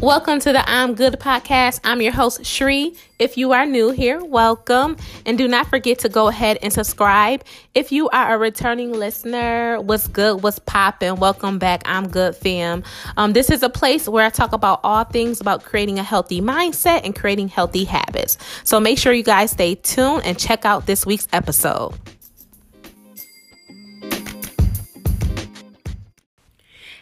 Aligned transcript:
Welcome 0.00 0.38
to 0.40 0.52
the 0.52 0.62
I'm 0.70 0.94
Good 0.94 1.14
podcast. 1.14 1.80
I'm 1.82 2.00
your 2.00 2.12
host, 2.12 2.46
Shri. 2.46 2.94
If 3.18 3.36
you 3.36 3.50
are 3.50 3.66
new 3.66 3.90
here, 3.90 4.24
welcome. 4.24 4.96
And 5.26 5.36
do 5.36 5.48
not 5.48 5.66
forget 5.66 5.98
to 5.98 6.08
go 6.08 6.28
ahead 6.28 6.56
and 6.62 6.72
subscribe. 6.72 7.42
If 7.74 7.90
you 7.90 8.08
are 8.10 8.36
a 8.36 8.38
returning 8.38 8.92
listener, 8.92 9.80
what's 9.80 10.06
good, 10.06 10.44
what's 10.44 10.60
popping, 10.60 11.16
welcome 11.16 11.58
back. 11.58 11.82
I'm 11.84 12.06
Good 12.06 12.36
Fam. 12.36 12.84
Um, 13.16 13.32
this 13.32 13.50
is 13.50 13.64
a 13.64 13.68
place 13.68 14.08
where 14.08 14.24
I 14.24 14.30
talk 14.30 14.52
about 14.52 14.78
all 14.84 15.02
things 15.02 15.40
about 15.40 15.64
creating 15.64 15.98
a 15.98 16.04
healthy 16.04 16.40
mindset 16.40 17.00
and 17.02 17.12
creating 17.12 17.48
healthy 17.48 17.82
habits. 17.82 18.38
So 18.62 18.78
make 18.78 18.98
sure 18.98 19.12
you 19.12 19.24
guys 19.24 19.50
stay 19.50 19.74
tuned 19.74 20.24
and 20.24 20.38
check 20.38 20.64
out 20.64 20.86
this 20.86 21.06
week's 21.06 21.26
episode. 21.32 21.92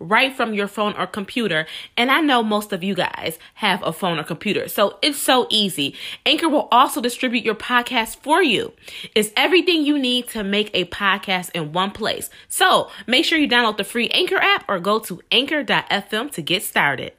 right 0.00 0.34
from 0.34 0.54
your 0.54 0.66
phone 0.66 0.94
or 0.94 1.06
computer. 1.06 1.66
And 1.96 2.10
I 2.10 2.20
know 2.20 2.42
most 2.42 2.72
of 2.72 2.82
you 2.82 2.94
guys 2.94 3.38
have 3.54 3.82
a 3.84 3.92
phone 3.92 4.18
or 4.18 4.24
computer, 4.24 4.66
so 4.68 4.98
it's 5.02 5.18
so 5.18 5.46
easy. 5.50 5.94
Anchor 6.26 6.48
will 6.48 6.68
also 6.72 7.00
distribute 7.00 7.44
your 7.44 7.54
podcast 7.54 8.16
for 8.16 8.42
you. 8.42 8.72
It's 9.14 9.30
everything 9.36 9.84
you 9.84 9.98
need 9.98 10.28
to 10.30 10.42
make 10.42 10.70
a 10.74 10.86
podcast 10.86 11.50
in 11.54 11.72
one 11.72 11.92
place. 11.92 12.30
So 12.48 12.90
make 13.06 13.24
sure 13.24 13.38
you 13.38 13.48
download 13.48 13.76
the 13.76 13.84
free 13.84 14.08
Anchor 14.08 14.38
app 14.38 14.64
or 14.68 14.80
go 14.80 14.98
to 15.00 15.20
anchor.fm 15.30 16.30
to 16.32 16.42
get 16.42 16.62
started. 16.62 17.12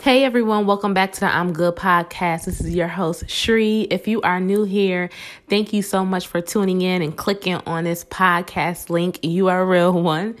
Hey 0.00 0.22
everyone, 0.22 0.64
welcome 0.64 0.94
back 0.94 1.12
to 1.14 1.20
the 1.20 1.26
I'm 1.26 1.52
Good 1.52 1.74
podcast. 1.74 2.44
This 2.44 2.60
is 2.60 2.72
your 2.72 2.86
host, 2.86 3.28
Shri. 3.28 3.80
If 3.90 4.06
you 4.06 4.20
are 4.22 4.38
new 4.38 4.62
here, 4.62 5.10
thank 5.48 5.72
you 5.72 5.82
so 5.82 6.04
much 6.04 6.28
for 6.28 6.40
tuning 6.40 6.82
in 6.82 7.02
and 7.02 7.16
clicking 7.16 7.56
on 7.66 7.82
this 7.82 8.04
podcast 8.04 8.90
link. 8.90 9.18
You 9.24 9.48
are 9.48 9.62
a 9.62 9.66
real 9.66 9.92
one. 10.00 10.36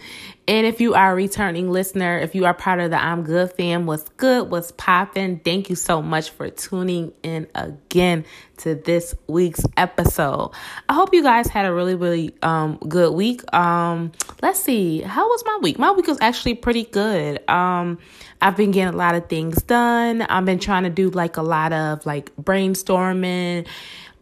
And 0.48 0.66
if 0.66 0.80
you 0.80 0.94
are 0.94 1.12
a 1.12 1.14
returning 1.14 1.70
listener, 1.70 2.18
if 2.18 2.34
you 2.34 2.46
are 2.46 2.54
part 2.54 2.80
of 2.80 2.90
the 2.90 2.96
I'm 2.96 3.22
Good 3.22 3.52
fam, 3.52 3.84
what's 3.84 4.08
good, 4.16 4.50
what's 4.50 4.72
popping, 4.72 5.40
thank 5.40 5.68
you 5.68 5.76
so 5.76 6.00
much 6.00 6.30
for 6.30 6.48
tuning 6.48 7.12
in 7.22 7.48
again 7.54 8.24
to 8.58 8.74
this 8.74 9.14
week's 9.26 9.62
episode. 9.76 10.52
I 10.88 10.94
hope 10.94 11.12
you 11.12 11.22
guys 11.22 11.48
had 11.48 11.66
a 11.66 11.74
really, 11.74 11.96
really 11.96 12.34
um, 12.40 12.78
good 12.88 13.12
week. 13.12 13.42
Um, 13.52 14.12
let's 14.40 14.58
see, 14.58 15.02
how 15.02 15.28
was 15.28 15.44
my 15.44 15.58
week? 15.60 15.78
My 15.78 15.90
week 15.90 16.06
was 16.06 16.18
actually 16.22 16.54
pretty 16.54 16.84
good. 16.84 17.46
Um, 17.50 17.98
I've 18.40 18.56
been 18.56 18.70
getting 18.70 18.94
a 18.94 18.96
lot 18.96 19.16
of 19.16 19.28
things 19.28 19.62
done. 19.62 20.22
I've 20.22 20.46
been 20.46 20.60
trying 20.60 20.84
to 20.84 20.90
do 20.90 21.10
like 21.10 21.36
a 21.36 21.42
lot 21.42 21.74
of 21.74 22.06
like 22.06 22.34
brainstorming 22.36 23.66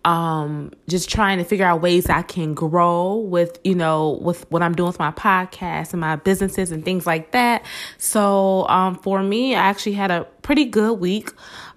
um, 0.07 0.71
just 0.89 1.11
trying 1.11 1.39
to 1.39 1.45
figure 1.45 1.67
out 1.67 1.83
ways 1.83 2.09
I 2.09 2.23
can 2.23 2.55
grow 2.55 3.17
with, 3.17 3.59
you 3.65 3.75
know, 3.75 4.21
with 4.23 4.49
what 4.53 4.63
I'm 4.63 4.73
doing 4.73 4.87
with 4.87 5.01
my 5.01 5.11
podcast 5.11 5.93
and 5.93 6.01
my 6.01 6.15
businesses 6.15 6.71
and 6.71 6.85
things 6.85 7.07
like 7.07 7.33
that. 7.33 7.67
So, 7.99 8.69
um, 8.69 8.95
for 8.95 9.21
me, 9.21 9.57
I 9.57 9.59
actually 9.59 9.95
had 9.95 10.13
a 10.13 10.23
pretty 10.43 10.67
good 10.67 11.01
week. 11.01 11.31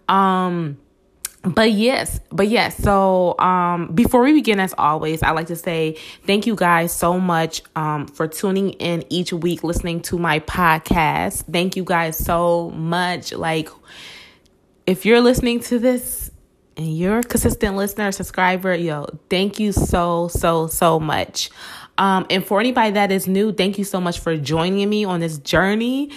Um, 0.07 0.77
but 1.41 1.71
yes, 1.71 2.19
but 2.29 2.47
yes. 2.49 2.77
So, 2.77 3.37
um, 3.39 3.93
before 3.95 4.21
we 4.21 4.33
begin, 4.33 4.59
as 4.59 4.75
always, 4.77 5.23
I 5.23 5.31
like 5.31 5.47
to 5.47 5.55
say 5.55 5.97
thank 6.27 6.45
you 6.45 6.55
guys 6.55 6.93
so 6.93 7.19
much, 7.19 7.63
um, 7.75 8.05
for 8.05 8.27
tuning 8.27 8.71
in 8.73 9.05
each 9.09 9.33
week, 9.33 9.63
listening 9.63 10.01
to 10.03 10.19
my 10.19 10.39
podcast. 10.41 11.51
Thank 11.51 11.75
you 11.75 11.83
guys 11.83 12.15
so 12.15 12.69
much. 12.71 13.33
Like, 13.33 13.69
if 14.85 15.03
you're 15.03 15.21
listening 15.21 15.61
to 15.61 15.79
this, 15.79 16.28
and 16.79 16.97
you're 16.97 17.19
a 17.19 17.23
consistent 17.23 17.75
listener, 17.75 18.09
subscriber, 18.09 18.73
yo, 18.73 19.05
thank 19.29 19.59
you 19.59 19.73
so, 19.73 20.29
so, 20.29 20.67
so 20.67 20.97
much. 20.97 21.49
Um, 21.97 22.25
and 22.29 22.45
for 22.45 22.61
anybody 22.61 22.91
that 22.91 23.11
is 23.11 23.27
new, 23.27 23.51
thank 23.51 23.77
you 23.77 23.83
so 23.83 23.99
much 23.99 24.19
for 24.21 24.37
joining 24.37 24.89
me 24.89 25.03
on 25.03 25.19
this 25.19 25.39
journey. 25.39 26.09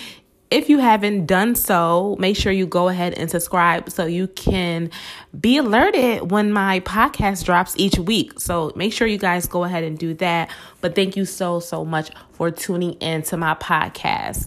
If 0.52 0.68
you 0.68 0.78
haven't 0.78 1.26
done 1.26 1.56
so, 1.56 2.14
make 2.20 2.36
sure 2.36 2.52
you 2.52 2.66
go 2.66 2.88
ahead 2.88 3.14
and 3.14 3.28
subscribe 3.28 3.90
so 3.90 4.06
you 4.06 4.28
can 4.28 4.92
be 5.40 5.56
alerted 5.56 6.30
when 6.30 6.52
my 6.52 6.78
podcast 6.80 7.44
drops 7.44 7.74
each 7.76 7.98
week. 7.98 8.38
So 8.38 8.70
make 8.76 8.92
sure 8.92 9.08
you 9.08 9.18
guys 9.18 9.46
go 9.46 9.64
ahead 9.64 9.82
and 9.82 9.98
do 9.98 10.14
that. 10.14 10.48
But 10.80 10.94
thank 10.94 11.16
you 11.16 11.24
so, 11.24 11.58
so 11.58 11.84
much 11.84 12.10
for 12.34 12.52
tuning 12.52 12.92
in 13.00 13.22
to 13.22 13.36
my 13.36 13.54
podcast. 13.54 14.46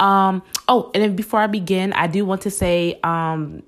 Um, 0.00 0.42
oh, 0.66 0.90
and 0.92 1.16
before 1.16 1.38
I 1.38 1.46
begin, 1.46 1.92
I 1.92 2.08
do 2.08 2.24
want 2.24 2.42
to 2.42 2.50
say, 2.50 2.98
um, 3.04 3.62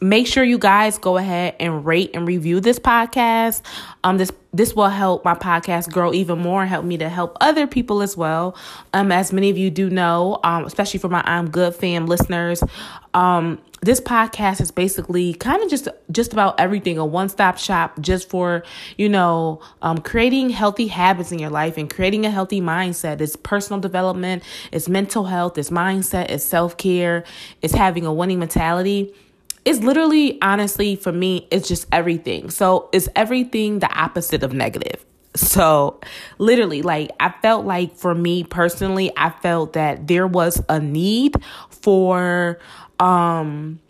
make 0.00 0.26
sure 0.26 0.44
you 0.44 0.58
guys 0.58 0.98
go 0.98 1.16
ahead 1.16 1.56
and 1.58 1.84
rate 1.84 2.10
and 2.14 2.26
review 2.26 2.60
this 2.60 2.78
podcast. 2.78 3.62
Um, 4.04 4.18
this 4.18 4.30
this 4.52 4.74
will 4.74 4.88
help 4.88 5.22
my 5.24 5.34
podcast 5.34 5.92
grow 5.92 6.14
even 6.14 6.38
more 6.38 6.62
and 6.62 6.70
help 6.70 6.84
me 6.84 6.96
to 6.96 7.10
help 7.10 7.36
other 7.42 7.66
people 7.66 8.00
as 8.00 8.16
well. 8.16 8.56
Um, 8.94 9.12
as 9.12 9.30
many 9.32 9.50
of 9.50 9.58
you 9.58 9.70
do 9.70 9.90
know, 9.90 10.40
um, 10.44 10.64
especially 10.64 10.98
for 10.98 11.08
my 11.08 11.22
I'm 11.26 11.50
Good 11.50 11.74
fam 11.74 12.06
listeners, 12.06 12.62
um, 13.12 13.60
this 13.82 14.00
podcast 14.00 14.60
is 14.60 14.70
basically 14.70 15.34
kind 15.34 15.62
of 15.62 15.68
just 15.68 15.88
just 16.10 16.32
about 16.32 16.58
everything 16.58 16.98
a 16.98 17.04
one-stop 17.04 17.58
shop 17.58 18.00
just 18.00 18.28
for 18.28 18.62
you 18.96 19.08
know 19.08 19.60
um, 19.82 19.98
creating 19.98 20.50
healthy 20.50 20.86
habits 20.86 21.32
in 21.32 21.38
your 21.38 21.50
life 21.50 21.76
and 21.76 21.88
creating 21.88 22.24
a 22.24 22.30
healthy 22.30 22.60
mindset 22.60 23.20
it's 23.20 23.36
personal 23.36 23.78
development 23.78 24.42
it's 24.72 24.88
mental 24.88 25.24
health 25.24 25.58
it's 25.58 25.70
mindset 25.70 26.30
it's 26.30 26.44
self-care 26.44 27.22
it's 27.62 27.74
having 27.74 28.06
a 28.06 28.12
winning 28.12 28.38
mentality 28.38 29.14
it's 29.66 29.80
literally, 29.80 30.40
honestly, 30.40 30.94
for 30.94 31.10
me, 31.10 31.48
it's 31.50 31.66
just 31.66 31.86
everything. 31.90 32.50
So 32.50 32.88
it's 32.92 33.08
everything 33.16 33.80
the 33.80 33.92
opposite 33.92 34.44
of 34.44 34.54
negative. 34.54 35.04
So, 35.34 36.00
literally, 36.38 36.80
like, 36.80 37.10
I 37.20 37.34
felt 37.42 37.66
like 37.66 37.94
for 37.94 38.14
me 38.14 38.44
personally, 38.44 39.12
I 39.16 39.28
felt 39.28 39.74
that 39.74 40.06
there 40.06 40.26
was 40.26 40.62
a 40.68 40.80
need 40.80 41.34
for, 41.68 42.58
um, 43.00 43.80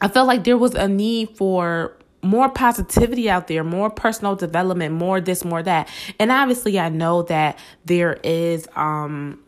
I 0.00 0.08
felt 0.08 0.28
like 0.28 0.44
there 0.44 0.56
was 0.56 0.74
a 0.74 0.88
need 0.88 1.36
for 1.36 1.94
more 2.22 2.48
positivity 2.48 3.28
out 3.28 3.48
there, 3.48 3.64
more 3.64 3.90
personal 3.90 4.36
development, 4.36 4.94
more 4.94 5.20
this, 5.20 5.44
more 5.44 5.62
that. 5.62 5.90
And 6.18 6.30
obviously, 6.30 6.78
I 6.78 6.88
know 6.88 7.22
that 7.24 7.58
there 7.84 8.18
is, 8.22 8.66
um, 8.74 9.41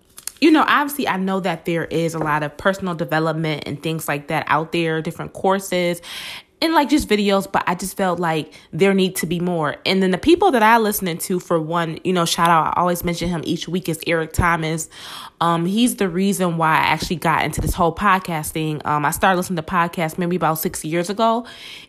you 0.45 0.51
know, 0.51 0.67
obviously, 0.69 1.09
I 1.09 1.17
know 1.17 1.41
that 1.41 1.65
there 1.65 1.87
is 1.87 2.13
a 2.13 2.19
lot 2.19 2.43
of 2.43 2.55
personal 2.59 2.95
development 2.95 3.63
and 3.65 3.83
things 3.83 4.07
like 4.07 4.29
that 4.29 4.45
out 4.47 4.73
there, 4.73 5.01
different 5.01 5.33
courses 5.33 6.03
and 6.65 6.73
like 6.73 6.89
just 6.89 7.09
videos, 7.09 7.51
but 7.51 7.63
I 7.67 7.75
just 7.75 7.95
felt 7.95 8.19
like 8.19 8.55
there 8.73 8.95
need 8.95 9.17
to 9.17 9.27
be 9.27 9.39
more. 9.39 9.77
And 9.85 10.03
then 10.03 10.13
the 10.13 10.19
people 10.19 10.51
that 10.53 10.63
I 10.63 10.79
listening 10.79 11.19
to 11.19 11.39
for 11.39 11.61
one, 11.61 11.99
you 12.05 12.13
know, 12.15 12.25
shout 12.25 12.49
out, 12.49 12.73
I 12.75 12.81
always 12.81 13.05
mention 13.05 13.29
him 13.29 13.43
each 13.45 13.69
week 13.69 13.87
is 13.87 14.01
Eric 14.07 14.33
Thomas. 14.33 14.89
Um, 15.43 15.67
he's 15.67 15.97
the 15.97 16.09
reason 16.09 16.57
why 16.57 16.71
I 16.71 16.85
actually 16.85 17.17
got 17.17 17.45
into 17.45 17.61
this 17.61 17.75
whole 17.75 17.95
podcasting. 17.95 18.85
Um, 18.87 19.05
I 19.05 19.11
started 19.11 19.37
listening 19.37 19.59
to 19.59 19.63
podcasts 19.63 20.17
maybe 20.17 20.37
about 20.37 20.55
six 20.55 20.83
years 20.87 21.11
ago, 21.11 21.47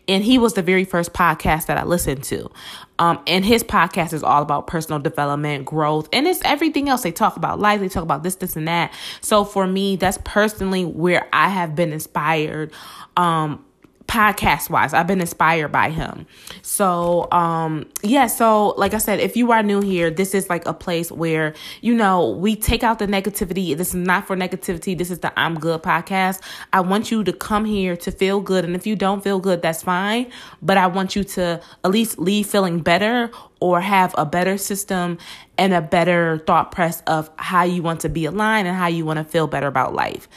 and 0.10 0.26
he 0.26 0.38
was 0.38 0.56
the 0.56 0.62
very 0.62 0.84
first 0.84 1.14
podcast 1.14 1.68
that 1.68 1.78
I 1.78 1.86
listened 1.86 2.26
to. 2.26 2.52
Um, 3.00 3.22
and 3.28 3.46
his 3.46 3.64
podcast 3.64 4.12
is 4.12 4.24
all 4.24 4.42
about 4.42 4.68
personal 4.68 5.00
development, 5.00 5.64
growth, 5.66 6.10
and 6.12 6.28
it's 6.28 6.42
everything 6.44 6.90
else. 6.90 7.04
They 7.04 7.14
talk 7.14 7.38
about 7.38 7.60
life, 7.60 7.80
they 7.80 7.88
talk 7.88 8.04
about 8.04 8.24
this, 8.24 8.36
this, 8.36 8.58
and 8.58 8.68
that. 8.68 8.94
So 9.22 9.46
for 9.46 9.66
me, 9.66 9.96
that's 9.96 10.20
personally 10.26 10.84
where 10.84 11.30
I 11.32 11.48
have 11.48 11.76
been 11.76 11.94
inspired. 11.94 12.74
Um, 13.16 13.64
podcast 14.08 14.70
wise 14.70 14.94
i've 14.94 15.08
been 15.08 15.22
inspired 15.22 15.72
by 15.72 15.90
him. 15.90 16.26
So 16.62 17.28
um 17.32 17.86
yeah 18.04 18.28
so 18.28 18.70
like 18.78 18.94
i 18.94 18.98
said 18.98 19.20
if 19.20 19.36
you 19.36 19.52
are 19.52 19.64
new 19.64 19.82
here 19.82 20.10
this 20.10 20.34
is 20.34 20.50
like 20.50 20.66
a 20.66 20.74
place 20.74 21.12
where 21.12 21.54
you 21.82 21.94
know 21.94 22.30
we 22.30 22.56
take 22.56 22.84
out 22.84 23.00
the 23.00 23.08
negativity. 23.08 23.76
This 23.76 23.90
is 23.90 23.96
not 23.96 24.28
for 24.28 24.36
negativity. 24.36 24.98
This 24.98 25.12
is 25.12 25.20
the 25.20 25.38
i'm 25.40 25.60
good 25.60 25.82
podcast. 25.82 26.42
I 26.74 26.82
want 26.82 27.12
you 27.12 27.24
to 27.24 27.34
come 27.34 27.66
here 27.66 27.96
to 27.98 28.12
feel 28.12 28.42
good 28.42 28.64
and 28.66 28.76
if 28.76 28.88
you 28.88 28.96
don't 28.96 29.24
feel 29.24 29.40
good 29.40 29.62
that's 29.62 29.84
fine 29.84 30.32
but 30.62 30.78
i 30.78 30.88
want 30.88 31.16
you 31.16 31.24
to 31.24 31.62
at 31.84 31.92
least 31.92 32.20
leave 32.20 32.48
feeling 32.48 32.80
better 32.80 33.32
or 33.60 33.82
have 33.82 34.14
a 34.18 34.26
better 34.26 34.58
system 34.58 35.18
and 35.58 35.74
a 35.74 35.82
better 35.82 36.40
thought 36.46 36.72
press 36.72 37.02
of 37.08 37.30
how 37.38 37.64
you 37.64 37.82
want 37.82 38.02
to 38.02 38.10
be 38.10 38.26
aligned 38.26 38.68
and 38.68 38.78
how 38.78 38.88
you 38.88 39.06
want 39.06 39.18
to 39.18 39.24
feel 39.24 39.48
better 39.48 39.68
about 39.68 39.94
life. 39.94 40.28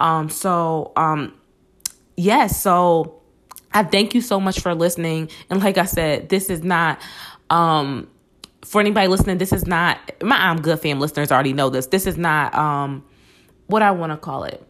Um 0.00 0.28
so 0.28 0.92
um 0.96 1.34
yes, 2.16 2.60
so 2.60 3.20
I 3.72 3.84
thank 3.84 4.14
you 4.14 4.20
so 4.20 4.40
much 4.40 4.60
for 4.60 4.74
listening. 4.74 5.30
And 5.50 5.62
like 5.62 5.78
I 5.78 5.84
said, 5.84 6.28
this 6.28 6.50
is 6.50 6.62
not 6.62 7.00
um 7.50 8.08
for 8.62 8.80
anybody 8.80 9.08
listening, 9.08 9.38
this 9.38 9.52
is 9.52 9.66
not 9.66 9.98
my 10.22 10.36
I'm 10.36 10.60
good 10.60 10.80
fam 10.80 11.00
listeners 11.00 11.32
already 11.32 11.52
know 11.52 11.70
this. 11.70 11.86
This 11.86 12.06
is 12.06 12.16
not 12.16 12.54
um 12.54 13.04
what 13.66 13.82
I 13.82 13.90
want 13.90 14.12
to 14.12 14.16
call 14.16 14.44
it. 14.44 14.64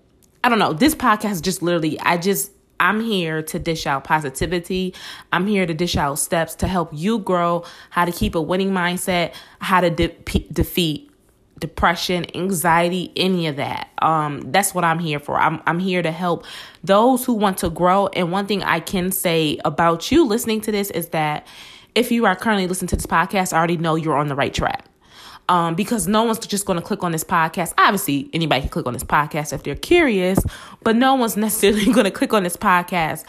I 0.45 0.49
don't 0.49 0.59
know. 0.59 0.73
This 0.73 0.95
podcast 0.95 1.43
just 1.43 1.63
literally 1.63 1.99
I 2.01 2.17
just 2.17 2.53
I'm 2.81 3.01
here 3.01 3.43
to 3.43 3.59
dish 3.61 3.87
out 3.87 4.03
positivity. 4.03 4.93
I'm 5.33 5.47
here 5.47 5.67
to 5.67 5.75
dish 5.75 5.97
out 5.97 6.19
steps 6.19 6.57
to 6.57 6.67
help 6.67 6.91
you 6.93 7.21
grow, 7.21 7.65
how 7.91 8.05
to 8.05 8.11
keep 8.11 8.35
a 8.35 8.43
winning 8.43 8.73
mindset, 8.73 9.35
how 9.61 9.81
to 9.81 9.91
de- 9.91 10.17
defeat 10.53 11.12
depression, 11.63 12.27
anxiety, 12.35 13.13
any 13.15 13.47
of 13.47 13.55
that. 13.55 13.89
Um, 14.03 14.51
that's 14.51 14.75
what 14.75 14.83
I'm 14.83 14.99
here 14.99 15.21
for. 15.21 15.39
I'm 15.39 15.63
I'm 15.65 15.79
here 15.79 16.03
to 16.03 16.11
help 16.11 16.45
those 16.83 17.25
who 17.25 17.35
want 17.35 17.59
to 17.59 17.71
grow. 17.71 18.09
And 18.09 18.33
one 18.33 18.47
thing 18.47 18.65
I 18.65 18.81
can 18.81 19.13
say 19.13 19.59
about 19.65 20.11
you 20.11 20.27
listening 20.27 20.61
to 20.63 20.73
this 20.73 20.91
is 20.91 21.11
that 21.11 21.47
if 21.95 22.11
you 22.11 22.27
are 22.27 22.35
currently 22.35 22.67
listening 22.67 22.89
to 22.89 22.97
this 22.97 23.07
podcast, 23.07 23.53
I 23.53 23.59
already 23.59 23.77
know 23.77 23.95
you're 23.95 24.17
on 24.17 24.27
the 24.27 24.35
right 24.35 24.53
track. 24.53 24.85
Um, 25.49 25.75
because 25.75 26.07
no 26.07 26.23
one's 26.23 26.39
just 26.39 26.67
going 26.67 26.79
to 26.79 26.85
click 26.85 27.03
on 27.03 27.13
this 27.13 27.25
podcast. 27.25 27.75
Obviously, 27.77 28.31
anybody 28.33 28.63
can 28.63 28.71
click 28.71 28.87
on 28.87 28.93
this 28.93 29.05
podcast 29.05 29.53
if 29.53 29.65
they're 29.65 29.75
curious, 29.75 30.39
but 30.83 30.97
no 30.97 31.15
one's 31.15 31.37
necessarily 31.47 31.85
going 31.93 32.05
to 32.05 32.11
click 32.11 32.33
on 32.33 32.43
this 32.43 32.57
podcast 32.57 33.25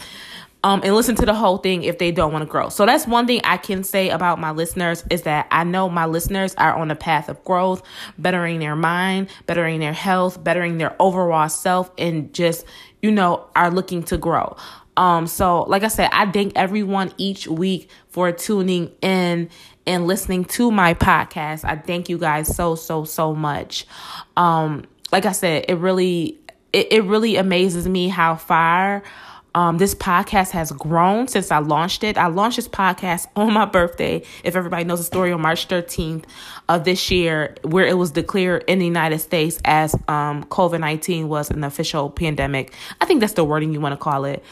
um, 0.64 0.82
and 0.84 0.96
listen 0.96 1.16
to 1.16 1.26
the 1.26 1.34
whole 1.34 1.58
thing 1.58 1.84
if 1.84 1.98
they 1.98 2.12
don't 2.12 2.32
want 2.32 2.44
to 2.44 2.50
grow. 2.50 2.70
So 2.70 2.86
that's 2.86 3.06
one 3.06 3.28
thing 3.28 3.42
I 3.44 3.58
can 3.58 3.84
say 3.84 4.10
about 4.10 4.40
my 4.40 4.52
listeners 4.52 5.04
is 5.10 5.24
that 5.24 5.48
I 5.52 5.64
know 5.66 5.90
my 5.90 6.06
listeners 6.06 6.56
are 6.56 6.74
on 6.74 6.90
a 6.90 6.96
path 6.96 7.28
of 7.28 7.44
growth, 7.44 7.84
bettering 8.18 8.60
their 8.60 8.76
mind, 8.76 9.28
bettering 9.46 9.80
their 9.80 9.94
health, 9.94 10.42
bettering 10.42 10.78
their 10.78 10.96
overall 11.02 11.50
self, 11.50 11.92
and 11.98 12.34
just, 12.34 12.66
you 13.02 13.12
know, 13.12 13.46
are 13.56 13.70
looking 13.70 14.04
to 14.04 14.18
grow. 14.18 14.56
Um, 14.96 15.28
so 15.28 15.64
like 15.64 15.84
I 15.84 15.88
said, 15.90 16.10
I 16.14 16.32
thank 16.32 16.54
everyone 16.56 17.12
each 17.18 17.48
week 17.48 17.90
for 18.10 18.32
tuning 18.32 18.92
in 19.02 19.50
and 19.86 20.08
listening 20.08 20.46
to 20.46 20.72
my 20.72 20.94
podcast. 20.94 21.66
I 21.66 21.76
thank 21.76 22.08
you 22.08 22.18
guys 22.18 22.56
so, 22.56 22.76
so, 22.76 23.04
so 23.04 23.34
much. 23.36 23.86
Um, 24.38 24.86
like 25.12 25.26
I 25.26 25.34
said, 25.34 25.66
it 25.68 25.76
really, 25.76 26.40
it, 26.72 26.94
it 26.94 27.04
really 27.04 27.36
amazes 27.36 27.88
me 27.88 28.08
how 28.08 28.36
far 28.36 29.04
um, 29.56 29.78
this 29.78 29.94
podcast 29.94 30.52
has 30.52 30.72
grown 30.72 31.28
since 31.28 31.52
I 31.52 31.60
launched 31.60 32.04
it. 32.04 32.18
I 32.18 32.28
launched 32.28 32.58
this 32.58 32.68
podcast 32.68 33.28
on 33.36 33.54
my 33.54 33.66
birthday. 33.66 34.24
If 34.44 34.56
everybody 34.56 34.84
knows 34.84 35.00
the 35.00 35.06
story, 35.06 35.32
on 35.32 35.42
March 35.42 35.68
13th 35.68 36.26
of 36.70 36.84
this 36.84 37.12
year, 37.12 37.56
where 37.64 37.86
it 37.86 37.98
was 37.98 38.12
declared 38.12 38.64
in 38.68 38.80
the 38.80 38.86
United 38.86 39.20
States 39.20 39.60
as 39.66 39.94
um, 40.08 40.44
COVID 40.46 40.80
19 40.80 41.28
was 41.28 41.50
an 41.50 41.64
official 41.64 42.10
pandemic. 42.10 42.74
I 43.00 43.06
think 43.06 43.20
that's 43.20 43.34
the 43.34 43.44
wording 43.44 43.74
you 43.74 43.82
want 43.82 43.94
to 43.94 43.98
call 43.98 44.26
it. 44.26 44.44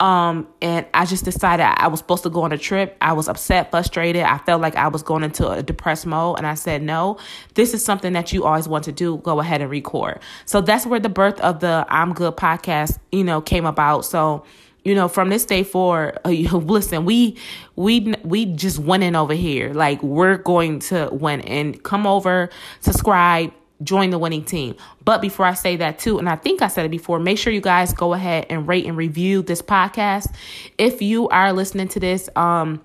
Um, 0.00 0.48
and 0.62 0.86
I 0.94 1.04
just 1.04 1.26
decided 1.26 1.62
I 1.62 1.86
was 1.88 2.00
supposed 2.00 2.22
to 2.22 2.30
go 2.30 2.42
on 2.42 2.52
a 2.52 2.58
trip. 2.58 2.96
I 3.02 3.12
was 3.12 3.28
upset, 3.28 3.70
frustrated. 3.70 4.22
I 4.22 4.38
felt 4.38 4.62
like 4.62 4.74
I 4.74 4.88
was 4.88 5.02
going 5.02 5.22
into 5.22 5.48
a 5.48 5.62
depressed 5.62 6.06
mode. 6.06 6.38
And 6.38 6.46
I 6.46 6.54
said, 6.54 6.82
no, 6.82 7.18
this 7.54 7.74
is 7.74 7.84
something 7.84 8.14
that 8.14 8.32
you 8.32 8.44
always 8.44 8.66
want 8.66 8.84
to 8.84 8.92
do. 8.92 9.18
Go 9.18 9.40
ahead 9.40 9.60
and 9.60 9.70
record. 9.70 10.20
So 10.46 10.62
that's 10.62 10.86
where 10.86 11.00
the 11.00 11.10
birth 11.10 11.38
of 11.40 11.60
the 11.60 11.86
I'm 11.90 12.14
Good 12.14 12.36
podcast, 12.36 12.98
you 13.12 13.22
know, 13.22 13.42
came 13.42 13.66
about. 13.66 14.06
So, 14.06 14.44
you 14.84 14.94
know, 14.94 15.06
from 15.06 15.28
this 15.28 15.44
day 15.44 15.62
forward, 15.62 16.18
uh, 16.24 16.30
listen, 16.30 17.04
we 17.04 17.36
we 17.76 18.14
we 18.24 18.46
just 18.46 18.78
winning 18.78 19.14
over 19.14 19.34
here. 19.34 19.74
Like 19.74 20.02
we're 20.02 20.38
going 20.38 20.78
to 20.80 21.10
win 21.12 21.42
and 21.42 21.82
come 21.82 22.06
over, 22.06 22.48
subscribe, 22.80 23.52
join 23.82 24.10
the 24.10 24.18
winning 24.18 24.44
team. 24.44 24.76
But 25.04 25.22
before 25.22 25.46
I 25.46 25.54
say 25.54 25.76
that 25.76 25.98
too, 25.98 26.18
and 26.18 26.28
I 26.28 26.36
think 26.36 26.62
I 26.62 26.68
said 26.68 26.84
it 26.84 26.90
before, 26.90 27.18
make 27.18 27.38
sure 27.38 27.52
you 27.52 27.60
guys 27.60 27.92
go 27.92 28.12
ahead 28.12 28.46
and 28.50 28.66
rate 28.68 28.86
and 28.86 28.96
review 28.96 29.42
this 29.42 29.62
podcast. 29.62 30.34
If 30.78 31.02
you 31.02 31.28
are 31.28 31.52
listening 31.52 31.88
to 31.88 32.00
this, 32.00 32.28
um, 32.36 32.82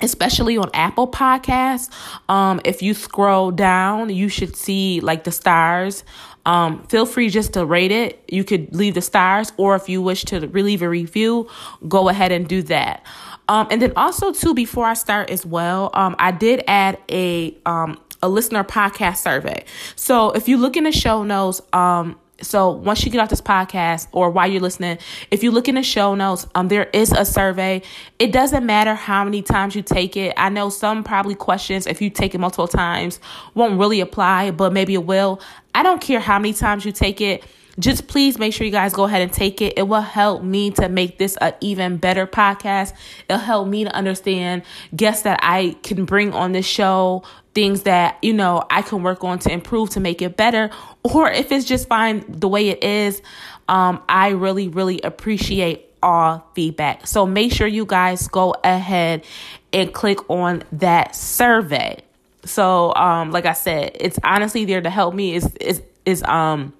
especially 0.00 0.56
on 0.56 0.70
Apple 0.72 1.08
Podcasts, 1.08 1.90
um, 2.28 2.60
if 2.64 2.82
you 2.82 2.94
scroll 2.94 3.50
down, 3.50 4.08
you 4.08 4.28
should 4.28 4.56
see 4.56 5.00
like 5.00 5.24
the 5.24 5.32
stars. 5.32 6.04
Um, 6.46 6.86
feel 6.86 7.04
free 7.04 7.28
just 7.28 7.52
to 7.52 7.66
rate 7.66 7.92
it. 7.92 8.22
You 8.26 8.44
could 8.44 8.74
leave 8.74 8.94
the 8.94 9.02
stars, 9.02 9.52
or 9.58 9.76
if 9.76 9.90
you 9.90 10.00
wish 10.00 10.24
to 10.26 10.40
leave 10.40 10.80
a 10.80 10.88
review, 10.88 11.48
go 11.86 12.08
ahead 12.08 12.32
and 12.32 12.48
do 12.48 12.62
that. 12.62 13.04
Um, 13.48 13.66
and 13.70 13.82
then 13.82 13.92
also 13.96 14.32
too, 14.32 14.54
before 14.54 14.86
I 14.86 14.94
start 14.94 15.28
as 15.28 15.44
well, 15.44 15.90
um, 15.92 16.16
I 16.18 16.30
did 16.30 16.64
add 16.66 16.98
a 17.10 17.56
um 17.66 18.00
a 18.22 18.28
listener 18.28 18.64
podcast 18.64 19.18
survey. 19.18 19.64
So 19.96 20.30
if 20.30 20.48
you 20.48 20.56
look 20.56 20.76
in 20.76 20.84
the 20.84 20.92
show 20.92 21.22
notes, 21.22 21.60
um, 21.72 22.18
so 22.42 22.70
once 22.70 23.04
you 23.04 23.10
get 23.10 23.20
off 23.20 23.28
this 23.28 23.40
podcast 23.40 24.08
or 24.12 24.30
while 24.30 24.50
you're 24.50 24.62
listening, 24.62 24.98
if 25.30 25.42
you 25.42 25.50
look 25.50 25.68
in 25.68 25.74
the 25.74 25.82
show 25.82 26.14
notes, 26.14 26.46
um, 26.54 26.68
there 26.68 26.84
is 26.92 27.12
a 27.12 27.24
survey. 27.24 27.82
It 28.18 28.32
doesn't 28.32 28.64
matter 28.64 28.94
how 28.94 29.24
many 29.24 29.42
times 29.42 29.74
you 29.74 29.82
take 29.82 30.16
it. 30.16 30.32
I 30.36 30.48
know 30.48 30.70
some 30.70 31.04
probably 31.04 31.34
questions, 31.34 31.86
if 31.86 32.00
you 32.00 32.10
take 32.10 32.34
it 32.34 32.38
multiple 32.38 32.68
times, 32.68 33.20
won't 33.54 33.78
really 33.78 34.00
apply, 34.00 34.52
but 34.52 34.72
maybe 34.72 34.94
it 34.94 35.04
will. 35.04 35.40
I 35.74 35.82
don't 35.82 36.00
care 36.00 36.20
how 36.20 36.38
many 36.38 36.54
times 36.54 36.84
you 36.84 36.92
take 36.92 37.20
it 37.20 37.44
just 37.80 38.06
please 38.06 38.38
make 38.38 38.52
sure 38.52 38.64
you 38.64 38.70
guys 38.70 38.92
go 38.92 39.04
ahead 39.04 39.22
and 39.22 39.32
take 39.32 39.60
it. 39.60 39.74
It 39.76 39.88
will 39.88 40.00
help 40.00 40.42
me 40.42 40.70
to 40.72 40.88
make 40.88 41.18
this 41.18 41.36
an 41.38 41.54
even 41.60 41.96
better 41.96 42.26
podcast. 42.26 42.92
It'll 43.28 43.40
help 43.40 43.66
me 43.66 43.84
to 43.84 43.94
understand 43.94 44.62
guests 44.94 45.22
that 45.22 45.40
I 45.42 45.76
can 45.82 46.04
bring 46.04 46.32
on 46.32 46.52
this 46.52 46.66
show, 46.66 47.22
things 47.54 47.82
that, 47.82 48.18
you 48.22 48.32
know, 48.32 48.64
I 48.70 48.82
can 48.82 49.02
work 49.02 49.24
on 49.24 49.38
to 49.40 49.52
improve 49.52 49.90
to 49.90 50.00
make 50.00 50.22
it 50.22 50.36
better. 50.36 50.70
Or 51.02 51.30
if 51.30 51.50
it's 51.50 51.64
just 51.64 51.88
fine 51.88 52.24
the 52.28 52.48
way 52.48 52.68
it 52.68 52.84
is, 52.84 53.22
um, 53.68 54.02
I 54.08 54.30
really, 54.30 54.68
really 54.68 55.00
appreciate 55.02 55.86
all 56.02 56.46
feedback. 56.54 57.06
So 57.06 57.26
make 57.26 57.52
sure 57.52 57.66
you 57.66 57.86
guys 57.86 58.28
go 58.28 58.54
ahead 58.64 59.24
and 59.72 59.92
click 59.92 60.28
on 60.30 60.62
that 60.72 61.14
survey. 61.14 62.02
So, 62.44 62.94
um, 62.94 63.32
like 63.32 63.46
I 63.46 63.52
said, 63.52 63.96
it's 64.00 64.18
honestly 64.24 64.64
there 64.64 64.80
to 64.80 64.90
help 64.90 65.14
me. 65.14 65.34
Is 65.34 65.54
is 65.60 65.82
is 66.06 66.22
um 66.22 66.72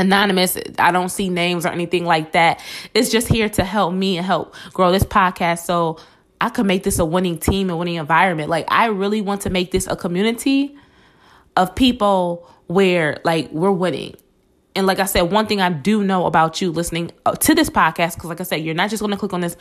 anonymous. 0.00 0.58
I 0.78 0.90
don't 0.90 1.10
see 1.10 1.28
names 1.28 1.64
or 1.64 1.68
anything 1.68 2.04
like 2.04 2.32
that. 2.32 2.60
It's 2.94 3.10
just 3.10 3.28
here 3.28 3.48
to 3.50 3.64
help 3.64 3.94
me 3.94 4.16
and 4.16 4.26
help 4.26 4.54
grow 4.72 4.90
this 4.90 5.04
podcast 5.04 5.60
so 5.60 5.98
I 6.40 6.48
could 6.48 6.66
make 6.66 6.82
this 6.82 6.98
a 6.98 7.04
winning 7.04 7.38
team 7.38 7.70
and 7.70 7.78
winning 7.78 7.96
environment. 7.96 8.48
Like 8.48 8.66
I 8.68 8.86
really 8.86 9.20
want 9.20 9.42
to 9.42 9.50
make 9.50 9.70
this 9.70 9.86
a 9.86 9.94
community 9.94 10.76
of 11.56 11.74
people 11.74 12.48
where 12.66 13.20
like 13.24 13.50
we're 13.52 13.72
winning. 13.72 14.14
And 14.76 14.86
like 14.86 15.00
I 15.00 15.04
said, 15.04 15.22
one 15.22 15.46
thing 15.46 15.60
I 15.60 15.68
do 15.68 16.04
know 16.04 16.26
about 16.26 16.62
you 16.62 16.70
listening 16.70 17.10
uh, 17.26 17.32
to 17.32 17.54
this 17.56 17.68
podcast, 17.68 18.14
because 18.14 18.30
like 18.30 18.40
I 18.40 18.44
said, 18.44 18.62
you're 18.62 18.74
not 18.74 18.88
just 18.88 19.00
going 19.00 19.10
to 19.10 19.16
click 19.16 19.32
on 19.32 19.40
this 19.40 19.56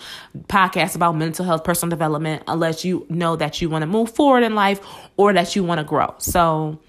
podcast 0.48 0.96
about 0.96 1.18
mental 1.18 1.44
health, 1.44 1.64
personal 1.64 1.90
development, 1.90 2.44
unless 2.48 2.86
you 2.86 3.08
know 3.10 3.36
that 3.36 3.60
you 3.60 3.70
want 3.70 3.82
to 3.82 3.88
move 3.88 4.12
forward 4.12 4.44
in 4.44 4.54
life 4.54 4.80
or 5.18 5.34
that 5.34 5.56
you 5.56 5.64
want 5.64 5.80
to 5.80 5.84
grow. 5.84 6.14
So 6.20 6.80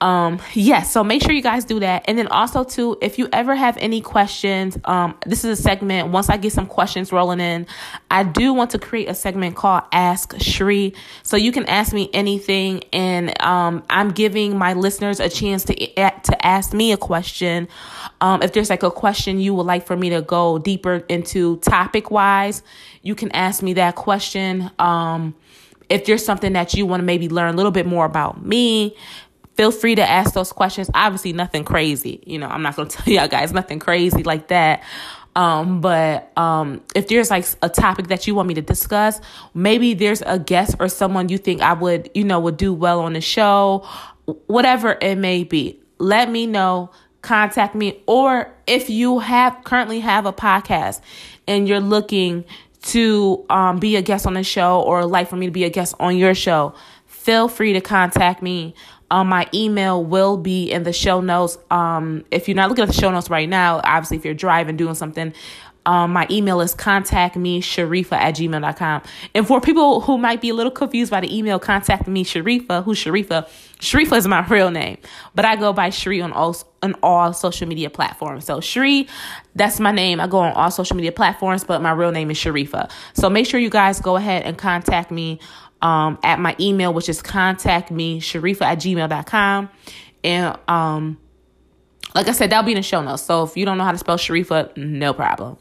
um 0.00 0.38
yes 0.54 0.66
yeah, 0.68 0.82
so 0.82 1.02
make 1.02 1.22
sure 1.22 1.32
you 1.32 1.42
guys 1.42 1.64
do 1.64 1.80
that. 1.80 2.04
And 2.06 2.18
then 2.18 2.28
also 2.28 2.64
too 2.64 2.96
if 3.00 3.18
you 3.18 3.28
ever 3.32 3.54
have 3.54 3.76
any 3.78 4.00
questions 4.00 4.78
um 4.84 5.16
this 5.26 5.44
is 5.44 5.58
a 5.58 5.62
segment 5.62 6.08
once 6.08 6.28
i 6.28 6.36
get 6.36 6.52
some 6.52 6.66
questions 6.66 7.12
rolling 7.12 7.40
in 7.40 7.66
i 8.10 8.22
do 8.22 8.52
want 8.52 8.70
to 8.70 8.78
create 8.78 9.08
a 9.08 9.14
segment 9.14 9.56
called 9.56 9.82
ask 9.92 10.34
shri 10.40 10.94
so 11.22 11.36
you 11.36 11.52
can 11.52 11.64
ask 11.66 11.92
me 11.92 12.08
anything 12.12 12.82
and 12.92 13.40
um 13.42 13.82
i'm 13.90 14.10
giving 14.10 14.56
my 14.56 14.72
listeners 14.72 15.20
a 15.20 15.28
chance 15.28 15.64
to 15.64 15.74
to 16.24 16.46
ask 16.46 16.72
me 16.72 16.92
a 16.92 16.96
question. 16.96 17.68
Um 18.20 18.42
if 18.42 18.52
there's 18.52 18.70
like 18.70 18.82
a 18.82 18.90
question 18.90 19.40
you 19.40 19.54
would 19.54 19.66
like 19.66 19.86
for 19.86 19.96
me 19.96 20.10
to 20.10 20.22
go 20.22 20.58
deeper 20.58 21.04
into 21.08 21.58
topic 21.58 22.10
wise 22.10 22.62
you 23.02 23.14
can 23.14 23.30
ask 23.32 23.62
me 23.62 23.74
that 23.74 23.94
question. 23.94 24.70
Um 24.78 25.34
if 25.88 26.04
there's 26.04 26.24
something 26.24 26.52
that 26.52 26.74
you 26.74 26.84
want 26.84 27.00
to 27.00 27.04
maybe 27.04 27.28
learn 27.28 27.54
a 27.54 27.56
little 27.56 27.72
bit 27.72 27.86
more 27.86 28.04
about 28.04 28.44
me 28.44 28.94
feel 29.58 29.72
free 29.72 29.96
to 29.96 30.08
ask 30.08 30.34
those 30.34 30.52
questions. 30.52 30.88
Obviously, 30.94 31.32
nothing 31.32 31.64
crazy. 31.64 32.22
You 32.24 32.38
know, 32.38 32.46
I'm 32.46 32.62
not 32.62 32.76
going 32.76 32.88
to 32.88 32.96
tell 32.96 33.12
y'all 33.12 33.26
guys 33.26 33.52
nothing 33.52 33.80
crazy 33.80 34.22
like 34.22 34.48
that. 34.48 34.84
Um, 35.34 35.80
but 35.80 36.32
um, 36.38 36.80
if 36.94 37.08
there's 37.08 37.28
like 37.28 37.44
a 37.60 37.68
topic 37.68 38.06
that 38.06 38.26
you 38.26 38.36
want 38.36 38.46
me 38.46 38.54
to 38.54 38.62
discuss, 38.62 39.20
maybe 39.54 39.94
there's 39.94 40.22
a 40.22 40.38
guest 40.38 40.76
or 40.78 40.88
someone 40.88 41.28
you 41.28 41.38
think 41.38 41.60
I 41.60 41.72
would, 41.72 42.08
you 42.14 42.22
know, 42.22 42.38
would 42.38 42.56
do 42.56 42.72
well 42.72 43.00
on 43.00 43.14
the 43.14 43.20
show, 43.20 43.84
whatever 44.46 44.96
it 45.00 45.16
may 45.16 45.42
be, 45.42 45.80
let 45.98 46.30
me 46.30 46.46
know. 46.46 46.90
Contact 47.20 47.74
me, 47.74 48.00
or 48.06 48.54
if 48.68 48.88
you 48.88 49.18
have 49.18 49.64
currently 49.64 49.98
have 49.98 50.24
a 50.24 50.32
podcast 50.32 51.00
and 51.48 51.68
you're 51.68 51.80
looking 51.80 52.44
to 52.82 53.44
um, 53.50 53.80
be 53.80 53.96
a 53.96 54.02
guest 54.02 54.24
on 54.24 54.34
the 54.34 54.44
show 54.44 54.80
or 54.80 55.04
like 55.04 55.28
for 55.28 55.34
me 55.34 55.46
to 55.46 55.52
be 55.52 55.64
a 55.64 55.68
guest 55.68 55.96
on 55.98 56.16
your 56.16 56.32
show, 56.32 56.74
feel 57.06 57.48
free 57.48 57.72
to 57.72 57.80
contact 57.80 58.40
me. 58.40 58.72
Um, 59.10 59.28
my 59.28 59.48
email 59.54 60.04
will 60.04 60.36
be 60.36 60.70
in 60.70 60.82
the 60.82 60.92
show 60.92 61.20
notes. 61.20 61.56
Um, 61.70 62.24
if 62.30 62.46
you're 62.48 62.56
not 62.56 62.68
looking 62.68 62.82
at 62.82 62.88
the 62.88 63.00
show 63.00 63.10
notes 63.10 63.30
right 63.30 63.48
now, 63.48 63.80
obviously 63.82 64.18
if 64.18 64.24
you're 64.24 64.34
driving, 64.34 64.76
doing 64.76 64.94
something, 64.94 65.32
um, 65.88 66.12
my 66.12 66.26
email 66.30 66.60
is 66.60 66.74
contact 66.74 67.34
me 67.34 67.62
sharifa 67.62 68.12
at 68.12 68.34
gmail.com. 68.36 69.02
And 69.34 69.46
for 69.46 69.58
people 69.58 70.02
who 70.02 70.18
might 70.18 70.42
be 70.42 70.50
a 70.50 70.54
little 70.54 70.70
confused 70.70 71.10
by 71.10 71.22
the 71.22 71.34
email, 71.34 71.58
contact 71.58 72.06
me 72.06 72.24
Sharifa. 72.24 72.84
Who's 72.84 73.02
Sharifa? 73.02 73.48
Sharifa 73.78 74.18
is 74.18 74.26
my 74.28 74.46
real 74.50 74.70
name, 74.70 74.98
but 75.34 75.46
I 75.46 75.56
go 75.56 75.72
by 75.72 75.88
Shri 75.88 76.20
on 76.20 76.30
all 76.32 76.54
on 76.82 76.94
all 77.02 77.32
social 77.32 77.66
media 77.66 77.88
platforms. 77.88 78.44
So 78.44 78.60
Shri, 78.60 79.08
that's 79.54 79.80
my 79.80 79.90
name. 79.90 80.20
I 80.20 80.26
go 80.26 80.38
on 80.40 80.52
all 80.52 80.70
social 80.70 80.94
media 80.94 81.10
platforms, 81.10 81.64
but 81.64 81.80
my 81.80 81.92
real 81.92 82.12
name 82.12 82.30
is 82.30 82.36
Sharifa. 82.36 82.90
So 83.14 83.30
make 83.30 83.46
sure 83.46 83.58
you 83.58 83.70
guys 83.70 83.98
go 83.98 84.16
ahead 84.16 84.42
and 84.42 84.58
contact 84.58 85.10
me 85.10 85.40
um, 85.82 86.18
at 86.22 86.40
my 86.40 86.56
email, 86.58 86.92
which 86.92 87.08
is 87.08 87.22
contact 87.22 87.90
me, 87.90 88.20
Sharifa 88.20 88.62
at 88.62 88.78
gmail.com. 88.78 89.68
And 90.24 90.58
um, 90.68 91.18
like 92.14 92.28
I 92.28 92.32
said, 92.32 92.50
that'll 92.50 92.64
be 92.64 92.72
in 92.72 92.76
the 92.76 92.82
show 92.82 93.02
notes. 93.02 93.22
So 93.22 93.44
if 93.44 93.56
you 93.56 93.64
don't 93.64 93.78
know 93.78 93.84
how 93.84 93.92
to 93.92 93.98
spell 93.98 94.18
Sharifa, 94.18 94.76
no 94.76 95.12
problem. 95.12 95.56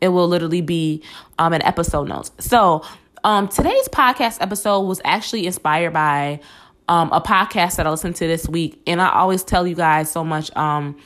It 0.00 0.08
will 0.08 0.28
literally 0.28 0.62
be 0.62 1.02
um, 1.38 1.52
in 1.52 1.62
episode 1.62 2.08
notes. 2.08 2.32
So 2.38 2.84
um, 3.22 3.48
today's 3.48 3.88
podcast 3.88 4.38
episode 4.40 4.80
was 4.80 5.00
actually 5.04 5.46
inspired 5.46 5.92
by 5.92 6.40
um, 6.88 7.12
a 7.12 7.20
podcast 7.20 7.76
that 7.76 7.86
I 7.86 7.90
listened 7.90 8.16
to 8.16 8.26
this 8.26 8.48
week, 8.48 8.82
and 8.86 9.00
I 9.00 9.10
always 9.10 9.44
tell 9.44 9.66
you 9.66 9.76
guys 9.76 10.10
so 10.10 10.24
much. 10.24 10.54
Um, 10.56 10.96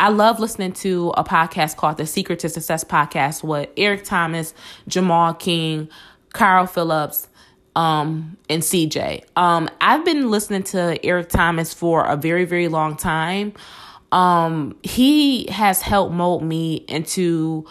I 0.00 0.08
love 0.08 0.40
listening 0.40 0.72
to 0.74 1.12
a 1.16 1.24
podcast 1.24 1.76
called 1.76 1.96
the 1.96 2.06
Secret 2.06 2.38
to 2.40 2.48
Success 2.48 2.84
podcast 2.84 3.44
with 3.44 3.68
Eric 3.76 4.04
Thomas, 4.04 4.54
Jamal 4.86 5.34
King, 5.34 5.88
Carl 6.32 6.66
Phillips, 6.66 7.28
um, 7.76 8.36
and 8.48 8.62
CJ. 8.62 9.24
Um, 9.36 9.68
I've 9.80 10.04
been 10.04 10.30
listening 10.30 10.62
to 10.64 11.04
Eric 11.04 11.28
Thomas 11.28 11.72
for 11.72 12.04
a 12.04 12.16
very, 12.16 12.44
very 12.44 12.68
long 12.68 12.96
time. 12.96 13.52
Um, 14.10 14.76
he 14.82 15.46
has 15.50 15.82
helped 15.82 16.14
mold 16.14 16.42
me 16.42 16.76
into 16.88 17.66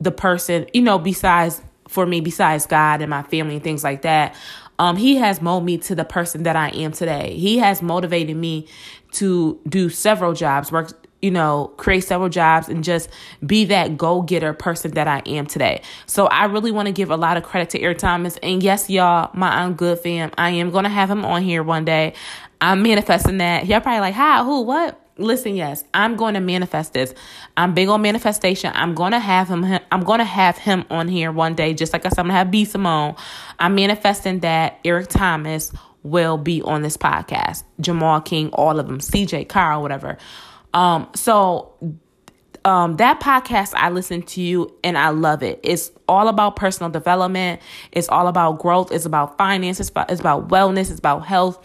the 0.00 0.10
person, 0.10 0.66
you 0.72 0.82
know, 0.82 0.98
besides 0.98 1.60
for 1.88 2.06
me, 2.06 2.20
besides 2.20 2.66
God 2.66 3.00
and 3.00 3.10
my 3.10 3.22
family 3.22 3.56
and 3.56 3.64
things 3.64 3.84
like 3.84 4.02
that. 4.02 4.34
Um, 4.78 4.96
he 4.96 5.16
has 5.16 5.40
molded 5.40 5.66
me 5.66 5.78
to 5.78 5.94
the 5.94 6.04
person 6.04 6.42
that 6.42 6.56
I 6.56 6.68
am 6.70 6.92
today. 6.92 7.36
He 7.36 7.58
has 7.58 7.80
motivated 7.80 8.36
me 8.36 8.68
to 9.12 9.58
do 9.68 9.88
several 9.88 10.34
jobs, 10.34 10.70
work, 10.70 11.05
you 11.22 11.30
know, 11.30 11.72
create 11.76 12.02
several 12.02 12.28
jobs 12.28 12.68
and 12.68 12.84
just 12.84 13.08
be 13.44 13.64
that 13.66 13.96
go 13.96 14.22
getter 14.22 14.52
person 14.52 14.92
that 14.92 15.08
I 15.08 15.22
am 15.26 15.46
today. 15.46 15.82
So 16.06 16.26
I 16.26 16.44
really 16.44 16.70
want 16.70 16.86
to 16.86 16.92
give 16.92 17.10
a 17.10 17.16
lot 17.16 17.36
of 17.36 17.42
credit 17.42 17.70
to 17.70 17.80
Eric 17.80 17.98
Thomas. 17.98 18.36
And 18.42 18.62
yes, 18.62 18.90
y'all, 18.90 19.30
my 19.34 19.48
I'm 19.48 19.74
good 19.74 19.98
fam. 19.98 20.30
I 20.36 20.50
am 20.50 20.70
going 20.70 20.84
to 20.84 20.90
have 20.90 21.10
him 21.10 21.24
on 21.24 21.42
here 21.42 21.62
one 21.62 21.84
day. 21.84 22.14
I'm 22.60 22.82
manifesting 22.82 23.38
that. 23.38 23.66
Y'all 23.66 23.80
probably 23.80 24.00
like, 24.00 24.14
how, 24.14 24.44
who, 24.44 24.62
what? 24.62 25.00
listen 25.18 25.54
yes 25.54 25.82
i'm 25.94 26.14
going 26.14 26.34
to 26.34 26.40
manifest 26.40 26.92
this 26.92 27.14
i'm 27.56 27.72
big 27.72 27.88
on 27.88 28.02
manifestation 28.02 28.70
i'm 28.74 28.94
going 28.94 29.12
to 29.12 29.18
have 29.18 29.48
him 29.48 29.64
i'm 29.90 30.04
going 30.04 30.18
to 30.18 30.24
have 30.24 30.58
him 30.58 30.84
on 30.90 31.08
here 31.08 31.32
one 31.32 31.54
day 31.54 31.72
just 31.72 31.92
like 31.92 32.04
i 32.04 32.10
said 32.10 32.18
i'm 32.18 32.26
going 32.26 32.34
to 32.34 32.38
have 32.38 32.50
b 32.50 32.66
simone 32.66 33.14
i'm 33.58 33.74
manifesting 33.74 34.40
that 34.40 34.78
eric 34.84 35.08
thomas 35.08 35.72
will 36.02 36.36
be 36.36 36.60
on 36.62 36.82
this 36.82 36.98
podcast 36.98 37.62
jamal 37.80 38.20
king 38.20 38.50
all 38.52 38.78
of 38.78 38.86
them 38.86 38.98
cj 38.98 39.48
carl 39.48 39.80
whatever 39.80 40.18
um 40.76 41.08
so 41.14 41.74
um, 42.64 42.96
that 42.96 43.20
podcast 43.20 43.74
I 43.74 43.90
listen 43.90 44.22
to 44.22 44.40
you 44.40 44.74
and 44.82 44.98
I 44.98 45.10
love 45.10 45.44
it. 45.44 45.60
It's 45.62 45.92
all 46.08 46.26
about 46.26 46.56
personal 46.56 46.90
development. 46.90 47.60
It's 47.92 48.08
all 48.08 48.26
about 48.26 48.58
growth. 48.58 48.90
It's 48.90 49.04
about 49.04 49.38
finance. 49.38 49.78
It's 49.78 49.90
about, 49.90 50.10
it's 50.10 50.20
about 50.20 50.48
wellness. 50.48 50.90
It's 50.90 50.98
about 50.98 51.26
health 51.26 51.64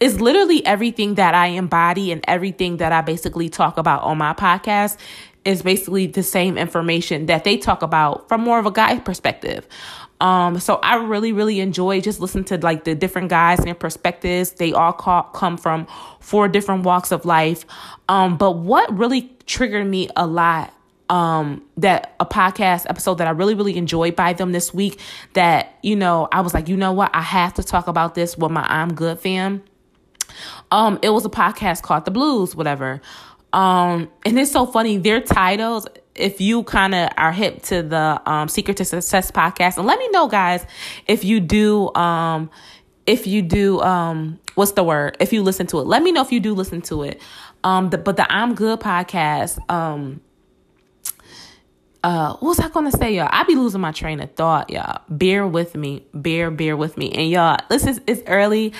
it's 0.00 0.20
literally 0.20 0.64
everything 0.64 1.14
that 1.14 1.34
I 1.34 1.48
embody 1.48 2.12
and 2.12 2.24
everything 2.26 2.78
that 2.78 2.92
I 2.92 3.02
basically 3.02 3.48
talk 3.48 3.78
about 3.78 4.02
on 4.02 4.18
my 4.18 4.34
podcast 4.34 4.96
is 5.44 5.62
basically 5.62 6.06
the 6.06 6.22
same 6.22 6.56
information 6.56 7.26
that 7.26 7.44
they 7.44 7.56
talk 7.56 7.82
about 7.82 8.28
from 8.28 8.40
more 8.40 8.58
of 8.58 8.66
a 8.66 8.70
guy 8.70 8.98
perspective. 8.98 9.66
Um, 10.22 10.58
so 10.60 10.76
I 10.76 10.96
really, 10.96 11.32
really 11.32 11.60
enjoy 11.60 12.00
just 12.00 12.20
listening 12.20 12.44
to 12.44 12.58
like 12.58 12.84
the 12.84 12.94
different 12.94 13.28
guys 13.28 13.58
and 13.58 13.66
their 13.66 13.74
perspectives. 13.74 14.52
They 14.52 14.72
all 14.72 14.92
call, 14.92 15.24
come 15.24 15.58
from 15.58 15.86
four 16.20 16.48
different 16.48 16.84
walks 16.84 17.12
of 17.12 17.24
life. 17.24 17.66
Um, 18.08 18.38
but 18.38 18.52
what 18.52 18.96
really 18.96 19.30
triggered 19.46 19.86
me 19.86 20.08
a 20.16 20.26
lot 20.26 20.72
um 21.10 21.62
that 21.76 22.14
a 22.20 22.24
podcast 22.24 22.88
episode 22.88 23.16
that 23.16 23.26
I 23.26 23.30
really 23.32 23.54
really 23.54 23.76
enjoyed 23.76 24.14
by 24.14 24.32
them 24.32 24.52
this 24.52 24.72
week 24.72 25.00
that 25.32 25.76
you 25.82 25.96
know 25.96 26.28
I 26.30 26.42
was 26.42 26.54
like 26.54 26.68
you 26.68 26.76
know 26.76 26.92
what 26.92 27.10
I 27.12 27.20
have 27.20 27.54
to 27.54 27.64
talk 27.64 27.88
about 27.88 28.14
this 28.14 28.38
with 28.38 28.52
my 28.52 28.62
I'm 28.62 28.94
good 28.94 29.18
fam 29.18 29.64
um, 30.70 30.98
it 31.02 31.10
was 31.10 31.24
a 31.24 31.30
podcast 31.30 31.82
called 31.82 32.04
The 32.04 32.10
Blues, 32.10 32.54
whatever. 32.56 33.00
Um, 33.52 34.10
and 34.24 34.38
it's 34.38 34.50
so 34.50 34.66
funny. 34.66 34.96
Their 34.96 35.20
titles, 35.20 35.86
if 36.14 36.40
you 36.40 36.62
kind 36.64 36.94
of 36.94 37.10
are 37.16 37.32
hip 37.32 37.62
to 37.62 37.82
the 37.82 38.20
um, 38.26 38.48
Secret 38.48 38.76
to 38.78 38.84
Success 38.84 39.30
podcast, 39.30 39.78
and 39.78 39.86
let 39.86 39.98
me 39.98 40.08
know, 40.10 40.28
guys, 40.28 40.66
if 41.06 41.24
you 41.24 41.40
do, 41.40 41.92
um, 41.94 42.50
if 43.06 43.26
you 43.26 43.42
do, 43.42 43.80
um, 43.80 44.38
what's 44.54 44.72
the 44.72 44.84
word? 44.84 45.16
If 45.20 45.32
you 45.32 45.42
listen 45.42 45.66
to 45.68 45.80
it, 45.80 45.86
let 45.86 46.02
me 46.02 46.12
know 46.12 46.22
if 46.22 46.32
you 46.32 46.40
do 46.40 46.54
listen 46.54 46.82
to 46.82 47.02
it. 47.02 47.20
Um, 47.64 47.90
the, 47.90 47.98
but 47.98 48.16
the 48.16 48.30
I'm 48.30 48.54
Good 48.54 48.80
podcast, 48.80 49.58
um, 49.70 50.20
uh, 52.04 52.32
what 52.34 52.48
was 52.48 52.60
I 52.60 52.68
gonna 52.68 52.90
say, 52.90 53.14
y'all? 53.14 53.28
I 53.30 53.44
be 53.44 53.54
losing 53.54 53.80
my 53.80 53.92
train 53.92 54.20
of 54.20 54.32
thought, 54.34 54.70
y'all. 54.70 55.02
Bear 55.08 55.46
with 55.46 55.76
me, 55.76 56.04
bear, 56.12 56.50
bear 56.50 56.76
with 56.76 56.96
me, 56.96 57.12
and 57.12 57.30
y'all. 57.30 57.58
Listen, 57.70 58.00
it's 58.08 58.22
early. 58.26 58.72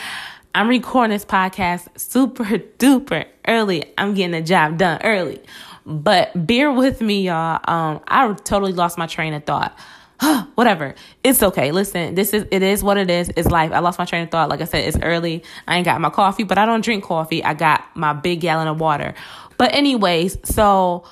I'm 0.55 0.69
recording 0.69 1.15
this 1.15 1.25
podcast 1.25 1.87
super 1.99 2.45
duper 2.45 3.27
early. 3.47 3.85
I'm 3.97 4.15
getting 4.15 4.33
the 4.33 4.43
job 4.43 4.77
done 4.77 5.01
early. 5.03 5.41
But 5.85 6.47
bear 6.47 6.71
with 6.71 7.01
me, 7.01 7.23
y'all. 7.23 7.61
Um, 7.65 8.01
I 8.07 8.33
totally 8.45 8.73
lost 8.73 8.99
my 8.99 9.07
train 9.07 9.35
of 9.35 9.45
thought. 9.45 9.77
Whatever. 10.55 10.95
It's 11.25 11.43
okay. 11.43 11.73
Listen, 11.73 12.15
this 12.15 12.33
is 12.33 12.47
it 12.51 12.63
is 12.63 12.83
what 12.83 12.97
it 12.97 13.11
is. 13.11 13.31
It's 13.37 13.49
life. 13.49 13.73
I 13.73 13.81
lost 13.81 13.99
my 13.99 14.05
train 14.05 14.23
of 14.23 14.31
thought. 14.31 14.49
Like 14.49 14.61
I 14.61 14.65
said, 14.65 14.87
it's 14.87 14.99
early. 15.03 15.43
I 15.67 15.77
ain't 15.77 15.85
got 15.85 16.01
my 16.01 16.11
coffee, 16.11 16.45
but 16.45 16.59
I 16.59 16.67
don't 16.67 16.85
drink 16.85 17.05
coffee. 17.05 17.43
I 17.43 17.55
got 17.55 17.85
my 17.97 18.13
big 18.13 18.41
gallon 18.41 18.69
of 18.69 18.81
water. 18.81 19.15
But 19.59 19.75
anyways, 19.75 20.39
so 20.45 21.05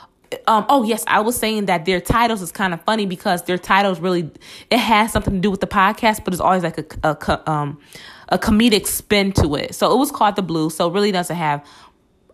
um, 0.47 0.65
oh 0.69 0.85
yes, 0.85 1.05
I 1.07 1.21
was 1.21 1.37
saying 1.37 1.67
that 1.67 1.85
their 1.85 2.01
titles 2.01 2.43
is 2.43 2.53
kind 2.53 2.73
of 2.73 2.81
funny 2.83 3.07
because 3.07 3.43
their 3.43 3.59
titles 3.59 3.99
really 3.99 4.31
it 4.71 4.79
has 4.79 5.13
something 5.13 5.35
to 5.35 5.41
do 5.41 5.51
with 5.51 5.61
the 5.61 5.67
podcast, 5.67 6.25
but 6.25 6.33
it's 6.33 6.41
always 6.41 6.63
like 6.63 6.79
a, 6.79 6.87
a 7.03 7.51
um 7.51 7.81
a 8.29 8.39
comedic 8.39 8.87
spin 8.87 9.33
to 9.33 9.57
it. 9.57 9.75
So 9.75 9.93
it 9.93 9.99
was 9.99 10.13
called 10.13 10.37
the 10.37 10.43
blue. 10.43 10.71
So 10.71 10.89
it 10.89 10.95
really 10.95 11.11
doesn't 11.11 11.35
have 11.35 11.65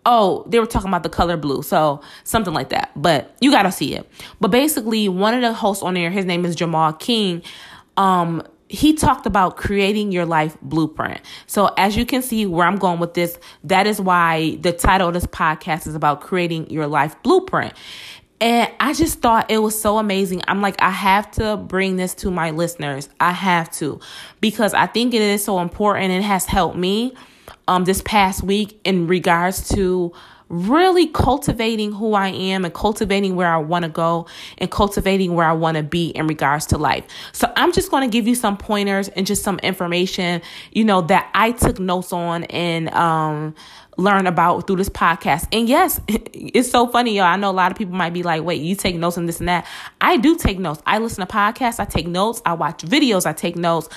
oh, 0.07 0.45
they 0.49 0.59
were 0.59 0.67
talking 0.67 0.89
about 0.89 1.03
the 1.03 1.11
color 1.11 1.37
blue. 1.37 1.63
So 1.63 2.01
something 2.25 2.55
like 2.55 2.71
that. 2.71 2.91
But 2.97 3.37
you 3.41 3.51
gotta 3.51 3.73
see 3.73 3.95
it. 3.95 4.09
But 4.41 4.51
basically, 4.51 5.09
one 5.11 5.35
of 5.35 5.43
the 5.43 5.53
hosts 5.53 5.83
on 5.83 5.95
there, 5.95 6.11
his 6.11 6.25
name 6.25 6.47
is 6.47 6.55
Jamal 6.55 6.95
King. 6.95 7.43
Um, 7.99 8.43
he 8.69 8.95
talked 8.95 9.27
about 9.27 9.57
creating 9.57 10.13
your 10.13 10.25
life 10.25 10.57
blueprint. 10.63 11.21
So 11.47 11.73
as 11.77 11.97
you 11.97 12.07
can 12.07 12.23
see 12.23 12.47
where 12.47 12.67
I'm 12.67 12.77
going 12.77 12.99
with 12.99 13.15
this, 13.15 13.39
that 13.65 13.87
is 13.87 14.01
why 14.01 14.57
the 14.61 14.73
title 14.73 15.09
of 15.09 15.15
this 15.15 15.27
podcast 15.27 15.87
is 15.87 15.95
about 15.95 16.21
creating 16.21 16.71
your 16.71 16.87
life 16.87 17.21
blueprint. 17.23 17.75
And 18.41 18.71
I 18.81 18.93
just 18.93 19.21
thought 19.21 19.51
it 19.51 19.59
was 19.59 19.81
so 19.81 19.99
amazing. 19.99 20.43
I'm 20.47 20.61
like, 20.61 20.81
I 20.83 20.91
have 20.91 21.31
to 21.33 21.57
bring 21.57 21.97
this 21.97 22.15
to 22.17 22.31
my 22.31 22.51
listeners. 22.51 23.09
I 23.19 23.33
have 23.33 23.71
to 23.77 24.01
because 24.41 24.75
I 24.75 24.87
think 24.87 25.15
it 25.15 25.23
is 25.23 25.45
so 25.45 25.61
important. 25.61 26.13
It 26.13 26.23
has 26.23 26.45
helped 26.45 26.77
me 26.77 27.15
um 27.69 27.85
this 27.85 28.03
past 28.03 28.43
week 28.43 28.81
in 28.85 29.07
regards 29.07 29.69
to 29.71 30.13
really 30.49 31.09
cultivating 31.09 31.93
who 31.93 32.15
I 32.15 32.29
am 32.29 32.65
and 32.65 32.73
cultivating 32.73 33.35
where 33.35 33.53
I 33.53 33.57
want 33.57 33.83
to 33.85 33.89
go 33.89 34.27
and 34.59 34.71
cultivating 34.71 35.35
where 35.35 35.47
I 35.47 35.53
want 35.53 35.77
to 35.77 35.83
be 35.83 36.11
in 36.11 36.29
regards 36.29 36.67
to 36.67 36.79
life. 36.79 37.05
So 37.33 37.53
I'm 37.57 37.73
just 37.73 37.91
going 37.91 38.09
to 38.09 38.13
give 38.13 38.29
you 38.29 38.37
some 38.37 38.57
pointers 38.57 39.09
and 39.09 39.27
just 39.27 39.43
some 39.43 39.59
information, 39.61 40.43
you 40.73 40.85
know, 40.85 41.01
that 41.03 41.31
I 41.35 41.51
took 41.51 41.81
notes 41.81 42.13
on 42.13 42.45
and 42.45 42.91
um 42.95 43.55
learn 43.97 44.27
about 44.27 44.67
through 44.67 44.77
this 44.77 44.89
podcast. 44.89 45.49
And 45.53 45.69
yes, 45.69 46.01
it's 46.09 46.71
so 46.71 46.87
funny, 46.87 47.17
y'all. 47.17 47.25
I 47.25 47.37
know 47.37 47.51
a 47.51 47.53
lot 47.53 47.73
of 47.73 47.79
people 47.79 47.95
might 47.95 48.13
be 48.13 48.23
like, 48.23 48.45
wait, 48.45 48.61
you 48.61 48.77
take 48.77 48.97
notes 48.97 49.17
and 49.17 49.29
this 49.29 49.41
and 49.41 49.49
that. 49.49 49.67
I 50.01 50.17
do 50.17 50.37
take 50.37 50.59
notes. 50.59 50.83
I 50.87 50.99
listen 50.99 51.27
to 51.27 51.33
podcasts, 51.33 51.81
I 51.81 51.87
take 51.87 52.07
notes, 52.07 52.43
I 52.45 52.53
watch 52.55 52.83
videos, 52.83 53.27
I 53.27 53.33
take 53.33 53.57
notes. 53.57 53.89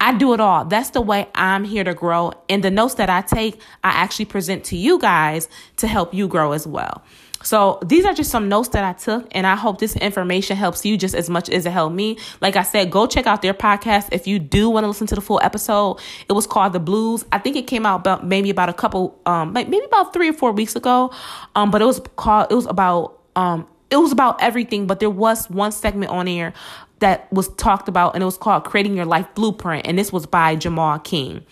I 0.00 0.16
do 0.16 0.34
it 0.34 0.40
all. 0.40 0.64
That's 0.64 0.90
the 0.90 1.00
way 1.00 1.28
I'm 1.34 1.64
here 1.64 1.84
to 1.84 1.94
grow. 1.94 2.32
And 2.48 2.62
the 2.62 2.70
notes 2.70 2.94
that 2.94 3.08
I 3.08 3.22
take, 3.22 3.60
I 3.82 3.90
actually 3.90 4.26
present 4.26 4.64
to 4.64 4.76
you 4.76 4.98
guys 4.98 5.48
to 5.78 5.86
help 5.86 6.12
you 6.12 6.28
grow 6.28 6.52
as 6.52 6.66
well. 6.66 7.02
So 7.42 7.78
these 7.84 8.04
are 8.04 8.12
just 8.12 8.30
some 8.30 8.48
notes 8.48 8.70
that 8.70 8.82
I 8.82 8.92
took, 8.92 9.28
and 9.30 9.46
I 9.46 9.54
hope 9.54 9.78
this 9.78 9.94
information 9.94 10.56
helps 10.56 10.84
you 10.84 10.96
just 10.96 11.14
as 11.14 11.30
much 11.30 11.48
as 11.48 11.64
it 11.64 11.70
helped 11.70 11.94
me. 11.94 12.18
Like 12.40 12.56
I 12.56 12.62
said, 12.62 12.90
go 12.90 13.06
check 13.06 13.26
out 13.26 13.40
their 13.40 13.54
podcast 13.54 14.08
if 14.10 14.26
you 14.26 14.38
do 14.38 14.68
want 14.68 14.84
to 14.84 14.88
listen 14.88 15.06
to 15.08 15.14
the 15.14 15.20
full 15.20 15.40
episode. 15.42 16.00
It 16.28 16.32
was 16.32 16.46
called 16.46 16.72
The 16.72 16.80
Blues. 16.80 17.24
I 17.30 17.38
think 17.38 17.54
it 17.54 17.66
came 17.68 17.86
out 17.86 18.00
about 18.00 18.26
maybe 18.26 18.50
about 18.50 18.68
a 18.68 18.72
couple, 18.72 19.20
um, 19.26 19.52
like 19.52 19.68
maybe 19.68 19.84
about 19.84 20.12
three 20.12 20.28
or 20.28 20.32
four 20.32 20.50
weeks 20.52 20.74
ago. 20.74 21.12
Um, 21.54 21.70
but 21.70 21.80
it 21.82 21.84
was 21.84 22.00
called. 22.16 22.48
It 22.50 22.54
was 22.54 22.66
about 22.66 23.20
um, 23.36 23.68
it 23.90 23.96
was 23.96 24.10
about 24.12 24.42
everything. 24.42 24.86
But 24.86 24.98
there 24.98 25.10
was 25.10 25.48
one 25.48 25.70
segment 25.70 26.10
on 26.10 26.26
here 26.26 26.52
that 27.00 27.30
was 27.32 27.48
talked 27.56 27.88
about, 27.88 28.14
and 28.14 28.22
it 28.22 28.26
was 28.26 28.38
called 28.38 28.64
Creating 28.64 28.96
Your 28.96 29.04
Life 29.04 29.26
Blueprint, 29.34 29.86
and 29.86 29.98
this 29.98 30.12
was 30.12 30.26
by 30.26 30.56
Jamal 30.56 30.98
King. 30.98 31.44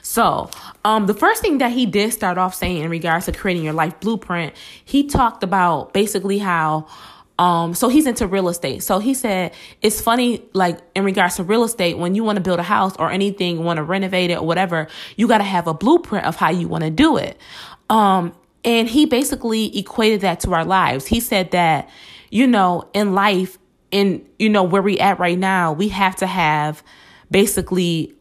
So, 0.00 0.50
um, 0.84 1.06
the 1.06 1.14
first 1.14 1.42
thing 1.42 1.58
that 1.58 1.72
he 1.72 1.86
did 1.86 2.12
start 2.12 2.38
off 2.38 2.54
saying 2.54 2.78
in 2.78 2.90
regards 2.90 3.26
to 3.26 3.32
creating 3.32 3.64
your 3.64 3.72
life 3.72 3.98
blueprint, 4.00 4.54
he 4.84 5.06
talked 5.06 5.42
about 5.42 5.92
basically 5.92 6.38
how 6.38 6.86
um, 7.38 7.74
so 7.74 7.88
he's 7.88 8.06
into 8.06 8.26
real 8.26 8.48
estate. 8.48 8.82
So 8.82 8.98
he 8.98 9.14
said 9.14 9.52
it's 9.80 10.00
funny, 10.00 10.44
like 10.52 10.78
in 10.94 11.04
regards 11.04 11.36
to 11.36 11.42
real 11.42 11.64
estate, 11.64 11.98
when 11.98 12.14
you 12.14 12.22
want 12.22 12.36
to 12.36 12.42
build 12.42 12.60
a 12.60 12.64
house 12.64 12.94
or 12.98 13.10
anything, 13.10 13.64
want 13.64 13.78
to 13.78 13.82
renovate 13.82 14.30
it 14.30 14.38
or 14.38 14.46
whatever, 14.46 14.86
you 15.16 15.26
got 15.26 15.38
to 15.38 15.44
have 15.44 15.66
a 15.66 15.74
blueprint 15.74 16.26
of 16.26 16.36
how 16.36 16.50
you 16.50 16.68
want 16.68 16.84
to 16.84 16.90
do 16.90 17.16
it. 17.16 17.36
Um, 17.90 18.32
and 18.64 18.88
he 18.88 19.06
basically 19.06 19.76
equated 19.76 20.20
that 20.20 20.40
to 20.40 20.52
our 20.52 20.64
lives. 20.64 21.06
He 21.06 21.18
said 21.18 21.50
that, 21.50 21.88
you 22.30 22.46
know, 22.46 22.88
in 22.92 23.12
life, 23.14 23.58
in, 23.92 24.26
you 24.38 24.48
know, 24.48 24.64
where 24.64 24.82
we 24.82 24.98
at 24.98 25.18
right 25.20 25.38
now, 25.38 25.72
we 25.72 25.88
have 25.88 26.16
to 26.16 26.26
have 26.26 26.82
basically 27.30 28.14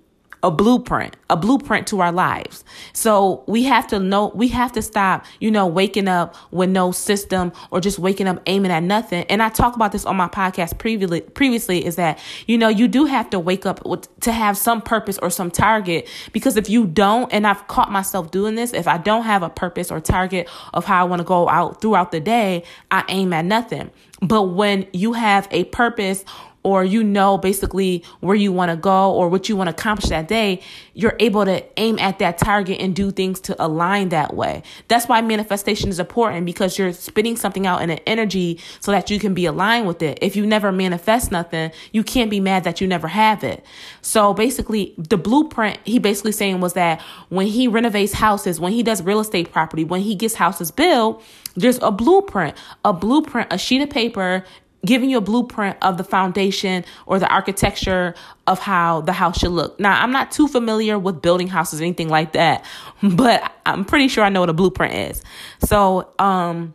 a 0.44 0.50
blueprint, 0.50 1.16
a 1.30 1.38
blueprint 1.38 1.88
to 1.88 2.02
our 2.02 2.12
lives. 2.12 2.64
So 2.94 3.44
we 3.48 3.64
have 3.64 3.88
to 3.88 4.00
know, 4.00 4.32
we 4.34 4.48
have 4.50 4.72
to 4.74 4.82
stop, 4.82 5.26
you 5.40 5.52
know, 5.52 5.68
waking 5.68 6.08
up 6.08 6.36
with 6.52 6.70
no 6.70 6.92
system 6.92 7.52
or 7.70 7.80
just 7.80 8.00
waking 8.00 8.28
up 8.28 8.42
aiming 8.48 8.72
at 8.72 8.84
nothing. 8.84 9.26
And 9.30 9.44
I 9.44 9.50
talk 9.50 9.76
about 9.76 9.92
this 9.92 10.06
on 10.06 10.16
my 10.16 10.28
podcast 10.28 10.78
previously, 10.80 11.22
previously 11.22 11.86
is 11.86 11.96
that, 11.98 12.20
you 12.48 12.58
know, 12.58 12.70
you 12.70 12.88
do 12.88 13.06
have 13.06 13.30
to 13.32 13.40
wake 13.40 13.66
up 13.66 13.86
with, 13.86 14.08
to 14.22 14.32
have 14.32 14.58
some 14.58 14.82
purpose 14.82 15.20
or 15.20 15.30
some 15.30 15.52
target 15.52 16.08
because 16.34 16.58
if 16.58 16.70
you 16.70 16.88
don't, 16.88 17.32
and 17.32 17.46
I've 17.46 17.68
caught 17.68 17.92
myself 17.92 18.32
doing 18.32 18.56
this, 18.56 18.74
if 18.74 18.88
I 18.88 18.98
don't 18.98 19.24
have 19.24 19.44
a 19.44 19.50
purpose 19.50 19.92
or 19.92 20.00
target 20.00 20.50
of 20.74 20.86
how 20.86 21.02
I 21.02 21.04
want 21.04 21.20
to 21.20 21.26
go 21.26 21.50
out 21.50 21.82
throughout 21.82 22.12
the 22.12 22.20
day, 22.20 22.64
I 22.90 23.04
aim 23.10 23.34
at 23.34 23.46
nothing. 23.46 23.92
But 24.22 24.44
when 24.44 24.88
you 24.94 25.14
have 25.14 25.48
a 25.52 25.64
purpose 25.66 26.24
or 26.64 26.84
you 26.84 27.04
know 27.04 27.38
basically 27.38 28.04
where 28.20 28.36
you 28.36 28.52
want 28.52 28.70
to 28.72 28.78
go 28.78 29.12
or 29.12 29.30
what 29.30 29.50
you 29.50 29.56
want 29.56 29.68
to 29.68 29.72
accomplish 29.72 30.10
that 30.10 30.28
day, 30.28 30.62
you're 30.94 31.16
able 31.20 31.46
to 31.46 31.64
aim 31.80 31.98
at 32.00 32.20
that 32.20 32.38
target 32.38 32.80
and 32.80 32.96
do 32.96 33.12
things 33.12 33.40
to 33.40 33.64
align 33.64 34.10
that 34.10 34.36
way. 34.36 34.62
That's 34.88 35.08
why 35.08 35.22
manifestation 35.22 35.90
is 35.90 36.00
important 36.00 36.46
because 36.46 36.78
you're 36.78 36.94
spitting 36.94 37.36
something 37.36 37.66
out 37.66 37.82
in 37.82 37.90
an 37.90 38.00
energy 38.06 38.60
so 38.80 38.92
that 38.92 39.10
you 39.10 39.20
can 39.20 39.34
be 39.34 39.46
aligned 39.46 39.88
with 39.88 40.02
it. 40.02 40.20
If 40.22 40.36
you 40.36 40.46
never 40.46 40.72
manifest 40.72 41.32
nothing, 41.32 41.72
you 41.92 42.04
can't 42.04 42.30
be 42.30 42.40
mad 42.40 42.64
that 42.66 42.82
you 42.82 42.88
never 42.88 43.08
have 43.08 43.44
it. 43.44 43.66
So 44.02 44.34
basically, 44.34 44.94
the 44.98 45.18
blueprint 45.18 45.80
he 45.84 46.00
basically 46.00 46.32
saying 46.32 46.62
was 46.62 46.74
that 46.74 47.02
when 47.30 47.48
he 47.48 47.68
renovates 47.68 48.14
houses, 48.14 48.60
when 48.60 48.72
he 48.72 48.84
does 48.84 49.02
real 49.02 49.20
estate 49.20 49.52
property, 49.52 49.84
when 49.84 50.02
he 50.02 50.16
gets 50.16 50.36
houses 50.36 50.72
built, 50.72 51.24
there's 51.56 51.80
a 51.82 51.92
blueprint, 51.92 52.56
a 52.86 52.94
blueprint, 52.94 53.48
a 53.52 53.58
sheet 53.58 53.82
of 53.82 53.90
paper 53.90 54.46
giving 54.86 55.10
you 55.10 55.18
a 55.18 55.22
blueprint 55.22 55.78
of 55.82 55.98
the 55.98 56.04
foundation 56.04 56.84
or 57.06 57.20
the 57.20 57.28
architecture 57.28 58.16
of 58.48 58.60
how 58.60 59.02
the 59.02 59.14
house 59.14 59.40
should 59.40 59.52
look. 59.52 59.80
Now, 59.80 60.02
I'm 60.02 60.12
not 60.12 60.32
too 60.32 60.48
familiar 60.48 60.98
with 60.98 61.22
building 61.22 61.48
houses 61.48 61.82
or 61.82 61.84
anything 61.84 62.10
like 62.10 62.34
that, 62.34 62.66
but 63.04 63.52
I'm 63.66 63.86
pretty 63.86 64.08
sure 64.08 64.24
I 64.24 64.30
know 64.30 64.42
what 64.42 64.50
a 64.50 64.54
blueprint 64.54 64.94
is. 64.94 65.24
So, 65.64 66.12
um, 66.20 66.74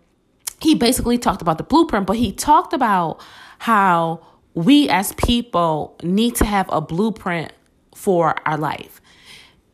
he 0.61 0.75
basically 0.75 1.19
talked 1.19 1.43
about 1.43 1.59
the 1.59 1.65
blueprint, 1.65 2.07
but 2.07 2.17
he 2.17 2.33
talked 2.33 2.73
about 2.73 3.21
how 3.59 4.25
we 4.55 4.89
as 4.89 5.13
people 5.13 5.97
need 6.03 6.35
to 6.37 6.47
have 6.47 6.67
a 6.71 6.81
blueprint 6.81 7.53
for 7.95 8.37
our 8.47 8.57
life. 8.57 9.01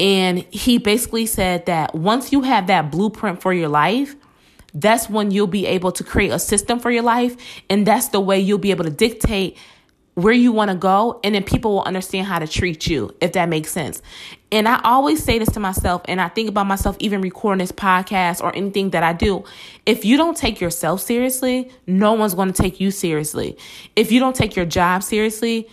And 0.00 0.38
he 0.50 0.78
basically 0.78 1.26
said 1.26 1.66
that 1.66 1.94
once 1.94 2.32
you 2.32 2.42
have 2.42 2.66
that 2.66 2.90
blueprint 2.90 3.40
for 3.40 3.52
your 3.52 3.68
life, 3.68 4.16
that's 4.74 5.08
when 5.08 5.30
you'll 5.30 5.46
be 5.46 5.66
able 5.66 5.92
to 5.92 6.04
create 6.04 6.30
a 6.30 6.38
system 6.38 6.78
for 6.78 6.90
your 6.90 7.02
life. 7.02 7.36
And 7.68 7.86
that's 7.86 8.08
the 8.08 8.20
way 8.20 8.40
you'll 8.40 8.58
be 8.58 8.70
able 8.70 8.84
to 8.84 8.90
dictate 8.90 9.56
where 10.14 10.32
you 10.34 10.52
want 10.52 10.70
to 10.70 10.76
go. 10.76 11.20
And 11.24 11.34
then 11.34 11.42
people 11.42 11.72
will 11.72 11.82
understand 11.82 12.26
how 12.26 12.38
to 12.38 12.46
treat 12.46 12.86
you, 12.86 13.14
if 13.20 13.32
that 13.32 13.48
makes 13.48 13.70
sense. 13.70 14.02
And 14.50 14.68
I 14.68 14.80
always 14.84 15.24
say 15.24 15.38
this 15.38 15.50
to 15.52 15.60
myself, 15.60 16.02
and 16.04 16.20
I 16.20 16.28
think 16.28 16.50
about 16.50 16.66
myself 16.66 16.96
even 17.00 17.22
recording 17.22 17.58
this 17.58 17.72
podcast 17.72 18.42
or 18.42 18.54
anything 18.54 18.90
that 18.90 19.02
I 19.02 19.14
do. 19.14 19.44
If 19.86 20.04
you 20.04 20.18
don't 20.18 20.36
take 20.36 20.60
yourself 20.60 21.00
seriously, 21.00 21.70
no 21.86 22.12
one's 22.12 22.34
going 22.34 22.52
to 22.52 22.62
take 22.62 22.78
you 22.78 22.90
seriously. 22.90 23.56
If 23.96 24.12
you 24.12 24.20
don't 24.20 24.36
take 24.36 24.54
your 24.54 24.66
job 24.66 25.02
seriously, 25.02 25.68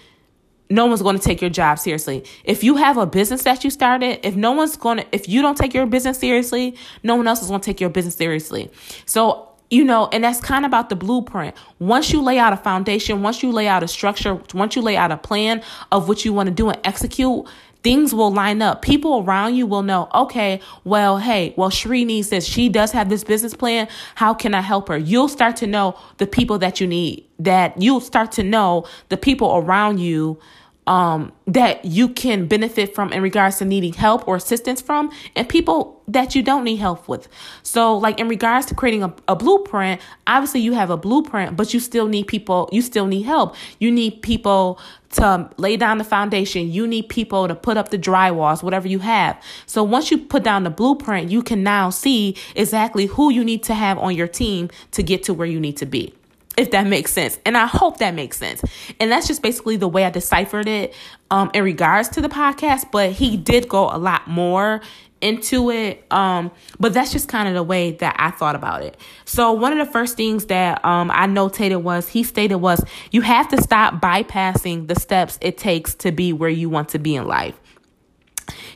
no 0.70 0.86
one's 0.86 1.02
going 1.02 1.18
to 1.18 1.24
take 1.24 1.42
your 1.42 1.50
job 1.50 1.80
seriously. 1.80 2.24
If 2.44 2.64
you 2.64 2.76
have 2.76 2.98
a 2.98 3.06
business 3.06 3.44
that 3.44 3.64
you 3.64 3.70
started, 3.70 4.26
if 4.26 4.36
no 4.36 4.52
one's 4.52 4.78
going 4.78 5.00
to, 5.00 5.06
if 5.12 5.28
you 5.28 5.42
don't 5.42 5.58
take 5.58 5.74
your 5.74 5.86
business 5.86 6.20
seriously, 6.20 6.76
no 7.04 7.16
one 7.16 7.28
else 7.28 7.42
is 7.42 7.48
going 7.48 7.62
to 7.62 7.66
take 7.66 7.82
your 7.82 7.90
business 7.90 8.16
seriously. 8.16 8.70
So, 9.06 9.50
you 9.72 9.84
know, 9.84 10.10
and 10.12 10.24
that's 10.24 10.40
kind 10.40 10.66
of 10.66 10.70
about 10.70 10.90
the 10.90 10.96
blueprint. 10.96 11.56
Once 11.80 12.12
you 12.12 12.22
lay 12.22 12.38
out 12.40 12.54
a 12.54 12.58
foundation, 12.58 13.22
once 13.22 13.42
you 13.44 13.52
lay 13.52 13.68
out 13.68 13.84
a 13.84 13.88
structure, 13.88 14.42
once 14.54 14.76
you 14.76 14.82
lay 14.82 14.98
out 14.98 15.12
a 15.12 15.18
plan 15.18 15.64
of 15.92 16.08
what 16.08 16.26
you 16.26 16.34
want 16.34 16.48
to 16.48 16.54
do 16.54 16.70
and 16.70 16.80
execute, 16.84 17.48
things 17.84 18.14
will 18.14 18.32
line 18.32 18.62
up. 18.62 18.82
People 18.82 19.24
around 19.24 19.56
you 19.56 19.66
will 19.66 19.84
know, 19.84 20.10
okay, 20.14 20.60
well, 20.84 21.18
hey, 21.18 21.54
well, 21.56 21.70
Sheree 21.70 22.06
needs 22.06 22.30
this. 22.30 22.46
She 22.46 22.70
does 22.70 22.92
have 22.92 23.10
this 23.10 23.24
business 23.24 23.54
plan. 23.54 23.88
How 24.16 24.34
can 24.34 24.54
I 24.54 24.62
help 24.62 24.90
her? 24.90 24.98
You'll 24.98 25.30
start 25.30 25.56
to 25.58 25.68
know 25.68 25.98
the 26.18 26.28
people 26.28 26.58
that 26.60 26.80
you 26.80 26.88
need, 26.88 27.26
that 27.40 27.82
you'll 27.82 28.02
start 28.02 28.32
to 28.34 28.44
know 28.44 28.86
the 29.10 29.18
people 29.18 29.56
around 29.56 30.00
you 30.00 30.40
um, 30.90 31.32
that 31.46 31.86
you 31.86 32.10
can 32.10 32.48
benefit 32.48 32.96
from 32.96 33.14
in 33.14 33.22
regards 33.22 33.60
to 33.60 33.66
needing 33.66 33.94
help 33.94 34.28
or 34.28 34.36
assistance 34.36 34.82
from, 34.82 35.12
and 35.36 35.48
people 35.48 36.02
that 36.08 36.34
you 36.34 36.42
don't 36.42 36.64
need 36.64 36.78
help 36.78 37.08
with. 37.08 37.28
So, 37.62 37.96
like 37.96 38.20
in 38.20 38.28
regards 38.28 38.66
to 38.68 38.76
creating 38.76 39.04
a, 39.04 39.14
a 39.28 39.36
blueprint, 39.36 40.02
obviously 40.26 40.62
you 40.62 40.74
have 40.74 40.90
a 40.90 40.98
blueprint, 40.98 41.56
but 41.56 41.76
you 41.76 41.80
still 41.80 42.08
need 42.08 42.26
people, 42.26 42.68
you 42.72 42.82
still 42.82 43.06
need 43.06 43.22
help. 43.22 43.56
You 43.78 43.92
need 43.92 44.24
people 44.24 44.80
to 45.12 45.48
lay 45.58 45.78
down 45.78 46.00
the 46.00 46.04
foundation. 46.04 46.72
You 46.72 46.88
need 46.88 47.08
people 47.08 47.48
to 47.48 47.54
put 47.54 47.78
up 47.78 47.90
the 47.90 47.98
drywalls, 48.00 48.64
whatever 48.64 48.88
you 48.88 49.00
have. 49.00 49.40
So 49.68 49.84
once 49.84 50.10
you 50.10 50.18
put 50.18 50.42
down 50.42 50.64
the 50.64 50.72
blueprint, 50.72 51.30
you 51.30 51.44
can 51.44 51.62
now 51.62 51.92
see 51.92 52.36
exactly 52.56 53.06
who 53.06 53.32
you 53.32 53.44
need 53.44 53.62
to 53.64 53.76
have 53.76 54.00
on 54.00 54.16
your 54.16 54.28
team 54.28 54.72
to 54.92 55.04
get 55.04 55.22
to 55.24 55.36
where 55.36 55.48
you 55.48 55.60
need 55.60 55.78
to 55.78 55.86
be 55.86 56.16
if 56.60 56.72
that 56.72 56.86
makes 56.86 57.14
sense. 57.14 57.40
And 57.46 57.58
I 57.58 57.66
hope 57.66 57.98
that 58.00 58.14
makes 58.14 58.38
sense. 58.38 58.62
And 59.00 59.10
that's 59.10 59.28
just 59.28 59.42
basically 59.42 59.78
the 59.78 59.88
way 59.88 60.04
I 60.04 60.10
deciphered 60.10 60.68
it 60.68 60.94
um, 61.32 61.50
in 61.54 61.64
regards 61.64 62.10
to 62.10 62.22
the 62.22 62.28
podcast. 62.28 62.92
But 62.92 63.14
he 63.14 63.38
did 63.38 63.70
go 63.70 63.90
a 63.90 63.98
lot 63.98 64.28
more 64.28 64.82
into 65.22 65.72
it. 65.72 66.06
Um, 66.12 66.52
but 66.80 66.94
that's 66.94 67.12
just 67.14 67.30
kind 67.30 67.48
of 67.48 67.54
the 67.54 67.64
way 67.64 67.92
that 67.92 68.16
I 68.20 68.32
thought 68.32 68.56
about 68.56 68.84
it. 68.84 68.98
So 69.26 69.54
one 69.54 69.72
of 69.78 69.86
the 69.86 69.92
first 69.92 70.18
things 70.18 70.46
that 70.48 70.84
um, 70.84 71.10
I 71.12 71.28
notated 71.28 71.82
was 71.82 72.10
he 72.10 72.24
stated 72.24 72.58
was 72.58 72.84
you 73.12 73.22
have 73.22 73.48
to 73.50 73.62
stop 73.62 74.02
bypassing 74.02 74.88
the 74.88 74.96
steps 74.96 75.38
it 75.42 75.58
takes 75.58 75.96
to 75.96 76.12
be 76.12 76.34
where 76.34 76.50
you 76.50 76.70
want 76.70 76.90
to 76.90 77.00
be 77.00 77.16
in 77.16 77.26
life. 77.26 77.60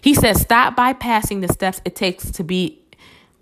He 0.02 0.13
says, 0.13 0.39
stop 0.39 0.76
bypassing 0.76 1.46
the 1.46 1.52
steps 1.52 1.82
it 1.84 1.96
takes 1.96 2.32
to 2.32 2.43
be 2.43 2.83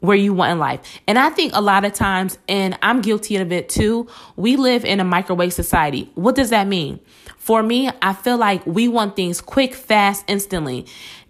where 0.01 0.17
you 0.17 0.33
want 0.33 0.51
in 0.51 0.59
life. 0.59 0.81
And 1.07 1.17
I 1.17 1.29
think 1.29 1.53
a 1.55 1.61
lot 1.61 1.85
of 1.85 1.93
times, 1.93 2.37
and 2.49 2.77
I'm 2.81 3.01
guilty 3.01 3.37
of 3.37 3.51
it 3.51 3.69
too, 3.69 4.07
we 4.35 4.57
live 4.57 4.83
in 4.83 4.99
a 4.99 5.03
microwave 5.03 5.53
society. 5.53 6.11
What 6.15 6.35
does 6.35 6.49
that 6.49 6.67
mean? 6.67 6.99
For 7.37 7.63
me, 7.63 7.89
I 8.01 8.13
feel 8.13 8.37
like 8.37 8.65
we 8.65 8.87
want 8.87 9.15
things 9.15 9.41
quick, 9.41 9.73
fast, 9.73 10.25
instantly. 10.27 10.87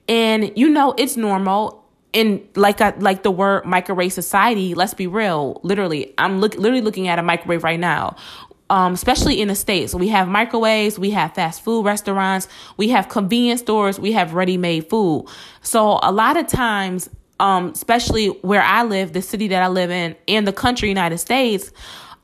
And 0.07 0.51
you 0.57 0.69
know, 0.69 0.93
it's 0.97 1.15
normal. 1.15 1.85
And 2.13 2.47
like 2.55 2.81
I, 2.81 2.93
like 2.97 3.23
the 3.23 3.31
word 3.31 3.65
microwave 3.65 4.13
society, 4.13 4.73
let's 4.73 4.93
be 4.93 5.07
real. 5.07 5.59
Literally, 5.63 6.13
I'm 6.17 6.39
look, 6.39 6.55
literally 6.55 6.81
looking 6.81 7.07
at 7.07 7.19
a 7.19 7.23
microwave 7.23 7.63
right 7.63 7.79
now. 7.79 8.15
Um, 8.69 8.93
especially 8.93 9.41
in 9.41 9.49
the 9.49 9.55
states, 9.55 9.93
we 9.93 10.07
have 10.07 10.29
microwaves, 10.29 10.97
we 10.97 11.11
have 11.11 11.35
fast 11.35 11.61
food 11.61 11.83
restaurants, 11.83 12.47
we 12.77 12.87
have 12.87 13.09
convenience 13.09 13.59
stores, 13.59 13.99
we 13.99 14.13
have 14.13 14.33
ready-made 14.33 14.89
food. 14.89 15.27
So 15.61 15.99
a 16.01 16.11
lot 16.13 16.37
of 16.37 16.47
times 16.47 17.09
um, 17.41 17.69
especially 17.69 18.27
where 18.27 18.61
I 18.61 18.83
live, 18.83 19.13
the 19.13 19.21
city 19.21 19.47
that 19.49 19.61
I 19.63 19.67
live 19.67 19.89
in, 19.89 20.15
and 20.27 20.47
the 20.47 20.53
country, 20.53 20.87
United 20.87 21.17
States, 21.17 21.71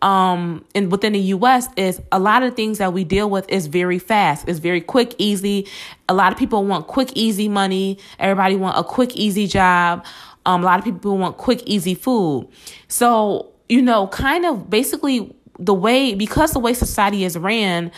um, 0.03 0.63
and 0.75 0.91
within 0.91 1.13
the 1.13 1.19
U.S. 1.19 1.67
is 1.75 1.99
a 2.11 2.19
lot 2.19 2.43
of 2.43 2.55
things 2.55 2.77
that 2.77 2.93
we 2.93 3.03
deal 3.03 3.27
with 3.27 3.49
is 3.49 3.65
very 3.65 3.97
fast. 3.97 4.47
It's 4.47 4.59
very 4.59 4.79
quick, 4.79 5.15
easy. 5.17 5.67
A 6.07 6.13
lot 6.13 6.31
of 6.31 6.37
people 6.37 6.63
want 6.63 6.85
quick, 6.85 7.09
easy 7.15 7.49
money. 7.49 7.97
Everybody 8.19 8.55
want 8.55 8.77
a 8.77 8.83
quick, 8.83 9.15
easy 9.15 9.47
job. 9.47 10.05
Um, 10.45 10.61
a 10.61 10.65
lot 10.65 10.77
of 10.77 10.85
people 10.85 11.17
want 11.17 11.37
quick, 11.37 11.63
easy 11.65 11.95
food. 11.95 12.47
So 12.87 13.53
you 13.69 13.81
know, 13.81 14.07
kind 14.07 14.45
of 14.45 14.69
basically 14.69 15.35
the 15.57 15.73
way 15.73 16.13
because 16.13 16.53
the 16.53 16.59
way 16.59 16.75
society 16.75 17.25
is 17.25 17.37
ran, 17.37 17.91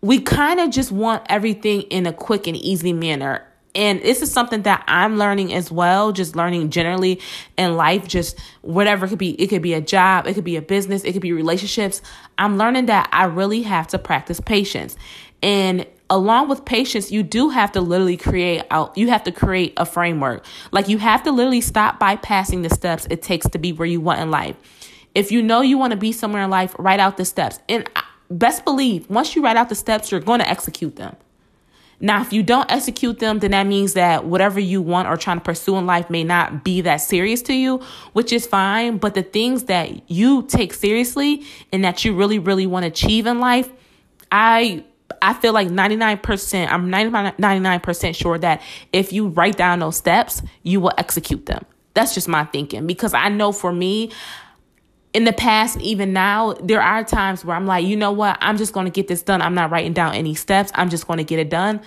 we 0.00 0.20
kind 0.20 0.58
of 0.58 0.70
just 0.70 0.90
want 0.90 1.24
everything 1.28 1.82
in 1.82 2.06
a 2.06 2.12
quick 2.12 2.48
and 2.48 2.56
easy 2.56 2.92
manner 2.92 3.46
and 3.74 4.02
this 4.02 4.20
is 4.20 4.30
something 4.30 4.62
that 4.62 4.84
I'm 4.86 5.16
learning 5.16 5.54
as 5.54 5.70
well, 5.70 6.12
just 6.12 6.36
learning 6.36 6.70
generally 6.70 7.20
in 7.56 7.76
life, 7.76 8.06
just 8.06 8.38
whatever 8.60 9.06
it 9.06 9.08
could 9.08 9.18
be. 9.18 9.30
It 9.40 9.46
could 9.46 9.62
be 9.62 9.72
a 9.72 9.80
job, 9.80 10.26
it 10.26 10.34
could 10.34 10.44
be 10.44 10.56
a 10.56 10.62
business, 10.62 11.04
it 11.04 11.12
could 11.12 11.22
be 11.22 11.32
relationships. 11.32 12.02
I'm 12.36 12.58
learning 12.58 12.86
that 12.86 13.08
I 13.12 13.24
really 13.24 13.62
have 13.62 13.86
to 13.88 13.98
practice 13.98 14.40
patience. 14.40 14.96
And 15.42 15.86
along 16.10 16.48
with 16.48 16.64
patience, 16.66 17.10
you 17.10 17.22
do 17.22 17.48
have 17.48 17.72
to 17.72 17.80
literally 17.80 18.18
create 18.18 18.62
out, 18.70 18.96
you 18.98 19.08
have 19.08 19.24
to 19.24 19.32
create 19.32 19.72
a 19.78 19.86
framework. 19.86 20.44
Like 20.70 20.88
you 20.88 20.98
have 20.98 21.22
to 21.22 21.32
literally 21.32 21.62
stop 21.62 21.98
bypassing 21.98 22.62
the 22.62 22.74
steps 22.74 23.06
it 23.08 23.22
takes 23.22 23.48
to 23.48 23.58
be 23.58 23.72
where 23.72 23.88
you 23.88 24.00
want 24.00 24.20
in 24.20 24.30
life. 24.30 24.56
If 25.14 25.32
you 25.32 25.42
know 25.42 25.62
you 25.62 25.78
want 25.78 25.92
to 25.92 25.96
be 25.96 26.12
somewhere 26.12 26.42
in 26.42 26.50
life, 26.50 26.74
write 26.78 27.00
out 27.00 27.16
the 27.16 27.24
steps. 27.24 27.58
And 27.68 27.88
best 28.30 28.64
believe, 28.64 29.08
once 29.08 29.34
you 29.34 29.42
write 29.42 29.56
out 29.56 29.70
the 29.70 29.74
steps, 29.74 30.10
you're 30.10 30.20
going 30.20 30.40
to 30.40 30.48
execute 30.48 30.96
them. 30.96 31.16
Now, 32.04 32.20
if 32.20 32.32
you 32.32 32.42
don't 32.42 32.70
execute 32.70 33.20
them, 33.20 33.38
then 33.38 33.52
that 33.52 33.64
means 33.66 33.94
that 33.94 34.24
whatever 34.24 34.58
you 34.58 34.82
want 34.82 35.06
or 35.06 35.16
trying 35.16 35.38
to 35.38 35.44
pursue 35.44 35.76
in 35.76 35.86
life 35.86 36.10
may 36.10 36.24
not 36.24 36.64
be 36.64 36.80
that 36.80 36.96
serious 36.96 37.42
to 37.42 37.54
you, 37.54 37.80
which 38.12 38.32
is 38.32 38.44
fine. 38.44 38.98
But 38.98 39.14
the 39.14 39.22
things 39.22 39.64
that 39.64 40.10
you 40.10 40.42
take 40.42 40.74
seriously 40.74 41.44
and 41.72 41.84
that 41.84 42.04
you 42.04 42.12
really, 42.14 42.40
really 42.40 42.66
want 42.66 42.82
to 42.82 42.88
achieve 42.88 43.26
in 43.26 43.38
life, 43.38 43.70
I 44.32 44.84
I 45.20 45.34
feel 45.34 45.52
like 45.52 45.68
99%, 45.68 46.68
I'm 46.68 46.90
99% 46.90 48.16
sure 48.16 48.38
that 48.38 48.60
if 48.92 49.12
you 49.12 49.28
write 49.28 49.56
down 49.56 49.78
those 49.78 49.96
steps, 49.96 50.42
you 50.64 50.80
will 50.80 50.92
execute 50.98 51.46
them. 51.46 51.64
That's 51.94 52.14
just 52.14 52.26
my 52.26 52.44
thinking 52.44 52.86
because 52.86 53.14
I 53.14 53.28
know 53.28 53.52
for 53.52 53.72
me, 53.72 54.10
in 55.12 55.24
the 55.24 55.32
past, 55.32 55.78
even 55.80 56.12
now, 56.12 56.54
there 56.54 56.80
are 56.80 57.04
times 57.04 57.44
where 57.44 57.54
I'm 57.54 57.66
like, 57.66 57.84
you 57.84 57.96
know 57.96 58.12
what? 58.12 58.38
I'm 58.40 58.56
just 58.56 58.72
going 58.72 58.86
to 58.86 58.90
get 58.90 59.08
this 59.08 59.22
done. 59.22 59.42
I'm 59.42 59.54
not 59.54 59.70
writing 59.70 59.92
down 59.92 60.14
any 60.14 60.34
steps. 60.34 60.72
I'm 60.74 60.88
just 60.88 61.06
going 61.06 61.18
to 61.18 61.24
get 61.24 61.38
it 61.38 61.50
done. 61.50 61.80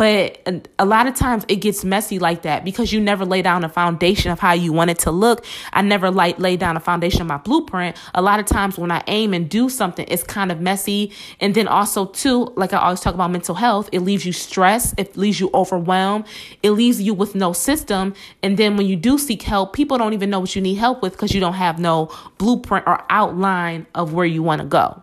But 0.00 0.40
uh, 0.46 0.60
a 0.78 0.86
lot 0.86 1.06
of 1.08 1.14
times 1.14 1.44
it 1.46 1.56
gets 1.56 1.84
messy 1.84 2.18
like 2.18 2.40
that 2.40 2.64
because 2.64 2.90
you 2.90 3.02
never 3.02 3.26
lay 3.26 3.42
down 3.42 3.64
a 3.64 3.68
foundation 3.68 4.32
of 4.32 4.40
how 4.40 4.54
you 4.54 4.72
want 4.72 4.90
it 4.90 5.00
to 5.00 5.10
look. 5.10 5.44
I 5.74 5.82
never 5.82 6.10
like 6.10 6.38
lay 6.38 6.56
down 6.56 6.78
a 6.78 6.80
foundation 6.80 7.20
of 7.20 7.26
my 7.26 7.36
blueprint. 7.36 7.98
A 8.14 8.22
lot 8.22 8.40
of 8.40 8.46
times 8.46 8.78
when 8.78 8.90
I 8.90 9.02
aim 9.08 9.34
and 9.34 9.46
do 9.46 9.68
something, 9.68 10.06
it's 10.08 10.22
kind 10.22 10.50
of 10.50 10.58
messy. 10.58 11.12
And 11.38 11.54
then 11.54 11.68
also 11.68 12.06
too, 12.06 12.50
like 12.56 12.72
I 12.72 12.78
always 12.78 13.00
talk 13.00 13.12
about 13.12 13.30
mental 13.30 13.54
health, 13.54 13.90
it 13.92 14.00
leaves 14.00 14.24
you 14.24 14.32
stressed, 14.32 14.94
it 14.96 15.18
leaves 15.18 15.38
you 15.38 15.50
overwhelmed, 15.52 16.24
it 16.62 16.70
leaves 16.70 16.98
you 17.02 17.12
with 17.12 17.34
no 17.34 17.52
system. 17.52 18.14
And 18.42 18.56
then 18.56 18.78
when 18.78 18.86
you 18.86 18.96
do 18.96 19.18
seek 19.18 19.42
help, 19.42 19.74
people 19.74 19.98
don't 19.98 20.14
even 20.14 20.30
know 20.30 20.40
what 20.40 20.56
you 20.56 20.62
need 20.62 20.76
help 20.76 21.02
with 21.02 21.12
because 21.12 21.34
you 21.34 21.40
don't 21.40 21.52
have 21.52 21.78
no 21.78 22.10
blueprint 22.38 22.86
or 22.86 23.04
outline 23.10 23.86
of 23.94 24.14
where 24.14 24.24
you 24.24 24.42
want 24.42 24.62
to 24.62 24.66
go. 24.66 25.02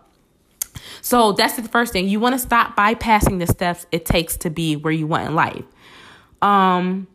So 1.00 1.32
that's 1.32 1.56
the 1.56 1.68
first 1.68 1.92
thing. 1.92 2.08
You 2.08 2.20
want 2.20 2.34
to 2.34 2.38
stop 2.38 2.76
bypassing 2.76 3.38
the 3.38 3.46
steps 3.46 3.86
it 3.92 4.04
takes 4.04 4.36
to 4.38 4.50
be 4.50 4.76
where 4.76 4.92
you 4.92 5.06
want 5.06 5.26
in 5.26 5.34
life. 5.34 5.64
Um, 6.42 7.08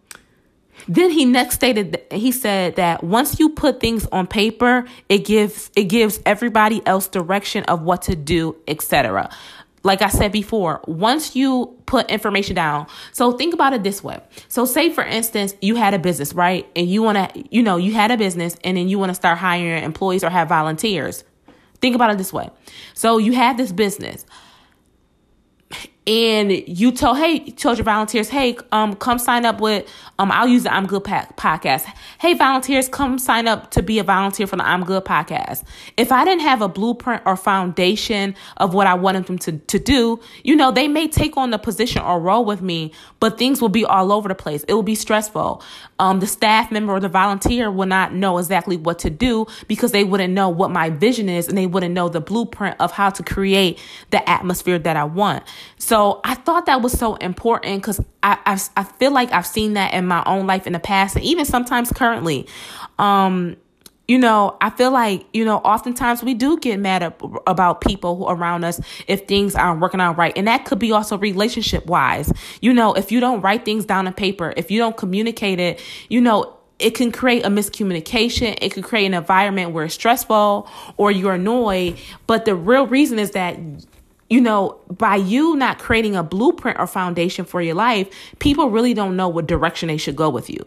then 0.88 1.12
he 1.12 1.26
next 1.26 1.56
stated 1.56 2.02
he 2.12 2.32
said 2.32 2.76
that 2.76 3.04
once 3.04 3.40
you 3.40 3.50
put 3.50 3.80
things 3.80 4.06
on 4.12 4.28
paper, 4.28 4.86
it 5.10 5.20
gives 5.20 5.72
it 5.76 5.86
gives 5.86 6.20
everybody 6.26 6.86
else 6.86 7.08
direction 7.08 7.64
of 7.66 7.82
what 7.84 8.02
to 8.04 8.16
do, 8.16 8.56
etc. 8.68 9.30
Like 9.86 10.02
I 10.02 10.08
said 10.08 10.32
before, 10.32 10.82
once 10.88 11.36
you 11.36 11.78
put 11.86 12.10
information 12.10 12.56
down, 12.56 12.88
so 13.12 13.34
think 13.34 13.54
about 13.54 13.74
it 13.74 13.84
this 13.84 14.02
way. 14.04 14.20
So 14.48 14.66
say 14.66 14.90
for 14.90 15.04
instance, 15.04 15.56
you 15.62 15.76
had 15.76 15.94
a 15.94 16.00
business, 16.00 16.34
right? 16.34 16.68
And 16.76 16.88
you 16.88 17.04
want 17.04 17.18
to, 17.18 17.44
you 17.54 17.62
know, 17.62 17.78
you 17.78 17.94
had 17.94 18.10
a 18.10 18.18
business 18.18 18.56
and 18.64 18.78
then 18.78 18.88
you 18.88 18.98
want 18.98 19.10
to 19.10 19.16
start 19.16 19.38
hiring 19.38 19.84
employees 19.84 20.24
or 20.24 20.30
have 20.30 20.50
volunteers. 20.50 21.24
Think 21.84 21.96
about 21.96 22.12
it 22.12 22.18
this 22.18 22.32
way. 22.32 22.50
So 22.94 23.18
you 23.18 23.34
have 23.34 23.58
this 23.58 23.74
business 23.74 24.26
and 26.06 26.52
you 26.68 26.92
tell 26.92 27.16
hey 27.16 27.40
told 27.52 27.78
your 27.78 27.86
volunteers 27.86 28.28
hey 28.28 28.58
um 28.74 28.94
come 28.96 29.18
sign 29.18 29.46
up 29.46 29.62
with 29.62 29.90
um 30.20 30.32
I'll 30.32 30.48
use 30.48 30.64
the 30.64 30.74
I'm 30.74 30.86
Good 30.86 31.04
podcast. 31.04 31.86
Hey 32.20 32.34
volunteers 32.34 32.90
come 32.90 33.18
sign 33.18 33.48
up 33.48 33.72
to 33.72 33.82
be 33.82 34.00
a 34.00 34.04
volunteer 34.04 34.48
for 34.48 34.58
the 34.58 34.66
I'm 34.66 34.84
Good 34.84 35.06
podcast. 35.06 35.64
If 35.98 36.12
I 36.12 36.26
didn't 36.26 36.42
have 36.42 36.62
a 36.62 36.68
blueprint 36.68 37.24
or 37.26 37.38
foundation 37.38 38.36
of 38.58 38.74
what 38.74 38.86
I 38.86 38.96
wanted 38.96 39.28
them 39.28 39.38
to 39.40 39.54
to 39.54 39.80
do, 39.80 40.20
you 40.44 40.56
know, 40.56 40.72
they 40.72 40.88
may 40.88 41.08
take 41.08 41.38
on 41.38 41.52
the 41.52 41.58
position 41.58 42.02
or 42.02 42.20
role 42.20 42.44
with 42.44 42.62
me, 42.62 42.92
but 43.20 43.38
things 43.38 43.62
will 43.62 43.70
be 43.70 43.86
all 43.86 44.12
over 44.12 44.28
the 44.28 44.36
place. 44.36 44.64
It 44.68 44.74
will 44.74 44.84
be 44.84 44.96
stressful. 44.96 45.64
Um 46.00 46.20
the 46.20 46.28
staff 46.28 46.70
member 46.70 46.94
or 46.94 47.00
the 47.00 47.10
volunteer 47.10 47.72
will 47.72 47.88
not 47.88 48.14
know 48.14 48.38
exactly 48.40 48.76
what 48.76 49.00
to 49.00 49.10
do 49.10 49.46
because 49.68 49.94
they 49.94 50.04
wouldn't 50.04 50.34
know 50.34 50.50
what 50.50 50.70
my 50.70 50.90
vision 50.90 51.30
is 51.30 51.48
and 51.48 51.58
they 51.58 51.68
wouldn't 51.68 51.94
know 51.94 52.10
the 52.10 52.22
blueprint 52.22 52.76
of 52.82 52.92
how 52.92 53.10
to 53.10 53.24
create 53.24 53.80
the 54.10 54.28
atmosphere 54.30 54.78
that 54.80 54.98
I 54.98 55.06
want. 55.06 55.44
So 55.78 55.93
I 56.24 56.36
thought 56.36 56.66
that 56.68 56.82
was 56.82 56.94
so 56.94 57.16
important 57.16 57.82
because 57.82 58.00
I, 58.24 58.38
I, 58.46 58.60
I 58.78 58.84
feel 58.84 59.12
like 59.12 59.32
I've 59.32 59.46
seen 59.46 59.74
that 59.74 59.94
in 59.94 60.08
my 60.08 60.24
own 60.26 60.48
life 60.48 60.66
in 60.66 60.74
the 60.74 60.80
past 60.80 61.16
and 61.16 61.26
even 61.26 61.46
sometimes 61.46 61.92
currently. 61.92 62.48
Um, 62.98 63.58
you 64.08 64.18
know, 64.18 64.58
I 64.60 64.70
feel 64.70 64.92
like, 64.92 65.26
you 65.34 65.46
know, 65.46 65.58
oftentimes 65.58 66.24
we 66.24 66.34
do 66.34 66.58
get 66.58 66.80
mad 66.80 67.14
about 67.48 67.82
people 67.82 68.26
around 68.28 68.64
us 68.66 68.82
if 69.08 69.28
things 69.28 69.56
aren't 69.56 69.82
working 69.82 70.02
out 70.02 70.18
right. 70.18 70.34
And 70.36 70.48
that 70.48 70.66
could 70.66 70.80
be 70.80 70.92
also 70.92 71.18
relationship 71.18 71.86
wise. 71.86 72.32
You 72.62 72.74
know, 72.74 72.94
if 72.94 73.12
you 73.12 73.20
don't 73.20 73.42
write 73.42 73.64
things 73.64 73.86
down 73.86 74.08
on 74.08 74.14
paper, 74.14 74.54
if 74.58 74.72
you 74.72 74.80
don't 74.80 74.98
communicate 74.98 75.60
it, 75.60 75.82
you 76.10 76.20
know, 76.20 76.58
it 76.80 76.96
can 76.96 77.12
create 77.12 77.46
a 77.46 77.50
miscommunication. 77.50 78.58
It 78.60 78.74
can 78.74 78.84
create 78.84 79.06
an 79.06 79.14
environment 79.14 79.72
where 79.72 79.86
it's 79.86 79.94
stressful 79.94 80.68
or 80.98 81.12
you're 81.12 81.34
annoyed. 81.34 81.98
But 82.28 82.46
the 82.46 82.56
real 82.56 82.88
reason 82.88 83.20
is 83.20 83.32
that 83.32 83.58
you 84.34 84.42
know, 84.42 84.80
by 84.90 85.16
you 85.16 85.56
not 85.56 85.78
creating 85.78 86.16
a 86.16 86.24
blueprint 86.24 86.80
or 86.80 86.88
foundation 86.88 87.46
for 87.46 87.62
your 87.62 87.76
life, 87.76 88.10
people 88.40 88.72
really 88.72 88.96
don't 88.96 89.16
know 89.16 89.28
what 89.28 89.46
direction 89.46 89.90
they 89.90 89.98
should 89.98 90.16
go 90.16 90.28
with 90.28 90.50
you. 90.50 90.58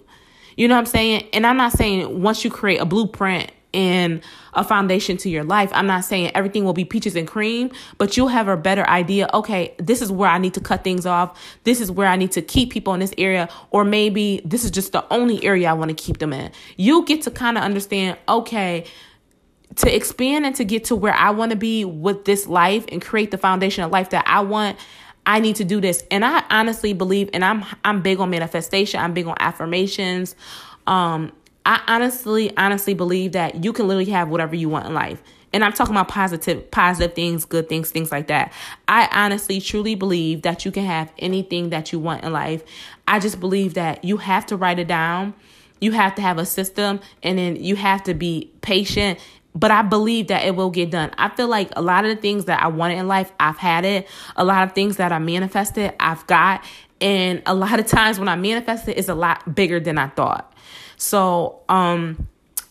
You 0.56 0.68
know 0.68 0.76
what 0.76 0.82
I'm 0.82 0.86
saying? 0.86 1.28
And 1.32 1.44
I'm 1.44 1.56
not 1.56 1.72
saying 1.72 2.22
once 2.22 2.44
you 2.44 2.50
create 2.50 2.80
a 2.80 2.84
blueprint 2.84 3.50
and 3.74 4.22
a 4.54 4.62
foundation 4.62 5.16
to 5.16 5.28
your 5.28 5.42
life, 5.42 5.72
I'm 5.74 5.88
not 5.88 6.04
saying 6.04 6.30
everything 6.36 6.64
will 6.64 6.74
be 6.74 6.84
peaches 6.84 7.16
and 7.16 7.26
cream, 7.26 7.72
but 7.98 8.16
you'll 8.16 8.28
have 8.28 8.46
a 8.46 8.56
better 8.56 8.88
idea. 8.88 9.28
Okay, 9.34 9.74
this 9.78 10.00
is 10.00 10.12
where 10.12 10.30
I 10.30 10.38
need 10.38 10.54
to 10.54 10.60
cut 10.60 10.84
things 10.84 11.04
off. 11.04 11.36
This 11.64 11.80
is 11.80 11.90
where 11.90 12.06
I 12.06 12.14
need 12.14 12.30
to 12.32 12.42
keep 12.42 12.70
people 12.70 12.94
in 12.94 13.00
this 13.00 13.14
area, 13.18 13.48
or 13.72 13.84
maybe 13.84 14.42
this 14.44 14.64
is 14.64 14.70
just 14.70 14.92
the 14.92 15.04
only 15.12 15.44
area 15.44 15.68
I 15.68 15.72
want 15.72 15.88
to 15.88 15.94
keep 15.96 16.18
them 16.18 16.32
in. 16.32 16.52
You'll 16.76 17.02
get 17.02 17.22
to 17.22 17.32
kind 17.32 17.58
of 17.58 17.64
understand, 17.64 18.16
okay, 18.28 18.84
to 19.76 19.94
expand 19.94 20.46
and 20.46 20.54
to 20.56 20.64
get 20.64 20.84
to 20.84 20.96
where 20.96 21.14
I 21.14 21.30
want 21.30 21.50
to 21.50 21.56
be 21.56 21.84
with 21.84 22.24
this 22.24 22.46
life 22.46 22.84
and 22.90 23.00
create 23.02 23.30
the 23.30 23.38
foundation 23.38 23.84
of 23.84 23.90
life 23.90 24.10
that 24.10 24.24
I 24.26 24.40
want, 24.40 24.78
I 25.26 25.40
need 25.40 25.56
to 25.56 25.64
do 25.64 25.80
this. 25.80 26.04
And 26.10 26.24
I 26.24 26.44
honestly 26.50 26.92
believe, 26.92 27.30
and 27.32 27.44
I'm 27.44 27.64
I'm 27.84 28.00
big 28.00 28.20
on 28.20 28.30
manifestation. 28.30 29.00
I'm 29.00 29.12
big 29.12 29.26
on 29.26 29.36
affirmations. 29.40 30.34
Um, 30.86 31.32
I 31.66 31.82
honestly, 31.88 32.56
honestly 32.56 32.94
believe 32.94 33.32
that 33.32 33.64
you 33.64 33.72
can 33.72 33.88
literally 33.88 34.10
have 34.12 34.28
whatever 34.28 34.54
you 34.54 34.68
want 34.68 34.86
in 34.86 34.94
life. 34.94 35.20
And 35.52 35.64
I'm 35.64 35.72
talking 35.72 35.94
about 35.94 36.08
positive, 36.08 36.70
positive 36.70 37.14
things, 37.14 37.44
good 37.44 37.68
things, 37.68 37.90
things 37.90 38.12
like 38.12 38.28
that. 38.28 38.52
I 38.86 39.08
honestly, 39.10 39.60
truly 39.60 39.94
believe 39.94 40.42
that 40.42 40.64
you 40.64 40.70
can 40.70 40.84
have 40.84 41.12
anything 41.18 41.70
that 41.70 41.92
you 41.92 41.98
want 41.98 42.24
in 42.24 42.32
life. 42.32 42.62
I 43.08 43.18
just 43.18 43.40
believe 43.40 43.74
that 43.74 44.04
you 44.04 44.18
have 44.18 44.46
to 44.46 44.56
write 44.56 44.78
it 44.78 44.86
down. 44.86 45.34
You 45.80 45.92
have 45.92 46.14
to 46.16 46.22
have 46.22 46.38
a 46.38 46.46
system 46.46 47.00
and 47.22 47.38
then 47.38 47.56
you 47.56 47.76
have 47.76 48.02
to 48.04 48.14
be 48.14 48.52
patient 48.60 49.18
but 49.56 49.70
I 49.70 49.80
believe 49.80 50.28
that 50.28 50.44
it 50.44 50.54
will 50.54 50.70
get 50.70 50.90
done. 50.90 51.10
I 51.16 51.30
feel 51.30 51.48
like 51.48 51.70
a 51.76 51.82
lot 51.82 52.04
of 52.04 52.14
the 52.14 52.20
things 52.20 52.44
that 52.44 52.62
I 52.62 52.68
wanted 52.68 52.98
in 52.98 53.08
life, 53.08 53.32
I've 53.40 53.56
had 53.56 53.86
it. 53.86 54.06
A 54.36 54.44
lot 54.44 54.64
of 54.68 54.74
things 54.74 54.98
that 54.98 55.12
I 55.12 55.18
manifested, 55.18 55.94
I've 55.98 56.26
got. 56.26 56.62
And 57.00 57.42
a 57.46 57.54
lot 57.54 57.80
of 57.80 57.86
times 57.88 58.18
when 58.18 58.28
I 58.28 58.36
manifested, 58.36 58.98
it's 58.98 59.08
a 59.08 59.14
lot 59.14 59.54
bigger 59.54 59.80
than 59.80 59.96
I 59.96 60.08
thought. 60.08 60.52
So, 60.98 61.60
um, 61.70 62.28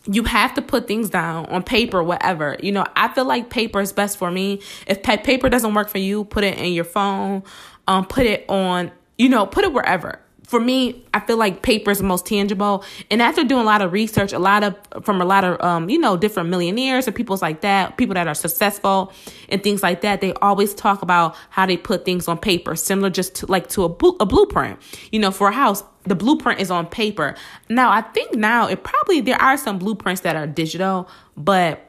you 0.08 0.22
have 0.22 0.54
to 0.54 0.62
put 0.62 0.86
things 0.86 1.10
down 1.10 1.46
on 1.46 1.64
paper, 1.64 2.00
whatever. 2.00 2.56
You 2.62 2.70
know, 2.70 2.86
I 2.94 3.08
feel 3.08 3.24
like 3.24 3.50
paper 3.50 3.80
is 3.80 3.92
best 3.92 4.16
for 4.16 4.30
me. 4.30 4.62
If 4.86 5.02
paper 5.02 5.48
doesn't 5.48 5.74
work 5.74 5.88
for 5.88 5.98
you, 5.98 6.22
put 6.24 6.44
it 6.44 6.56
in 6.58 6.72
your 6.72 6.84
phone, 6.84 7.42
um, 7.88 8.06
put 8.06 8.24
it 8.24 8.44
on, 8.48 8.92
you 9.18 9.28
know, 9.28 9.46
put 9.46 9.64
it 9.64 9.72
wherever 9.72 10.20
for 10.46 10.60
me, 10.60 11.04
I 11.12 11.20
feel 11.20 11.36
like 11.36 11.62
paper 11.62 11.90
is 11.90 11.98
the 11.98 12.04
most 12.04 12.24
tangible. 12.24 12.84
And 13.10 13.20
after 13.20 13.42
doing 13.42 13.62
a 13.62 13.64
lot 13.64 13.82
of 13.82 13.92
research, 13.92 14.32
a 14.32 14.38
lot 14.38 14.62
of 14.62 15.04
from 15.04 15.20
a 15.20 15.24
lot 15.24 15.42
of 15.42 15.60
um, 15.60 15.90
you 15.90 15.98
know, 15.98 16.16
different 16.16 16.48
millionaires 16.48 17.06
and 17.08 17.16
people 17.16 17.36
like 17.42 17.62
that, 17.62 17.96
people 17.96 18.14
that 18.14 18.28
are 18.28 18.34
successful 18.34 19.12
and 19.48 19.62
things 19.62 19.82
like 19.82 20.02
that, 20.02 20.20
they 20.20 20.32
always 20.34 20.72
talk 20.72 21.02
about 21.02 21.34
how 21.50 21.66
they 21.66 21.76
put 21.76 22.04
things 22.04 22.28
on 22.28 22.38
paper, 22.38 22.76
similar 22.76 23.10
just 23.10 23.34
to 23.34 23.46
like 23.46 23.68
to 23.70 23.84
a, 23.84 23.88
a 24.20 24.26
blueprint. 24.26 24.78
You 25.10 25.18
know, 25.18 25.32
for 25.32 25.48
a 25.48 25.52
house, 25.52 25.82
the 26.04 26.14
blueprint 26.14 26.60
is 26.60 26.70
on 26.70 26.86
paper. 26.86 27.34
Now, 27.68 27.90
I 27.90 28.02
think 28.02 28.36
now 28.36 28.68
it 28.68 28.84
probably 28.84 29.20
there 29.20 29.40
are 29.42 29.56
some 29.56 29.78
blueprints 29.78 30.20
that 30.20 30.36
are 30.36 30.46
digital, 30.46 31.08
but 31.36 31.82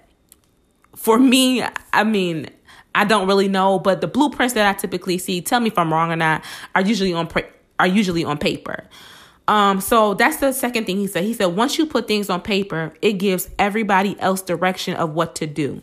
for 0.95 1.19
me, 1.19 1.63
I 1.93 2.03
mean, 2.03 2.49
I 2.95 3.05
don't 3.05 3.27
really 3.27 3.47
know, 3.47 3.77
but 3.77 4.01
the 4.01 4.07
blueprints 4.07 4.55
that 4.55 4.67
I 4.67 4.73
typically 4.73 5.19
see, 5.19 5.41
tell 5.41 5.59
me 5.59 5.67
if 5.67 5.77
I'm 5.77 5.93
wrong 5.93 6.11
or 6.11 6.15
not, 6.15 6.43
are 6.73 6.81
usually 6.81 7.13
on 7.13 7.27
are 7.79 7.87
usually 7.87 8.23
on 8.23 8.37
paper. 8.37 8.85
Um, 9.47 9.79
so 9.79 10.13
that's 10.13 10.37
the 10.37 10.51
second 10.51 10.85
thing 10.85 10.97
he 10.97 11.07
said. 11.07 11.23
He 11.23 11.33
said, 11.33 11.47
once 11.47 11.77
you 11.77 11.85
put 11.85 12.07
things 12.07 12.29
on 12.29 12.41
paper, 12.41 12.93
it 13.01 13.13
gives 13.13 13.49
everybody 13.57 14.19
else 14.19 14.41
direction 14.41 14.95
of 14.95 15.13
what 15.13 15.35
to 15.35 15.47
do. 15.47 15.81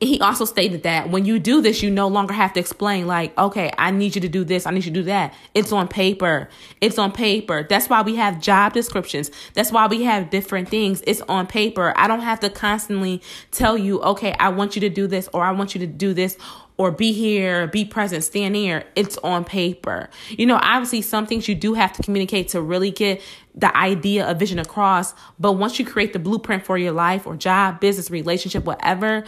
He 0.00 0.20
also 0.20 0.44
stated 0.44 0.84
that 0.84 1.10
when 1.10 1.24
you 1.24 1.40
do 1.40 1.60
this, 1.60 1.82
you 1.82 1.90
no 1.90 2.06
longer 2.06 2.32
have 2.32 2.52
to 2.52 2.60
explain, 2.60 3.08
like, 3.08 3.36
okay, 3.36 3.72
I 3.76 3.90
need 3.90 4.14
you 4.14 4.20
to 4.20 4.28
do 4.28 4.44
this, 4.44 4.64
I 4.64 4.70
need 4.70 4.84
you 4.84 4.92
to 4.92 5.00
do 5.00 5.02
that. 5.04 5.34
It's 5.54 5.72
on 5.72 5.88
paper. 5.88 6.48
It's 6.80 6.98
on 6.98 7.10
paper. 7.10 7.66
That's 7.68 7.88
why 7.88 8.02
we 8.02 8.14
have 8.14 8.40
job 8.40 8.74
descriptions. 8.74 9.32
That's 9.54 9.72
why 9.72 9.88
we 9.88 10.04
have 10.04 10.30
different 10.30 10.68
things. 10.68 11.02
It's 11.04 11.20
on 11.22 11.48
paper. 11.48 11.92
I 11.96 12.06
don't 12.06 12.20
have 12.20 12.38
to 12.40 12.50
constantly 12.50 13.20
tell 13.50 13.76
you, 13.76 14.00
okay, 14.02 14.36
I 14.38 14.50
want 14.50 14.76
you 14.76 14.80
to 14.82 14.88
do 14.88 15.08
this, 15.08 15.28
or 15.32 15.42
I 15.42 15.50
want 15.50 15.74
you 15.74 15.80
to 15.80 15.86
do 15.88 16.14
this, 16.14 16.38
or 16.78 16.92
be 16.92 17.12
here, 17.12 17.66
be 17.66 17.84
present, 17.84 18.24
stand 18.24 18.54
here, 18.56 18.84
it's 18.94 19.18
on 19.18 19.44
paper. 19.44 20.08
You 20.30 20.46
know, 20.46 20.58
obviously 20.62 21.02
some 21.02 21.26
things 21.26 21.48
you 21.48 21.56
do 21.56 21.74
have 21.74 21.92
to 21.94 22.02
communicate 22.02 22.48
to 22.50 22.62
really 22.62 22.92
get 22.92 23.20
the 23.54 23.76
idea 23.76 24.26
of 24.26 24.38
vision 24.38 24.60
across. 24.60 25.12
But 25.38 25.52
once 25.52 25.78
you 25.78 25.84
create 25.84 26.12
the 26.12 26.20
blueprint 26.20 26.64
for 26.64 26.78
your 26.78 26.92
life 26.92 27.26
or 27.26 27.36
job, 27.36 27.80
business, 27.80 28.10
relationship, 28.10 28.64
whatever, 28.64 29.24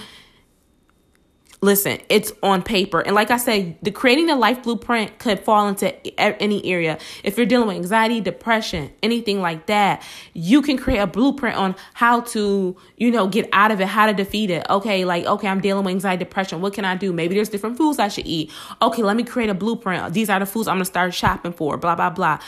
listen, 1.62 1.98
it's 2.08 2.32
on 2.42 2.62
paper. 2.62 3.00
And 3.00 3.14
like 3.14 3.30
I 3.30 3.36
said, 3.36 3.76
the 3.82 3.90
creating 3.90 4.26
the 4.26 4.36
life 4.36 4.62
blueprint 4.62 5.18
could 5.18 5.40
fall 5.40 5.68
into 5.68 5.94
any 6.18 6.64
area. 6.64 6.98
If 7.22 7.36
you're 7.36 7.46
dealing 7.46 7.68
with 7.68 7.76
anxiety, 7.76 8.20
depression, 8.20 8.90
anything 9.02 9.40
like 9.40 9.66
that, 9.66 10.02
you 10.32 10.62
can 10.62 10.78
create 10.78 10.98
a 10.98 11.06
blueprint 11.06 11.56
on 11.56 11.76
how 11.94 12.20
to, 12.20 12.76
you 12.96 13.10
know, 13.10 13.28
get 13.28 13.48
out 13.52 13.70
of 13.70 13.80
it, 13.80 13.88
how 13.88 14.06
to 14.06 14.14
defeat 14.14 14.50
it. 14.50 14.66
Okay, 14.70 15.04
like, 15.04 15.26
okay, 15.26 15.48
I'm 15.48 15.60
dealing 15.60 15.84
with 15.84 15.92
anxiety, 15.92 16.24
depression. 16.24 16.60
What 16.60 16.72
can 16.72 16.84
I 16.84 16.96
do? 16.96 17.12
Maybe 17.12 17.34
there's 17.34 17.50
different 17.50 17.76
foods 17.76 17.98
I 17.98 18.08
should 18.08 18.26
eat. 18.26 18.50
Okay, 18.80 19.02
let 19.02 19.16
me 19.16 19.22
create 19.22 19.50
a 19.50 19.54
blueprint. 19.54 20.14
These 20.14 20.30
are 20.30 20.38
the 20.38 20.46
foods 20.46 20.66
I'm 20.66 20.76
going 20.76 20.82
to 20.82 20.86
start 20.86 21.12
shopping 21.12 21.52
for, 21.52 21.76
blah, 21.76 21.94
blah, 21.94 22.10
blah 22.10 22.38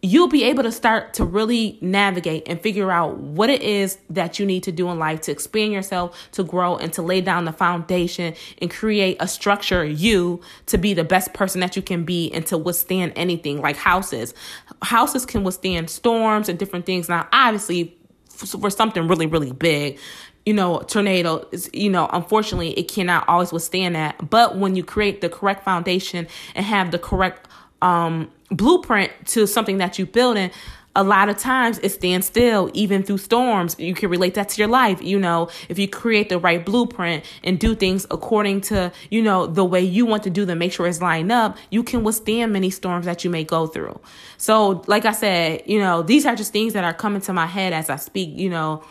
you'll 0.00 0.28
be 0.28 0.44
able 0.44 0.62
to 0.62 0.70
start 0.70 1.12
to 1.14 1.24
really 1.24 1.76
navigate 1.80 2.44
and 2.46 2.60
figure 2.60 2.92
out 2.92 3.16
what 3.16 3.50
it 3.50 3.62
is 3.62 3.98
that 4.08 4.38
you 4.38 4.46
need 4.46 4.62
to 4.62 4.70
do 4.70 4.88
in 4.90 4.98
life 4.98 5.20
to 5.22 5.32
expand 5.32 5.72
yourself, 5.72 6.28
to 6.30 6.44
grow, 6.44 6.76
and 6.76 6.92
to 6.92 7.02
lay 7.02 7.20
down 7.20 7.44
the 7.44 7.52
foundation 7.52 8.32
and 8.62 8.70
create 8.70 9.16
a 9.18 9.26
structure 9.26 9.84
you 9.84 10.40
to 10.66 10.78
be 10.78 10.94
the 10.94 11.02
best 11.02 11.32
person 11.34 11.60
that 11.60 11.74
you 11.74 11.82
can 11.82 12.04
be 12.04 12.30
and 12.32 12.46
to 12.46 12.56
withstand 12.56 13.12
anything 13.16 13.60
like 13.60 13.76
houses. 13.76 14.34
Houses 14.82 15.26
can 15.26 15.42
withstand 15.42 15.90
storms 15.90 16.48
and 16.48 16.58
different 16.58 16.86
things. 16.86 17.08
Now, 17.08 17.26
obviously, 17.32 17.96
for 18.28 18.70
something 18.70 19.08
really, 19.08 19.26
really 19.26 19.50
big, 19.50 19.98
you 20.46 20.54
know, 20.54 20.78
tornado 20.82 21.46
you 21.72 21.90
know, 21.90 22.08
unfortunately, 22.12 22.70
it 22.78 22.84
cannot 22.84 23.28
always 23.28 23.52
withstand 23.52 23.96
that. 23.96 24.30
But 24.30 24.56
when 24.56 24.76
you 24.76 24.84
create 24.84 25.20
the 25.20 25.28
correct 25.28 25.64
foundation 25.64 26.28
and 26.54 26.64
have 26.64 26.92
the 26.92 27.00
correct 27.00 27.48
um, 27.82 28.30
blueprint 28.50 29.12
to 29.26 29.46
something 29.46 29.78
that 29.78 29.98
you 29.98 30.06
build 30.06 30.36
in, 30.36 30.50
a 30.96 31.04
lot 31.04 31.28
of 31.28 31.38
times 31.38 31.78
it 31.84 31.90
stands 31.90 32.26
still 32.26 32.70
even 32.74 33.04
through 33.04 33.18
storms. 33.18 33.76
You 33.78 33.94
can 33.94 34.10
relate 34.10 34.34
that 34.34 34.48
to 34.48 34.58
your 34.58 34.66
life 34.66 35.00
you 35.00 35.18
know. 35.18 35.48
If 35.68 35.78
you 35.78 35.88
create 35.88 36.28
the 36.28 36.38
right 36.38 36.64
blueprint 36.64 37.24
and 37.44 37.58
do 37.58 37.76
things 37.76 38.04
according 38.10 38.62
to 38.62 38.90
you 39.10 39.22
know 39.22 39.46
the 39.46 39.64
way 39.64 39.80
you 39.80 40.06
want 40.06 40.24
to 40.24 40.30
do 40.30 40.44
them 40.44 40.58
make 40.58 40.72
sure 40.72 40.88
it's 40.88 41.00
lined 41.00 41.30
up 41.30 41.56
you 41.70 41.84
can 41.84 42.02
withstand 42.02 42.52
many 42.52 42.70
storms 42.70 43.06
that 43.06 43.22
you 43.22 43.30
may 43.30 43.44
go 43.44 43.68
through. 43.68 44.00
So 44.38 44.82
like 44.88 45.04
i 45.04 45.12
said 45.12 45.62
you 45.66 45.78
know 45.78 46.02
these 46.02 46.26
are 46.26 46.34
just 46.34 46.52
things 46.52 46.72
that 46.72 46.82
are 46.82 46.94
coming 46.94 47.20
to 47.22 47.32
my 47.32 47.46
head 47.46 47.72
as 47.72 47.88
i 47.88 47.96
speak 47.96 48.36
you 48.36 48.50
know. 48.50 48.82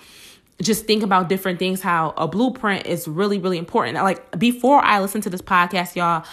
Just 0.60 0.88
think 0.88 1.04
about 1.04 1.30
different 1.30 1.60
things 1.60 1.82
how 1.82 2.15
a 2.17 2.28
blueprint 2.28 2.88
is 2.88 3.08
really 3.08 3.38
really 3.38 3.58
important. 3.58 3.96
Like 3.96 4.39
before 4.39 4.82
i 4.82 5.00
listen 5.02 5.20
to 5.22 5.30
this 5.30 5.41
podcast 5.41 5.96
y'all 5.96 6.26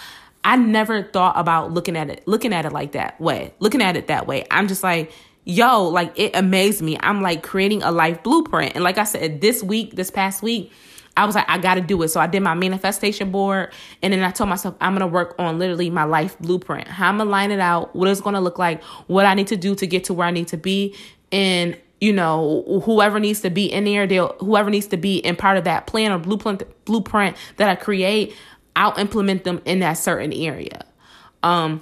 I 0.45 0.55
never 0.57 1.01
thought 1.03 1.37
about 1.37 1.73
looking 1.73 1.97
at 1.97 2.09
it, 2.09 2.25
looking 2.27 2.53
at 2.53 2.65
it 2.65 2.71
like 2.71 2.91
that 2.91 3.19
way, 3.19 3.53
looking 3.59 3.81
at 3.81 3.97
it 3.97 4.07
that 4.07 4.27
way. 4.27 4.45
I'm 4.51 4.67
just 4.67 4.83
like, 4.83 5.11
yo, 5.43 5.87
like 5.87 6.17
it 6.17 6.35
amazed 6.35 6.83
me. 6.83 6.97
I'm 7.01 7.23
like 7.23 7.41
creating 7.41 7.81
a 7.81 7.91
life 7.91 8.21
blueprint. 8.21 8.75
And 8.75 8.83
like 8.83 8.99
I 8.99 9.05
said, 9.05 9.41
this 9.41 9.63
week, 9.63 9.95
this 9.95 10.11
past 10.11 10.43
week, 10.43 10.71
I 11.17 11.25
was 11.25 11.33
like, 11.33 11.49
I 11.49 11.57
got 11.57 11.75
to 11.75 11.81
do 11.81 12.01
it. 12.03 12.09
So 12.09 12.19
I 12.19 12.27
did 12.27 12.43
my 12.43 12.53
manifestation 12.53 13.31
board. 13.31 13.73
And 14.03 14.13
then 14.13 14.21
I 14.21 14.29
told 14.29 14.49
myself, 14.49 14.75
I'm 14.81 14.95
to 14.99 15.07
work 15.07 15.33
on 15.39 15.57
literally 15.57 15.89
my 15.89 16.03
life 16.03 16.37
blueprint. 16.39 16.87
How 16.87 17.09
I'm 17.09 17.17
to 17.17 17.25
line 17.25 17.51
it 17.51 17.59
out, 17.59 17.95
what 17.95 18.07
it's 18.07 18.21
to 18.21 18.39
look 18.39 18.59
like, 18.59 18.83
what 19.07 19.25
I 19.25 19.33
need 19.33 19.47
to 19.47 19.57
do 19.57 19.73
to 19.75 19.87
get 19.87 20.03
to 20.05 20.13
where 20.13 20.27
I 20.27 20.31
need 20.31 20.49
to 20.49 20.57
be. 20.57 20.95
And, 21.31 21.75
you 22.01 22.13
know, 22.13 22.81
whoever 22.83 23.19
needs 23.19 23.41
to 23.41 23.49
be 23.49 23.71
in 23.71 23.85
there, 23.85 24.05
they'll, 24.05 24.35
whoever 24.39 24.69
needs 24.69 24.87
to 24.87 24.97
be 24.97 25.17
in 25.17 25.37
part 25.37 25.57
of 25.57 25.63
that 25.63 25.87
plan 25.87 26.11
or 26.11 26.19
blueprint, 26.19 26.63
blueprint 26.85 27.35
that 27.57 27.69
I 27.69 27.75
create, 27.75 28.35
I'll 28.75 28.97
implement 28.97 29.43
them 29.43 29.61
in 29.65 29.79
that 29.79 29.93
certain 29.93 30.33
area. 30.33 30.85
Um, 31.43 31.81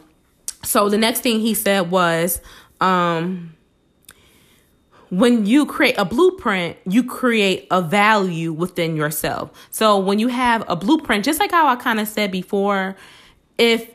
so 0.64 0.90
the 0.90 0.98
next 0.98 1.22
thing 1.22 1.40
he 1.40 1.54
said 1.54 1.92
was, 1.92 2.42
um, 2.82 3.56
when 5.10 5.46
you 5.46 5.66
create 5.66 5.96
a 5.98 6.06
blueprint, 6.06 6.78
you 6.86 7.04
create 7.04 7.68
a 7.70 7.82
value 7.82 8.52
within 8.52 8.96
yourself. 8.96 9.52
So 9.70 10.00
when 10.00 10.18
you 10.18 10.28
have 10.28 10.64
a 10.68 10.76
blueprint, 10.76 11.24
just 11.24 11.40
like 11.40 11.52
how 11.52 11.68
I 11.68 11.76
kind 11.76 12.00
of 12.00 12.08
said 12.08 12.32
before, 12.32 12.96
if 13.60 13.88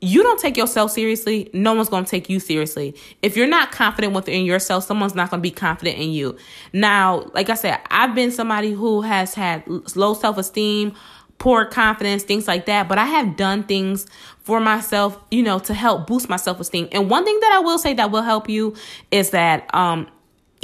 you 0.00 0.22
don't 0.22 0.40
take 0.40 0.56
yourself 0.56 0.90
seriously, 0.90 1.50
no 1.52 1.74
one's 1.74 1.88
going 1.88 2.04
to 2.04 2.10
take 2.10 2.28
you 2.28 2.40
seriously. 2.40 2.94
If 3.22 3.36
you're 3.36 3.46
not 3.46 3.70
confident 3.70 4.14
within 4.14 4.44
yourself, 4.44 4.84
someone's 4.84 5.14
not 5.14 5.30
going 5.30 5.40
to 5.40 5.42
be 5.42 5.52
confident 5.52 5.98
in 5.98 6.10
you. 6.10 6.36
Now, 6.72 7.30
like 7.34 7.50
I 7.50 7.54
said, 7.54 7.78
I've 7.90 8.14
been 8.14 8.32
somebody 8.32 8.72
who 8.72 9.02
has 9.02 9.34
had 9.34 9.62
low 9.94 10.14
self 10.14 10.38
esteem, 10.38 10.94
poor 11.42 11.64
confidence, 11.64 12.22
things 12.22 12.46
like 12.46 12.66
that. 12.66 12.88
But 12.88 12.98
I 12.98 13.04
have 13.04 13.36
done 13.36 13.64
things 13.64 14.06
for 14.44 14.60
myself, 14.60 15.18
you 15.32 15.42
know, 15.42 15.58
to 15.58 15.74
help 15.74 16.06
boost 16.06 16.28
my 16.28 16.36
self 16.36 16.60
esteem. 16.60 16.88
And 16.92 17.10
one 17.10 17.24
thing 17.24 17.40
that 17.40 17.52
I 17.52 17.58
will 17.58 17.80
say 17.80 17.94
that 17.94 18.12
will 18.12 18.22
help 18.22 18.48
you 18.48 18.76
is 19.10 19.30
that, 19.30 19.68
um, 19.74 20.06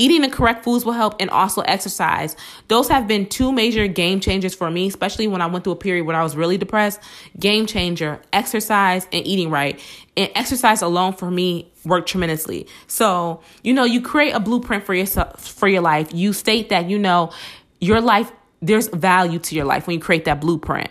Eating 0.00 0.20
the 0.20 0.28
correct 0.28 0.62
foods 0.62 0.84
will 0.84 0.92
help 0.92 1.16
and 1.18 1.28
also 1.28 1.60
exercise. 1.62 2.36
Those 2.68 2.86
have 2.88 3.08
been 3.08 3.26
two 3.26 3.50
major 3.50 3.88
game 3.88 4.20
changers 4.20 4.54
for 4.54 4.70
me, 4.70 4.86
especially 4.86 5.26
when 5.26 5.42
I 5.42 5.46
went 5.46 5.64
through 5.64 5.72
a 5.72 5.76
period 5.76 6.06
when 6.06 6.14
I 6.14 6.22
was 6.22 6.36
really 6.36 6.56
depressed. 6.56 7.00
Game 7.36 7.66
changer, 7.66 8.22
exercise 8.32 9.08
and 9.12 9.26
eating 9.26 9.50
right. 9.50 9.80
And 10.16 10.30
exercise 10.36 10.82
alone 10.82 11.14
for 11.14 11.32
me 11.32 11.72
worked 11.84 12.08
tremendously. 12.08 12.68
So, 12.86 13.40
you 13.64 13.74
know, 13.74 13.82
you 13.82 14.00
create 14.00 14.30
a 14.36 14.38
blueprint 14.38 14.86
for 14.86 14.94
yourself, 14.94 15.44
for 15.44 15.66
your 15.66 15.82
life. 15.82 16.14
You 16.14 16.32
state 16.32 16.68
that, 16.68 16.88
you 16.88 17.00
know, 17.00 17.32
your 17.80 18.00
life 18.00 18.30
there's 18.60 18.88
value 18.88 19.38
to 19.38 19.54
your 19.54 19.64
life 19.64 19.86
when 19.86 19.94
you 19.94 20.00
create 20.00 20.24
that 20.24 20.40
blueprint. 20.40 20.90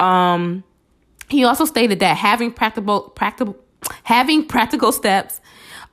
Um, 0.00 0.64
he 1.28 1.44
also 1.44 1.64
stated 1.64 2.00
that 2.00 2.16
having 2.16 2.52
practical 2.52 3.02
practical 3.10 3.56
having 4.04 4.46
practical 4.46 4.92
steps 4.92 5.40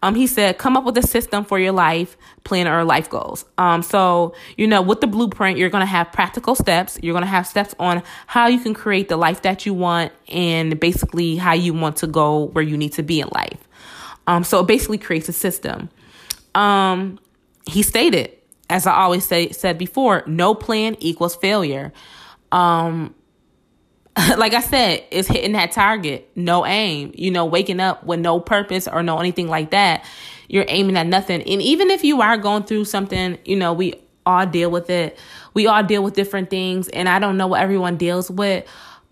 um, 0.04 0.16
he 0.16 0.28
said, 0.28 0.58
come 0.58 0.76
up 0.76 0.84
with 0.84 0.98
a 0.98 1.02
system 1.02 1.46
for 1.46 1.58
your 1.58 1.72
life 1.72 2.18
plan 2.44 2.68
or 2.68 2.84
life 2.84 3.10
goals. 3.10 3.46
Um, 3.58 3.82
so, 3.82 4.36
you 4.58 4.68
know, 4.68 4.82
with 4.82 5.00
the 5.00 5.08
blueprint, 5.08 5.58
you're 5.58 5.70
going 5.70 5.82
to 5.82 5.86
have 5.86 6.12
practical 6.12 6.56
steps. 6.56 7.00
You're 7.02 7.14
going 7.14 7.24
to 7.24 7.30
have 7.30 7.48
steps 7.48 7.74
on 7.80 8.04
how 8.28 8.48
you 8.48 8.60
can 8.60 8.74
create 8.74 9.08
the 9.08 9.16
life 9.16 9.44
that 9.44 9.66
you 9.66 9.74
want 9.74 10.12
and 10.28 10.78
basically 10.78 11.38
how 11.38 11.54
you 11.54 11.74
want 11.74 11.96
to 11.98 12.08
go 12.08 12.48
where 12.48 12.64
you 12.66 12.76
need 12.76 12.92
to 12.94 13.04
be 13.04 13.22
in 13.22 13.30
life. 13.34 13.66
Um, 14.28 14.44
so 14.44 14.60
it 14.60 14.68
basically 14.68 14.98
creates 14.98 15.30
a 15.30 15.34
system. 15.34 15.90
Um, 16.54 17.18
he 17.66 17.82
stated, 17.82 18.38
as 18.74 18.88
I 18.88 18.96
always 18.96 19.24
say, 19.24 19.52
said 19.52 19.78
before, 19.78 20.24
no 20.26 20.56
plan 20.56 20.96
equals 21.00 21.36
failure. 21.36 21.94
Um, 22.52 23.14
like 24.38 24.56
I 24.56 24.62
said, 24.62 25.04
it's 25.12 25.28
hitting 25.28 25.52
that 25.52 25.72
target, 25.72 26.32
no 26.36 26.66
aim, 26.66 27.12
you 27.14 27.30
know, 27.30 27.46
waking 27.46 27.80
up 27.80 28.04
with 28.04 28.20
no 28.20 28.40
purpose 28.40 28.88
or 28.88 29.04
no 29.04 29.20
anything 29.20 29.48
like 29.48 29.70
that. 29.70 30.04
You're 30.50 30.66
aiming 30.68 30.98
at 30.98 31.06
nothing. 31.06 31.44
And 31.44 31.62
even 31.62 31.92
if 31.92 32.04
you 32.04 32.22
are 32.22 32.36
going 32.36 32.64
through 32.64 32.86
something, 32.86 33.38
you 33.46 33.56
know, 33.56 33.74
we 33.74 33.94
all 34.26 34.48
deal 34.48 34.72
with 34.72 34.90
it. 34.90 35.20
We 35.54 35.68
all 35.68 35.84
deal 35.84 36.04
with 36.04 36.16
different 36.16 36.50
things. 36.50 36.88
And 36.90 37.08
I 37.08 37.20
don't 37.20 37.38
know 37.38 37.46
what 37.46 37.62
everyone 37.62 37.98
deals 37.98 38.32
with. 38.32 38.66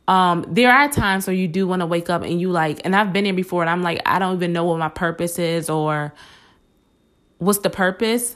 Um, 0.07 0.43
there 0.49 0.73
are 0.73 0.89
times 0.89 1.27
where 1.27 1.35
you 1.35 1.47
do 1.47 1.67
want 1.67 1.81
to 1.81 1.85
wake 1.85 2.09
up 2.09 2.23
and 2.23 2.41
you 2.41 2.49
like, 2.49 2.81
and 2.83 2.95
I've 2.95 3.13
been 3.13 3.25
there 3.25 3.33
before 3.33 3.61
and 3.61 3.69
I'm 3.69 3.83
like, 3.83 4.01
I 4.07 4.17
don't 4.17 4.37
even 4.37 4.53
know 4.53 4.63
what 4.63 4.79
my 4.79 4.89
purpose 4.89 5.37
is 5.37 5.69
or 5.69 6.15
what's 7.37 7.59
the 7.59 7.69
purpose. 7.69 8.35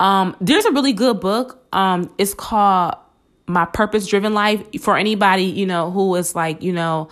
Um, 0.00 0.34
there's 0.40 0.64
a 0.64 0.72
really 0.72 0.94
good 0.94 1.20
book. 1.20 1.64
Um, 1.72 2.12
it's 2.18 2.34
called 2.34 2.94
My 3.46 3.66
Purpose 3.66 4.08
Driven 4.08 4.34
Life 4.34 4.64
for 4.80 4.96
anybody, 4.96 5.44
you 5.44 5.66
know, 5.66 5.90
who 5.90 6.14
is 6.16 6.34
like, 6.34 6.62
you 6.62 6.72
know, 6.72 7.10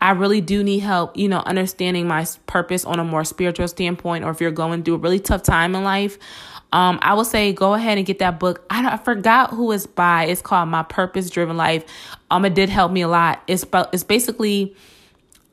I 0.00 0.12
really 0.12 0.40
do 0.40 0.62
need 0.62 0.78
help, 0.78 1.16
you 1.16 1.28
know, 1.28 1.40
understanding 1.40 2.06
my 2.06 2.24
purpose 2.46 2.84
on 2.84 3.00
a 3.00 3.04
more 3.04 3.24
spiritual 3.24 3.66
standpoint, 3.66 4.24
or 4.24 4.30
if 4.30 4.40
you're 4.40 4.52
going 4.52 4.84
through 4.84 4.94
a 4.94 4.98
really 4.98 5.18
tough 5.18 5.42
time 5.42 5.74
in 5.74 5.82
life. 5.82 6.16
Um, 6.72 6.98
I 7.02 7.14
will 7.14 7.24
say 7.24 7.52
go 7.52 7.74
ahead 7.74 7.98
and 7.98 8.06
get 8.06 8.20
that 8.20 8.38
book. 8.38 8.64
I, 8.70 8.92
I 8.92 8.96
forgot 8.98 9.50
who 9.50 9.72
it's 9.72 9.86
by. 9.86 10.26
It's 10.26 10.42
called 10.42 10.68
My 10.68 10.84
Purpose 10.84 11.30
Driven 11.30 11.56
Life. 11.56 11.84
Um, 12.30 12.44
it 12.44 12.54
did 12.54 12.68
help 12.68 12.92
me 12.92 13.00
a 13.00 13.08
lot. 13.08 13.42
It's 13.48 13.64
it's 13.92 14.04
basically, 14.04 14.76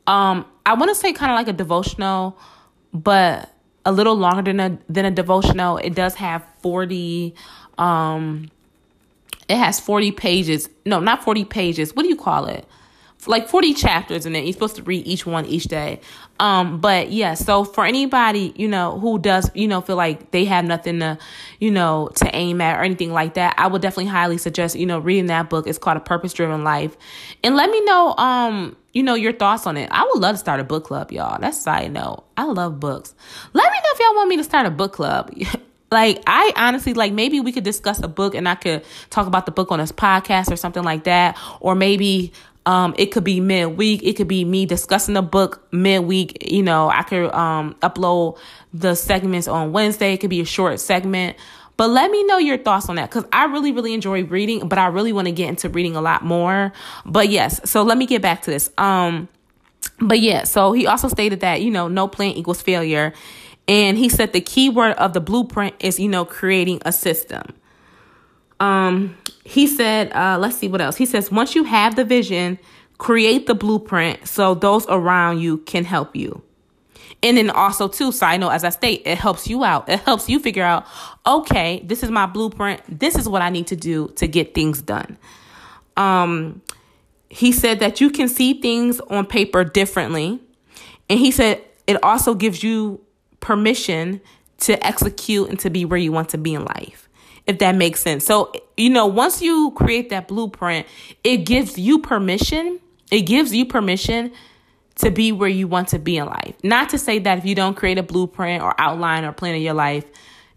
um, 0.06 0.45
I 0.65 0.76
want 0.76 0.89
to 0.89 0.95
say 0.95 1.13
kind 1.13 1.32
of 1.32 1.38
like 1.38 1.48
a 1.48 1.54
devotional, 1.54 2.38
but 2.93 3.50
a 3.86 3.91
little 3.91 4.15
longer 4.15 4.41
than 4.41 4.60
a 4.60 4.78
than 4.89 5.06
a 5.06 5.12
devotional. 5.12 5.78
It 5.78 5.95
does 5.95 6.15
have 6.15 6.45
40 6.62 7.36
um 7.78 8.50
it 9.48 9.58
has 9.58 9.80
40 9.80 10.12
pages. 10.12 10.69
No, 10.86 11.00
not 11.00 11.24
40 11.24 11.45
pages. 11.45 11.95
What 11.95 12.04
do 12.04 12.10
you 12.10 12.15
call 12.15 12.45
it? 12.48 12.65
Like 13.28 13.48
40 13.48 13.74
chapters 13.74 14.26
in 14.26 14.34
then 14.34 14.44
you're 14.44 14.54
supposed 14.54 14.76
to 14.76 14.84
read 14.84 15.06
each 15.08 15.26
one 15.26 15.46
each 15.46 15.66
day. 15.66 16.00
Um, 16.40 16.80
but 16.80 17.12
yeah, 17.12 17.34
so 17.34 17.64
for 17.64 17.86
anybody, 17.86 18.54
you 18.56 18.68
know, 18.68 19.00
who 19.00 19.20
does, 19.20 19.50
you 19.54 19.68
know, 19.68 19.82
feel 19.82 19.96
like 19.96 20.32
they 20.32 20.46
have 20.46 20.66
nothing 20.66 21.00
to, 21.00 21.18
you 21.60 21.72
know, 21.72 22.10
to 22.16 22.36
aim 22.36 22.60
at 22.62 22.80
or 22.80 22.84
anything 22.84 23.14
like 23.14 23.36
that, 23.36 23.56
I 23.58 23.68
would 23.68 23.82
definitely 23.82 24.12
highly 24.12 24.38
suggest, 24.38 24.76
you 24.76 24.86
know, 24.86 25.00
reading 25.00 25.28
that 25.28 25.50
book. 25.50 25.68
It's 25.68 25.78
called 25.78 25.98
A 25.98 26.02
Purpose 26.02 26.34
Driven 26.34 26.64
Life. 26.64 26.98
And 27.44 27.56
let 27.56 27.70
me 27.70 27.84
know, 27.86 28.16
um, 28.18 28.76
you 28.94 29.04
know, 29.04 29.16
your 29.16 29.34
thoughts 29.34 29.66
on 29.66 29.78
it. 29.78 29.90
I 29.92 30.04
would 30.04 30.22
love 30.22 30.36
to 30.36 30.40
start 30.40 30.60
a 30.60 30.64
book 30.64 30.86
club, 30.86 31.12
y'all. 31.12 31.40
That's 31.40 31.60
side 31.60 31.92
note. 31.92 32.26
I 32.38 32.44
love 32.46 32.80
books. 32.80 33.14
Let 33.54 33.72
me 33.72 33.78
know 33.78 33.90
if 33.94 34.00
y'all 34.00 34.16
want 34.16 34.30
me 34.30 34.38
to 34.38 34.44
start 34.44 34.66
a 34.66 34.72
book 34.72 34.94
club. 34.94 35.34
like 35.92 36.22
I 36.28 36.52
honestly 36.56 36.94
like 36.94 37.14
maybe 37.14 37.40
we 37.40 37.52
could 37.52 37.64
discuss 37.64 38.02
a 38.02 38.08
book 38.08 38.36
and 38.36 38.50
I 38.50 38.56
could 38.56 38.84
talk 39.10 39.28
about 39.28 39.46
the 39.46 39.52
book 39.52 39.72
on 39.72 39.80
this 39.80 39.92
podcast 39.92 40.52
or 40.52 40.56
something 40.56 40.84
like 40.84 41.06
that. 41.06 41.38
Or 41.60 41.76
maybe 41.76 42.34
um, 42.65 42.95
it 42.97 43.08
could 43.08 43.23
be 43.23 43.39
midweek. 43.39 44.04
It 44.04 44.13
could 44.15 44.28
be 44.28 44.43
me 44.43 44.65
discussing 44.65 45.13
the 45.13 45.21
book 45.21 45.65
midweek. 45.71 46.51
You 46.51 46.63
know, 46.63 46.89
I 46.89 47.04
could 47.04 47.32
um, 47.32 47.75
upload 47.82 48.38
the 48.73 48.95
segments 48.95 49.47
on 49.47 49.71
Wednesday. 49.71 50.13
It 50.13 50.17
could 50.17 50.30
be 50.30 50.41
a 50.41 50.45
short 50.45 50.80
segment. 50.80 51.38
But 51.78 51.89
let 51.89 52.10
me 52.10 52.23
know 52.23 52.38
your 52.38 52.58
thoughts 52.58 52.88
on 52.88 52.95
that 52.95 53.10
because 53.10 53.25
I 53.34 53.45
really, 53.45 53.71
really 53.71 53.93
enjoy 53.93 54.23
reading, 54.23 54.67
but 54.67 54.80
I 54.80 54.88
really 54.88 55.12
want 55.12 55.28
to 55.28 55.34
get 55.34 55.49
into 55.49 55.69
reading 55.69 55.95
a 55.95 56.01
lot 56.01 56.23
more. 56.23 56.71
But 57.06 57.30
yes, 57.30 57.69
so 57.69 57.84
let 57.84 57.97
me 57.97 58.06
get 58.06 58.21
back 58.21 58.43
to 58.43 58.51
this. 58.51 58.71
Um, 58.78 59.28
but 59.99 60.19
yeah, 60.19 60.45
so 60.45 60.71
he 60.71 60.88
also 60.88 61.10
stated 61.10 61.41
that, 61.41 61.62
you 61.62 61.71
know, 61.71 61.88
no 61.88 62.08
plan 62.08 62.32
equals 62.32 62.62
failure. 62.62 63.13
And 63.67 63.97
he 63.97 64.10
said 64.10 64.32
the 64.32 64.41
key 64.41 64.69
word 64.69 64.93
of 64.93 65.13
the 65.13 65.21
blueprint 65.21 65.75
is, 65.80 65.99
you 65.99 66.08
know, 66.08 66.23
creating 66.23 66.82
a 66.86 66.93
system. 66.93 67.43
Um, 68.60 69.18
he 69.44 69.68
said, 69.68 70.12
uh, 70.13 70.38
let's 70.39 70.58
see 70.58 70.68
what 70.68 70.82
else. 70.82 70.96
He 70.96 71.06
says, 71.06 71.32
once 71.32 71.56
you 71.56 71.63
have 71.65 71.96
the 71.96 72.06
vision, 72.06 72.58
create 72.98 73.48
the 73.48 73.56
blueprint 73.56 74.28
so 74.28 74.56
those 74.56 74.86
around 74.88 75.39
you 75.39 75.58
can 75.60 75.84
help 75.84 76.15
you. 76.15 76.41
And 77.22 77.38
then 77.38 77.50
also 77.50 77.88
too, 77.88 78.12
side 78.12 78.39
note, 78.39 78.52
as 78.52 78.63
I 78.63 78.70
state, 78.70 79.02
it 79.06 79.18
helps 79.18 79.48
you 79.48 79.63
out. 79.63 79.89
It 79.89 80.00
helps 80.02 80.30
you 80.30 80.39
figure 80.39 80.63
out, 80.63 80.86
okay, 81.26 81.82
this 81.84 82.04
is 82.04 82.12
my 82.12 82.26
blueprint. 82.26 82.82
This 82.88 83.15
is 83.15 83.28
what 83.28 83.41
I 83.41 83.50
need 83.50 83.68
to 83.68 83.76
do 83.76 84.10
to 84.18 84.28
get 84.28 84.54
things 84.54 84.82
done. 84.82 85.18
Um, 85.98 86.62
he 87.30 87.52
said 87.52 87.80
that 87.80 88.00
you 88.00 88.10
can 88.12 88.30
see 88.30 88.62
things 88.62 89.00
on 89.00 89.26
paper 89.26 89.63
differently. 89.63 90.39
And 91.10 91.20
he 91.20 91.32
said 91.32 91.62
it 91.88 92.02
also 92.04 92.36
gives 92.36 92.63
you 92.63 93.02
permission 93.39 94.22
to 94.60 94.86
execute 94.86 95.50
and 95.50 95.60
to 95.60 95.70
be 95.70 95.84
where 95.86 96.00
you 96.00 96.12
want 96.12 96.30
to 96.30 96.38
be 96.38 96.54
in 96.54 96.63
life, 96.63 97.05
if 97.47 97.60
that 97.60 97.75
makes 97.75 97.99
sense. 97.99 98.25
So, 98.25 98.51
you 98.77 98.89
know, 98.89 99.05
once 99.05 99.41
you 99.41 99.71
create 99.75 100.10
that 100.10 100.27
blueprint, 100.27 100.88
it 101.23 101.38
gives 101.38 101.77
you 101.77 101.99
permission. 101.99 102.79
It 103.12 103.21
gives 103.21 103.53
you 103.53 103.65
permission 103.65 104.31
to 104.95 105.12
be 105.12 105.31
where 105.31 105.49
you 105.49 105.67
want 105.67 105.89
to 105.89 105.99
be 105.99 106.17
in 106.17 106.25
life. 106.25 106.55
Not 106.63 106.89
to 106.89 106.97
say 106.97 107.19
that 107.19 107.38
if 107.38 107.45
you 107.45 107.53
don't 107.53 107.75
create 107.75 107.97
a 107.97 108.03
blueprint 108.03 108.63
or 108.63 108.73
outline 108.79 109.25
or 109.25 109.31
plan 109.31 109.55
of 109.55 109.62
your 109.62 109.73
life, 109.73 110.05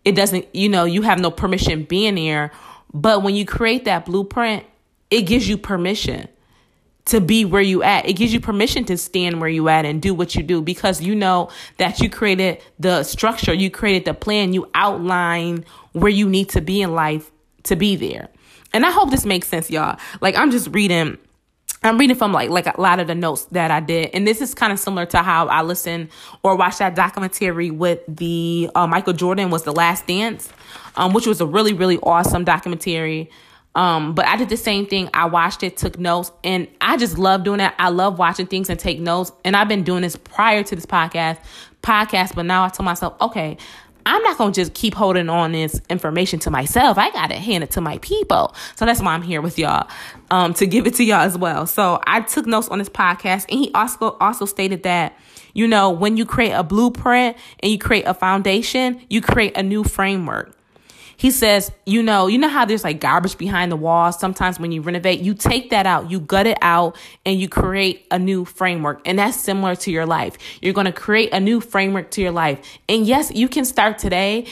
it 0.04 0.12
doesn't, 0.12 0.54
you 0.54 0.68
know, 0.68 0.84
you 0.84 1.02
have 1.02 1.18
no 1.18 1.30
permission 1.30 1.84
being 1.84 2.14
there. 2.14 2.52
But 2.94 3.22
when 3.22 3.34
you 3.34 3.44
create 3.44 3.84
that 3.84 4.06
blueprint, 4.06 4.64
it 5.10 5.22
gives 5.22 5.48
you 5.48 5.58
permission 5.58 6.28
to 7.08 7.20
be 7.20 7.44
where 7.44 7.62
you 7.62 7.82
at. 7.82 8.08
It 8.08 8.14
gives 8.14 8.32
you 8.32 8.40
permission 8.40 8.84
to 8.86 8.96
stand 8.96 9.40
where 9.40 9.50
you 9.50 9.68
at 9.68 9.84
and 9.84 10.00
do 10.00 10.14
what 10.14 10.34
you 10.34 10.42
do 10.42 10.62
because 10.62 11.00
you 11.00 11.14
know 11.14 11.50
that 11.78 12.00
you 12.00 12.08
created 12.08 12.60
the 12.78 13.02
structure, 13.02 13.52
you 13.52 13.70
created 13.70 14.04
the 14.04 14.14
plan, 14.14 14.52
you 14.52 14.70
outline 14.74 15.64
where 15.92 16.10
you 16.10 16.28
need 16.28 16.50
to 16.50 16.60
be 16.60 16.80
in 16.82 16.94
life 16.94 17.30
to 17.64 17.76
be 17.76 17.96
there. 17.96 18.28
And 18.72 18.84
I 18.84 18.90
hope 18.90 19.10
this 19.10 19.24
makes 19.24 19.48
sense, 19.48 19.70
y'all. 19.70 19.98
Like 20.20 20.36
I'm 20.36 20.50
just 20.50 20.68
reading 20.68 21.18
I'm 21.82 21.96
reading 21.96 22.16
from 22.16 22.32
like 22.32 22.50
like 22.50 22.66
a 22.66 22.80
lot 22.80 22.98
of 22.98 23.06
the 23.06 23.14
notes 23.14 23.44
that 23.52 23.70
I 23.70 23.78
did, 23.80 24.10
and 24.12 24.26
this 24.26 24.40
is 24.40 24.52
kind 24.52 24.72
of 24.72 24.80
similar 24.80 25.06
to 25.06 25.18
how 25.18 25.46
I 25.46 25.62
listened 25.62 26.08
or 26.42 26.56
watched 26.56 26.80
that 26.80 26.96
documentary 26.96 27.70
with 27.70 28.00
the 28.08 28.68
uh, 28.74 28.86
Michael 28.86 29.12
Jordan 29.12 29.50
was 29.50 29.62
the 29.62 29.72
Last 29.72 30.06
Dance, 30.06 30.50
um, 30.96 31.12
which 31.12 31.26
was 31.26 31.40
a 31.40 31.46
really 31.46 31.72
really 31.72 31.98
awesome 32.02 32.44
documentary. 32.44 33.30
Um, 33.78 34.12
but 34.12 34.26
I 34.26 34.36
did 34.36 34.48
the 34.48 34.56
same 34.56 34.86
thing. 34.86 35.08
I 35.14 35.26
watched 35.26 35.62
it, 35.62 35.76
took 35.76 36.00
notes, 36.00 36.32
and 36.42 36.66
I 36.80 36.96
just 36.96 37.16
love 37.16 37.44
doing 37.44 37.58
that. 37.58 37.76
I 37.78 37.90
love 37.90 38.18
watching 38.18 38.48
things 38.48 38.68
and 38.68 38.78
take 38.78 38.98
notes. 38.98 39.30
And 39.44 39.54
I've 39.54 39.68
been 39.68 39.84
doing 39.84 40.02
this 40.02 40.16
prior 40.16 40.64
to 40.64 40.74
this 40.74 40.84
podcast, 40.84 41.38
podcast, 41.80 42.34
but 42.34 42.44
now 42.44 42.64
I 42.64 42.70
told 42.70 42.86
myself, 42.86 43.14
okay, 43.20 43.56
I'm 44.04 44.20
not 44.24 44.36
gonna 44.36 44.52
just 44.52 44.74
keep 44.74 44.94
holding 44.94 45.28
on 45.28 45.52
this 45.52 45.80
information 45.88 46.40
to 46.40 46.50
myself. 46.50 46.98
I 46.98 47.12
gotta 47.12 47.36
hand 47.36 47.62
it 47.62 47.70
to 47.72 47.80
my 47.80 47.98
people. 47.98 48.52
So 48.74 48.84
that's 48.84 49.00
why 49.00 49.14
I'm 49.14 49.22
here 49.22 49.40
with 49.40 49.60
y'all, 49.60 49.88
um, 50.32 50.54
to 50.54 50.66
give 50.66 50.88
it 50.88 50.94
to 50.94 51.04
y'all 51.04 51.20
as 51.20 51.38
well. 51.38 51.64
So 51.64 52.00
I 52.04 52.22
took 52.22 52.46
notes 52.46 52.66
on 52.70 52.80
this 52.80 52.88
podcast, 52.88 53.46
and 53.48 53.60
he 53.60 53.70
also 53.74 54.16
also 54.20 54.44
stated 54.44 54.82
that 54.82 55.16
you 55.54 55.68
know 55.68 55.90
when 55.90 56.16
you 56.16 56.26
create 56.26 56.50
a 56.50 56.64
blueprint 56.64 57.36
and 57.60 57.70
you 57.70 57.78
create 57.78 58.06
a 58.06 58.14
foundation, 58.14 59.00
you 59.08 59.20
create 59.20 59.56
a 59.56 59.62
new 59.62 59.84
framework. 59.84 60.57
He 61.18 61.32
says, 61.32 61.72
you 61.84 62.00
know, 62.00 62.28
you 62.28 62.38
know 62.38 62.48
how 62.48 62.64
there's 62.64 62.84
like 62.84 63.00
garbage 63.00 63.36
behind 63.36 63.72
the 63.72 63.76
walls. 63.76 64.20
Sometimes 64.20 64.60
when 64.60 64.70
you 64.70 64.82
renovate, 64.82 65.18
you 65.18 65.34
take 65.34 65.70
that 65.70 65.84
out, 65.84 66.12
you 66.12 66.20
gut 66.20 66.46
it 66.46 66.58
out, 66.62 66.96
and 67.26 67.40
you 67.40 67.48
create 67.48 68.06
a 68.12 68.20
new 68.20 68.44
framework. 68.44 69.02
And 69.04 69.18
that's 69.18 69.36
similar 69.36 69.74
to 69.74 69.90
your 69.90 70.06
life. 70.06 70.38
You're 70.62 70.72
going 70.72 70.86
to 70.86 70.92
create 70.92 71.30
a 71.32 71.40
new 71.40 71.60
framework 71.60 72.12
to 72.12 72.20
your 72.20 72.30
life. 72.30 72.60
And 72.88 73.04
yes, 73.04 73.32
you 73.34 73.48
can 73.48 73.64
start 73.64 73.98
today. 73.98 74.46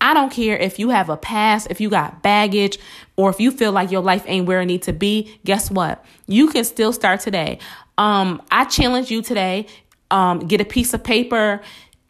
I 0.00 0.14
don't 0.14 0.30
care 0.30 0.56
if 0.56 0.78
you 0.78 0.90
have 0.90 1.08
a 1.08 1.16
past, 1.16 1.66
if 1.68 1.80
you 1.80 1.90
got 1.90 2.22
baggage, 2.22 2.78
or 3.16 3.28
if 3.30 3.40
you 3.40 3.50
feel 3.50 3.72
like 3.72 3.90
your 3.90 4.02
life 4.02 4.22
ain't 4.28 4.46
where 4.46 4.60
it 4.60 4.66
need 4.66 4.82
to 4.82 4.92
be. 4.92 5.36
Guess 5.44 5.72
what? 5.72 6.04
You 6.28 6.46
can 6.46 6.62
still 6.62 6.92
start 6.92 7.20
today. 7.20 7.58
Um, 7.98 8.40
I 8.52 8.66
challenge 8.66 9.10
you 9.10 9.20
today. 9.20 9.66
Um, 10.12 10.40
get 10.40 10.60
a 10.60 10.64
piece 10.64 10.94
of 10.94 11.02
paper 11.02 11.60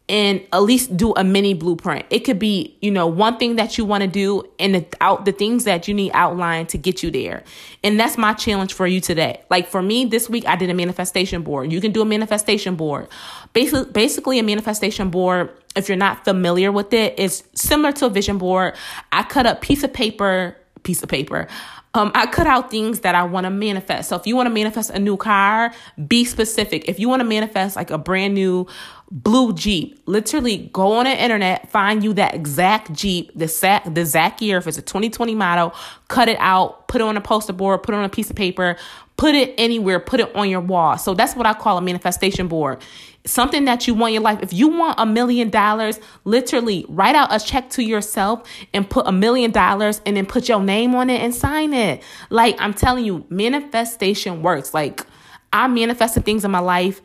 and 0.08 0.46
at 0.52 0.58
least 0.58 0.94
do 0.96 1.14
a 1.14 1.24
mini 1.24 1.54
blueprint. 1.54 2.04
It 2.10 2.20
could 2.20 2.38
be, 2.38 2.76
you 2.82 2.90
know, 2.90 3.06
one 3.06 3.38
thing 3.38 3.56
that 3.56 3.78
you 3.78 3.86
want 3.86 4.02
to 4.02 4.08
do 4.08 4.44
and 4.58 4.74
the 4.74 4.86
out 5.00 5.24
the 5.24 5.32
things 5.32 5.64
that 5.64 5.88
you 5.88 5.94
need 5.94 6.10
outlined 6.12 6.68
to 6.70 6.78
get 6.78 7.02
you 7.02 7.10
there. 7.10 7.42
And 7.82 7.98
that's 7.98 8.18
my 8.18 8.34
challenge 8.34 8.74
for 8.74 8.86
you 8.86 9.00
today. 9.00 9.42
Like 9.48 9.66
for 9.66 9.80
me 9.80 10.04
this 10.04 10.28
week 10.28 10.46
I 10.46 10.56
did 10.56 10.68
a 10.68 10.74
manifestation 10.74 11.42
board. 11.42 11.72
You 11.72 11.80
can 11.80 11.92
do 11.92 12.02
a 12.02 12.04
manifestation 12.04 12.76
board. 12.76 13.08
Basically 13.54 13.90
basically 13.90 14.38
a 14.38 14.42
manifestation 14.42 15.08
board 15.08 15.50
if 15.74 15.88
you're 15.88 15.96
not 15.96 16.24
familiar 16.24 16.70
with 16.70 16.92
it 16.92 17.18
is 17.18 17.44
similar 17.54 17.92
to 17.92 18.06
a 18.06 18.10
vision 18.10 18.36
board. 18.36 18.74
I 19.10 19.22
cut 19.22 19.46
up 19.46 19.62
piece 19.62 19.84
of 19.84 19.92
paper, 19.92 20.56
piece 20.82 21.02
of 21.02 21.08
paper. 21.08 21.48
Um, 21.94 22.10
I 22.14 22.26
cut 22.26 22.46
out 22.46 22.70
things 22.70 23.00
that 23.00 23.14
I 23.14 23.22
want 23.22 23.44
to 23.44 23.50
manifest. 23.50 24.08
So 24.08 24.16
if 24.16 24.26
you 24.26 24.34
want 24.34 24.48
to 24.48 24.52
manifest 24.52 24.90
a 24.90 24.98
new 24.98 25.16
car, 25.16 25.72
be 26.08 26.24
specific. 26.24 26.88
If 26.88 26.98
you 26.98 27.08
want 27.08 27.20
to 27.20 27.24
manifest 27.24 27.76
like 27.76 27.90
a 27.90 27.98
brand 27.98 28.34
new 28.34 28.66
blue 29.10 29.52
Jeep. 29.52 30.02
Literally 30.06 30.70
go 30.72 30.92
on 30.94 31.04
the 31.04 31.22
internet, 31.22 31.70
find 31.70 32.02
you 32.02 32.12
that 32.14 32.34
exact 32.34 32.92
Jeep, 32.92 33.30
the 33.34 33.44
exact, 33.44 33.94
the 33.94 34.00
exact 34.00 34.42
year, 34.42 34.58
if 34.58 34.66
it's 34.66 34.78
a 34.78 34.82
2020 34.82 35.34
model, 35.34 35.72
cut 36.08 36.28
it 36.28 36.36
out, 36.40 36.88
put 36.88 37.00
it 37.00 37.04
on 37.04 37.16
a 37.16 37.20
poster 37.20 37.52
board, 37.52 37.82
put 37.82 37.94
it 37.94 37.98
on 37.98 38.04
a 38.04 38.08
piece 38.08 38.28
of 38.28 38.36
paper, 38.36 38.76
put 39.16 39.34
it 39.34 39.54
anywhere, 39.56 40.00
put 40.00 40.20
it 40.20 40.34
on 40.34 40.50
your 40.50 40.60
wall. 40.60 40.98
So 40.98 41.14
that's 41.14 41.36
what 41.36 41.46
I 41.46 41.54
call 41.54 41.78
a 41.78 41.80
manifestation 41.80 42.48
board. 42.48 42.82
Something 43.26 43.64
that 43.64 43.86
you 43.86 43.94
want 43.94 44.10
in 44.10 44.14
your 44.14 44.22
life. 44.22 44.40
If 44.42 44.52
you 44.52 44.68
want 44.68 44.96
a 44.98 45.06
million 45.06 45.48
dollars, 45.48 45.98
literally 46.24 46.84
write 46.88 47.14
out 47.14 47.34
a 47.34 47.44
check 47.44 47.70
to 47.70 47.82
yourself 47.82 48.46
and 48.74 48.88
put 48.88 49.06
a 49.06 49.12
million 49.12 49.50
dollars 49.50 50.02
and 50.04 50.16
then 50.16 50.26
put 50.26 50.48
your 50.48 50.62
name 50.62 50.94
on 50.94 51.08
it 51.08 51.22
and 51.22 51.34
sign 51.34 51.72
it. 51.72 52.02
Like 52.28 52.56
I'm 52.58 52.74
telling 52.74 53.04
you, 53.04 53.24
manifestation 53.30 54.42
works. 54.42 54.74
Like 54.74 55.06
I 55.52 55.68
manifested 55.68 56.24
things 56.24 56.44
in 56.44 56.50
my 56.50 56.58
life. 56.58 57.00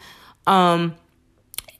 Um, 0.45 0.95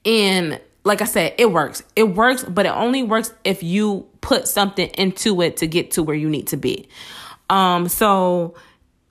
and 0.05 0.61
like 0.85 1.01
I 1.01 1.05
said, 1.05 1.35
it 1.37 1.51
works. 1.51 1.83
It 1.95 2.03
works, 2.03 2.43
but 2.43 2.65
it 2.65 2.69
only 2.69 3.03
works 3.03 3.33
if 3.43 3.61
you 3.61 4.07
put 4.21 4.47
something 4.47 4.87
into 4.89 5.41
it 5.41 5.57
to 5.57 5.67
get 5.67 5.91
to 5.91 6.03
where 6.03 6.15
you 6.15 6.29
need 6.29 6.47
to 6.47 6.57
be. 6.57 6.87
Um, 7.49 7.89
so 7.89 8.55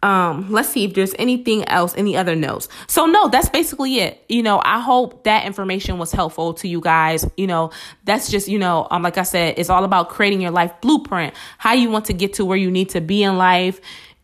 um, 0.02 0.50
let's 0.50 0.68
see 0.68 0.84
if 0.84 0.94
there's 0.94 1.14
anything 1.18 1.64
else, 1.64 1.94
any 1.96 2.16
other 2.16 2.36
notes. 2.36 2.68
So 2.86 3.06
no, 3.06 3.28
that's 3.28 3.48
basically 3.48 3.98
it. 3.98 4.22
You 4.28 4.42
know, 4.42 4.60
I 4.64 4.80
hope 4.80 5.24
that 5.24 5.44
information 5.44 5.98
was 5.98 6.12
helpful 6.12 6.54
to 6.54 6.68
you 6.68 6.80
guys. 6.80 7.28
You 7.36 7.48
know, 7.48 7.70
that's 8.04 8.30
just, 8.30 8.46
you 8.46 8.58
know, 8.58 8.86
um, 8.90 9.02
like 9.02 9.18
I 9.18 9.24
said, 9.24 9.54
it's 9.58 9.70
all 9.70 9.84
about 9.84 10.08
creating 10.08 10.40
your 10.40 10.52
life 10.52 10.72
blueprint, 10.80 11.34
how 11.58 11.72
you 11.72 11.90
want 11.90 12.04
to 12.06 12.12
get 12.12 12.34
to 12.34 12.44
where 12.44 12.56
you 12.56 12.70
need 12.70 12.90
to 12.90 13.00
be 13.00 13.24
in 13.24 13.36
life 13.38 13.80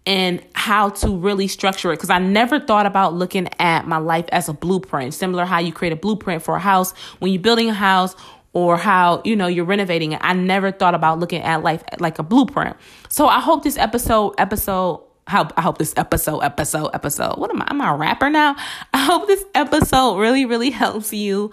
and 0.07 0.45
how 0.55 0.91
to 0.91 1.17
really 1.17 1.49
structure 1.49 1.91
it 1.93 1.97
because 1.97 2.11
I 2.11 2.19
never 2.19 2.61
thought 2.61 2.87
about 2.87 3.15
looking 3.15 3.49
at 3.59 3.87
my 3.87 3.97
life 3.97 4.27
as 4.31 4.49
a 4.49 4.53
blueprint, 4.53 5.15
similar 5.15 5.45
how 5.45 5.59
you 5.59 5.73
create 5.73 5.93
a 5.93 5.97
blueprint 5.97 6.43
for 6.43 6.57
a 6.57 6.61
house 6.61 6.93
when 7.19 7.33
you're 7.33 7.43
building 7.43 7.71
a 7.71 7.75
house 7.75 8.15
or 8.53 8.77
how 8.77 9.21
you 9.25 9.35
know 9.35 9.47
you're 9.47 9.65
renovating 9.65 10.13
it. 10.13 10.21
I 10.23 10.35
never 10.35 10.71
thought 10.71 10.95
about 10.95 11.19
looking 11.19 11.43
at 11.43 11.63
life 11.63 11.83
like 11.99 12.19
a 12.19 12.23
blueprint. 12.23 12.77
So 13.09 13.27
I 13.27 13.41
hope 13.41 13.65
this 13.65 13.77
episode 13.77 14.35
episode 14.39 15.04
how 15.27 15.49
I 15.57 15.63
hope 15.63 15.79
this 15.79 15.95
episode, 15.97 16.41
episode, 16.41 16.91
episode. 16.93 17.39
What 17.39 17.51
am 17.51 17.63
I? 17.63 17.67
I'm 17.69 17.81
a 17.81 17.97
rapper 17.97 18.29
now? 18.29 18.57
I 18.93 18.99
hope 18.99 19.27
this 19.27 19.45
episode 19.55 20.19
really, 20.19 20.45
really 20.45 20.71
helps 20.71 21.13
you. 21.13 21.51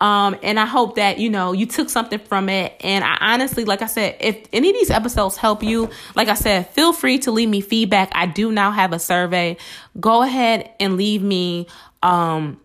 Um, 0.00 0.36
and 0.42 0.58
I 0.58 0.64
hope 0.64 0.96
that, 0.96 1.18
you 1.18 1.28
know, 1.28 1.52
you 1.52 1.66
took 1.66 1.90
something 1.90 2.18
from 2.18 2.48
it. 2.48 2.74
And 2.80 3.04
I 3.04 3.18
honestly, 3.20 3.64
like 3.64 3.82
I 3.82 3.86
said, 3.86 4.16
if 4.20 4.46
any 4.52 4.70
of 4.70 4.74
these 4.74 4.90
episodes 4.90 5.36
help 5.36 5.62
you, 5.62 5.90
like 6.14 6.28
I 6.28 6.34
said, 6.34 6.68
feel 6.68 6.92
free 6.92 7.18
to 7.20 7.30
leave 7.30 7.48
me 7.48 7.60
feedback. 7.60 8.10
I 8.12 8.26
do 8.26 8.50
now 8.52 8.70
have 8.70 8.92
a 8.92 8.98
survey. 8.98 9.58
Go 9.98 10.22
ahead 10.22 10.70
and 10.80 10.96
leave 10.96 11.22
me, 11.22 11.66
um, 12.02 12.58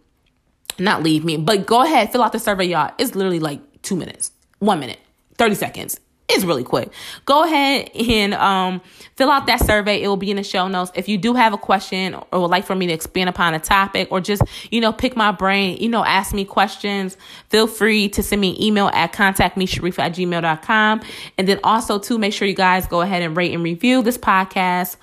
not 0.80 1.04
leave 1.04 1.26
me, 1.26 1.38
but 1.38 1.66
go 1.66 1.82
ahead, 1.82 2.12
fill 2.12 2.24
out 2.24 2.32
the 2.32 2.40
survey, 2.40 2.66
y'all. 2.66 2.94
It's 2.98 3.14
literally 3.14 3.40
like 3.40 3.60
two 3.82 3.96
minutes, 3.96 4.32
one 4.60 4.80
minute, 4.80 5.00
30 5.38 5.56
seconds 5.56 6.00
it's 6.28 6.44
really 6.44 6.64
quick. 6.64 6.92
Go 7.26 7.44
ahead 7.44 7.92
and 7.94 8.34
um, 8.34 8.82
fill 9.16 9.30
out 9.30 9.46
that 9.46 9.60
survey. 9.64 10.02
It 10.02 10.08
will 10.08 10.18
be 10.18 10.32
in 10.32 10.38
the 10.38 10.44
show 10.44 10.68
notes. 10.68 10.92
If 10.96 11.08
you 11.08 11.18
do 11.18 11.36
have 11.36 11.54
a 11.54 11.58
question 11.58 12.16
or 12.32 12.42
would 12.42 12.50
like 12.50 12.66
for 12.66 12.76
me 12.76 12.88
to 12.88 12.94
expand 12.94 13.30
upon 13.30 13.54
a 13.54 13.60
topic 13.60 14.08
or 14.12 14.20
just, 14.22 14.42
you 14.72 14.82
know, 14.82 14.92
pick 14.92 15.16
my 15.16 15.32
brain, 15.32 15.78
you 15.78 15.88
know, 15.88 16.04
ask 16.04 16.34
me 16.34 16.44
questions, 16.44 17.16
feel 17.50 17.68
free 17.68 18.10
to 18.10 18.24
send 18.24 18.42
me 18.42 18.56
an 18.56 18.62
email 18.62 18.88
at 18.88 19.14
contactme 19.14 20.00
at 20.00 20.14
gmail.com. 20.14 21.02
And 21.38 21.48
then 21.48 21.60
also 21.64 22.00
to 22.00 22.18
make 22.18 22.34
sure 22.34 22.48
you 22.48 22.56
guys 22.56 22.88
go 22.88 23.02
ahead 23.02 23.22
and 23.22 23.38
rate 23.38 23.54
and 23.54 23.64
review 23.64 24.02
this 24.02 24.18
podcast. 24.18 24.98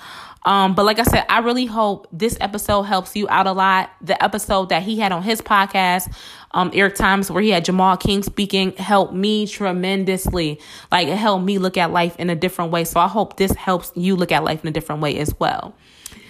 Um, 0.44 0.74
but 0.74 0.85
like 0.85 0.98
I 0.98 1.05
said, 1.05 1.24
I 1.28 1.38
really 1.38 1.66
hope 1.66 2.09
this 2.12 2.37
episode 2.40 2.83
helps 2.83 3.14
you 3.14 3.28
out 3.28 3.46
a 3.46 3.52
lot. 3.52 3.90
The 4.00 4.22
episode 4.22 4.70
that 4.70 4.83
he 4.83 4.98
had 4.98 5.12
on 5.12 5.22
his 5.22 5.40
podcast, 5.40 6.12
um, 6.50 6.70
Eric 6.74 6.96
Times, 6.96 7.31
where 7.31 7.42
he 7.42 7.50
had 7.50 7.64
Jamal 7.64 7.96
King 7.96 8.22
speaking, 8.22 8.72
helped 8.72 9.14
me 9.14 9.46
tremendously. 9.46 10.61
Like 10.90 11.09
it 11.09 11.16
helped 11.16 11.44
me 11.44 11.59
look 11.59 11.76
at 11.76 11.92
life 11.92 12.16
in 12.18 12.28
a 12.28 12.35
different 12.35 12.72
way. 12.72 12.85
So 12.85 12.98
I 12.98 13.09
hope 13.09 13.37
this 13.37 13.52
helps 13.52 13.92
you 13.94 14.16
look 14.16 14.33
at 14.33 14.42
life 14.42 14.62
in 14.62 14.68
a 14.68 14.72
different 14.72 15.00
way 15.00 15.16
as 15.18 15.33
well. 15.38 15.74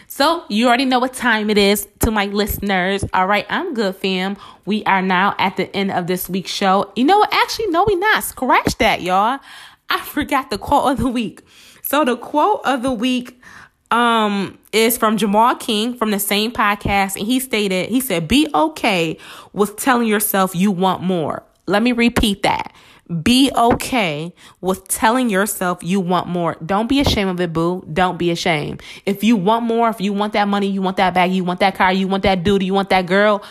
So 0.09 0.45
you 0.51 0.69
already 0.69 0.85
know 0.85 0.99
what 0.99 1.15
time 1.15 1.49
it 1.49 1.57
is 1.57 1.89
to 2.01 2.11
my 2.11 2.27
listeners. 2.27 3.03
All 3.15 3.27
right, 3.27 3.47
I'm 3.49 3.73
good, 3.73 3.97
fam. 3.97 4.37
We 4.67 4.85
are 4.85 5.01
now 5.01 5.35
at 5.39 5.57
the 5.57 5.75
end 5.75 5.91
of 5.91 6.07
this 6.07 6.29
week's 6.29 6.51
show. 6.51 6.93
You 6.95 7.05
know 7.05 7.21
what? 7.21 7.33
Actually, 7.33 7.69
no, 7.69 7.85
we 7.85 7.95
not. 7.95 8.23
Scratch 8.23 8.77
that, 8.77 9.01
y'all. 9.01 9.39
I 9.89 10.01
forgot 10.01 10.51
the 10.51 10.59
quote 10.59 10.93
of 10.93 10.99
the 10.99 11.09
week. 11.09 11.41
So 11.83 12.05
the 12.05 12.17
quote 12.19 12.61
of 12.65 12.83
the 12.83 12.93
week 12.93 13.41
um 13.93 14.59
is 14.73 14.97
from 14.97 15.19
Jamal 15.19 15.55
King 15.55 15.95
from 15.95 16.11
the 16.11 16.19
same 16.19 16.51
podcast 16.51 17.17
and 17.17 17.27
he 17.27 17.39
stated 17.39 17.91
he 17.91 18.01
said 18.01 18.27
be 18.27 18.49
okay 18.55 19.19
with 19.53 19.77
telling 19.77 20.09
yourself 20.09 20.57
you 20.57 20.71
want 20.73 21.03
more. 21.03 21.45
Let 21.67 21.83
me 21.83 21.93
repeat 21.93 22.43
that. 22.43 22.73
Be 23.23 23.51
okay 23.55 24.33
with 24.61 24.89
telling 24.89 25.29
yourself 25.29 25.81
you 25.83 26.01
want 26.01 26.29
more. 26.29 26.57
Don't 26.65 26.89
be 26.89 27.01
ashamed 27.01 27.31
of 27.31 27.41
it, 27.41 27.53
boo. 27.53 27.87
Don't 27.93 28.19
be 28.19 28.31
ashamed. 28.31 28.83
If 29.05 29.23
you 29.23 29.37
want 29.37 29.65
more, 29.65 29.91
if 29.91 30.01
you 30.01 30.13
want 30.15 30.33
that 30.33 30.49
money, 30.49 30.69
you 30.69 30.81
want 30.81 30.97
that 30.97 31.13
bag, 31.13 31.33
you 31.33 31.45
want 31.45 31.61
that 31.61 31.75
car, 31.75 31.93
you 31.93 32.09
want 32.09 32.23
that 32.23 32.43
dude, 32.43 32.63
you 32.63 32.73
want 32.73 32.89
that 32.89 33.07
girl, 33.07 33.45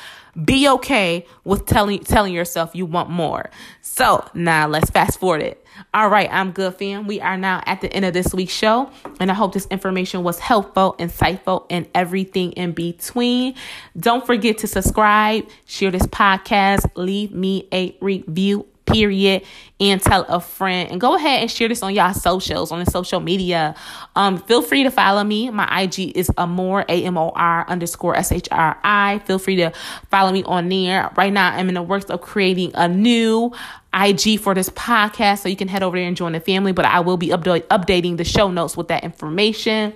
be 0.43 0.67
okay 0.69 1.25
with 1.43 1.65
telling 1.65 1.99
telling 1.99 2.33
yourself 2.33 2.71
you 2.75 2.85
want 2.85 3.09
more. 3.09 3.49
So 3.81 4.25
now 4.33 4.67
let's 4.67 4.89
fast 4.89 5.19
forward 5.19 5.41
it. 5.41 5.65
All 5.93 6.09
right, 6.09 6.29
I'm 6.31 6.51
good, 6.51 6.75
fam. 6.75 7.07
We 7.07 7.21
are 7.21 7.37
now 7.37 7.63
at 7.65 7.81
the 7.81 7.91
end 7.91 8.05
of 8.05 8.13
this 8.13 8.33
week's 8.33 8.53
show, 8.53 8.91
and 9.19 9.31
I 9.31 9.33
hope 9.33 9.53
this 9.53 9.67
information 9.67 10.23
was 10.23 10.39
helpful, 10.39 10.95
insightful, 10.99 11.65
and 11.69 11.87
everything 11.95 12.51
in 12.53 12.73
between. 12.73 13.55
Don't 13.97 14.25
forget 14.25 14.59
to 14.59 14.67
subscribe, 14.67 15.47
share 15.65 15.91
this 15.91 16.05
podcast, 16.07 16.85
leave 16.95 17.31
me 17.33 17.67
a 17.73 17.97
review 17.99 18.67
period 18.91 19.43
and 19.79 20.01
tell 20.01 20.23
a 20.23 20.39
friend 20.39 20.91
and 20.91 21.01
go 21.01 21.15
ahead 21.15 21.41
and 21.41 21.49
share 21.49 21.67
this 21.67 21.81
on 21.81 21.93
y'all 21.93 22.13
socials 22.13 22.71
on 22.71 22.83
the 22.83 22.89
social 22.89 23.19
media 23.19 23.75
um 24.15 24.37
feel 24.37 24.61
free 24.61 24.83
to 24.83 24.91
follow 24.91 25.23
me 25.23 25.49
my 25.49 25.81
ig 25.81 26.15
is 26.15 26.29
amor 26.37 26.85
a-m-o-r 26.87 27.65
underscore 27.67 28.15
s-h-r-i 28.15 29.19
feel 29.25 29.39
free 29.39 29.55
to 29.55 29.71
follow 30.09 30.31
me 30.31 30.43
on 30.43 30.69
there 30.69 31.11
right 31.15 31.33
now 31.33 31.49
i'm 31.55 31.67
in 31.67 31.75
the 31.75 31.81
works 31.81 32.05
of 32.05 32.21
creating 32.21 32.71
a 32.75 32.87
new 32.87 33.51
IG 33.93 34.39
for 34.39 34.53
this 34.53 34.69
podcast, 34.69 35.39
so 35.39 35.49
you 35.49 35.57
can 35.57 35.67
head 35.67 35.83
over 35.83 35.97
there 35.97 36.07
and 36.07 36.15
join 36.15 36.31
the 36.31 36.39
family. 36.39 36.71
But 36.71 36.85
I 36.85 37.01
will 37.01 37.17
be 37.17 37.27
updating 37.27 38.17
the 38.17 38.23
show 38.23 38.49
notes 38.49 38.77
with 38.77 38.87
that 38.87 39.03
information. 39.03 39.93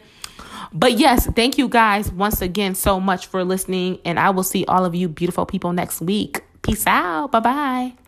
But 0.73 0.97
yes, 0.97 1.27
thank 1.27 1.57
you 1.57 1.69
guys 1.69 2.11
once 2.11 2.41
again 2.41 2.75
so 2.75 2.99
much 2.99 3.27
for 3.27 3.43
listening, 3.45 3.99
and 4.03 4.19
I 4.19 4.31
will 4.31 4.43
see 4.43 4.65
all 4.65 4.83
of 4.83 4.93
you 4.93 5.07
beautiful 5.07 5.45
people 5.45 5.71
next 5.71 6.01
week. 6.01 6.43
Peace 6.61 6.85
out. 6.85 7.31
Bye 7.31 7.39
bye. 7.39 8.04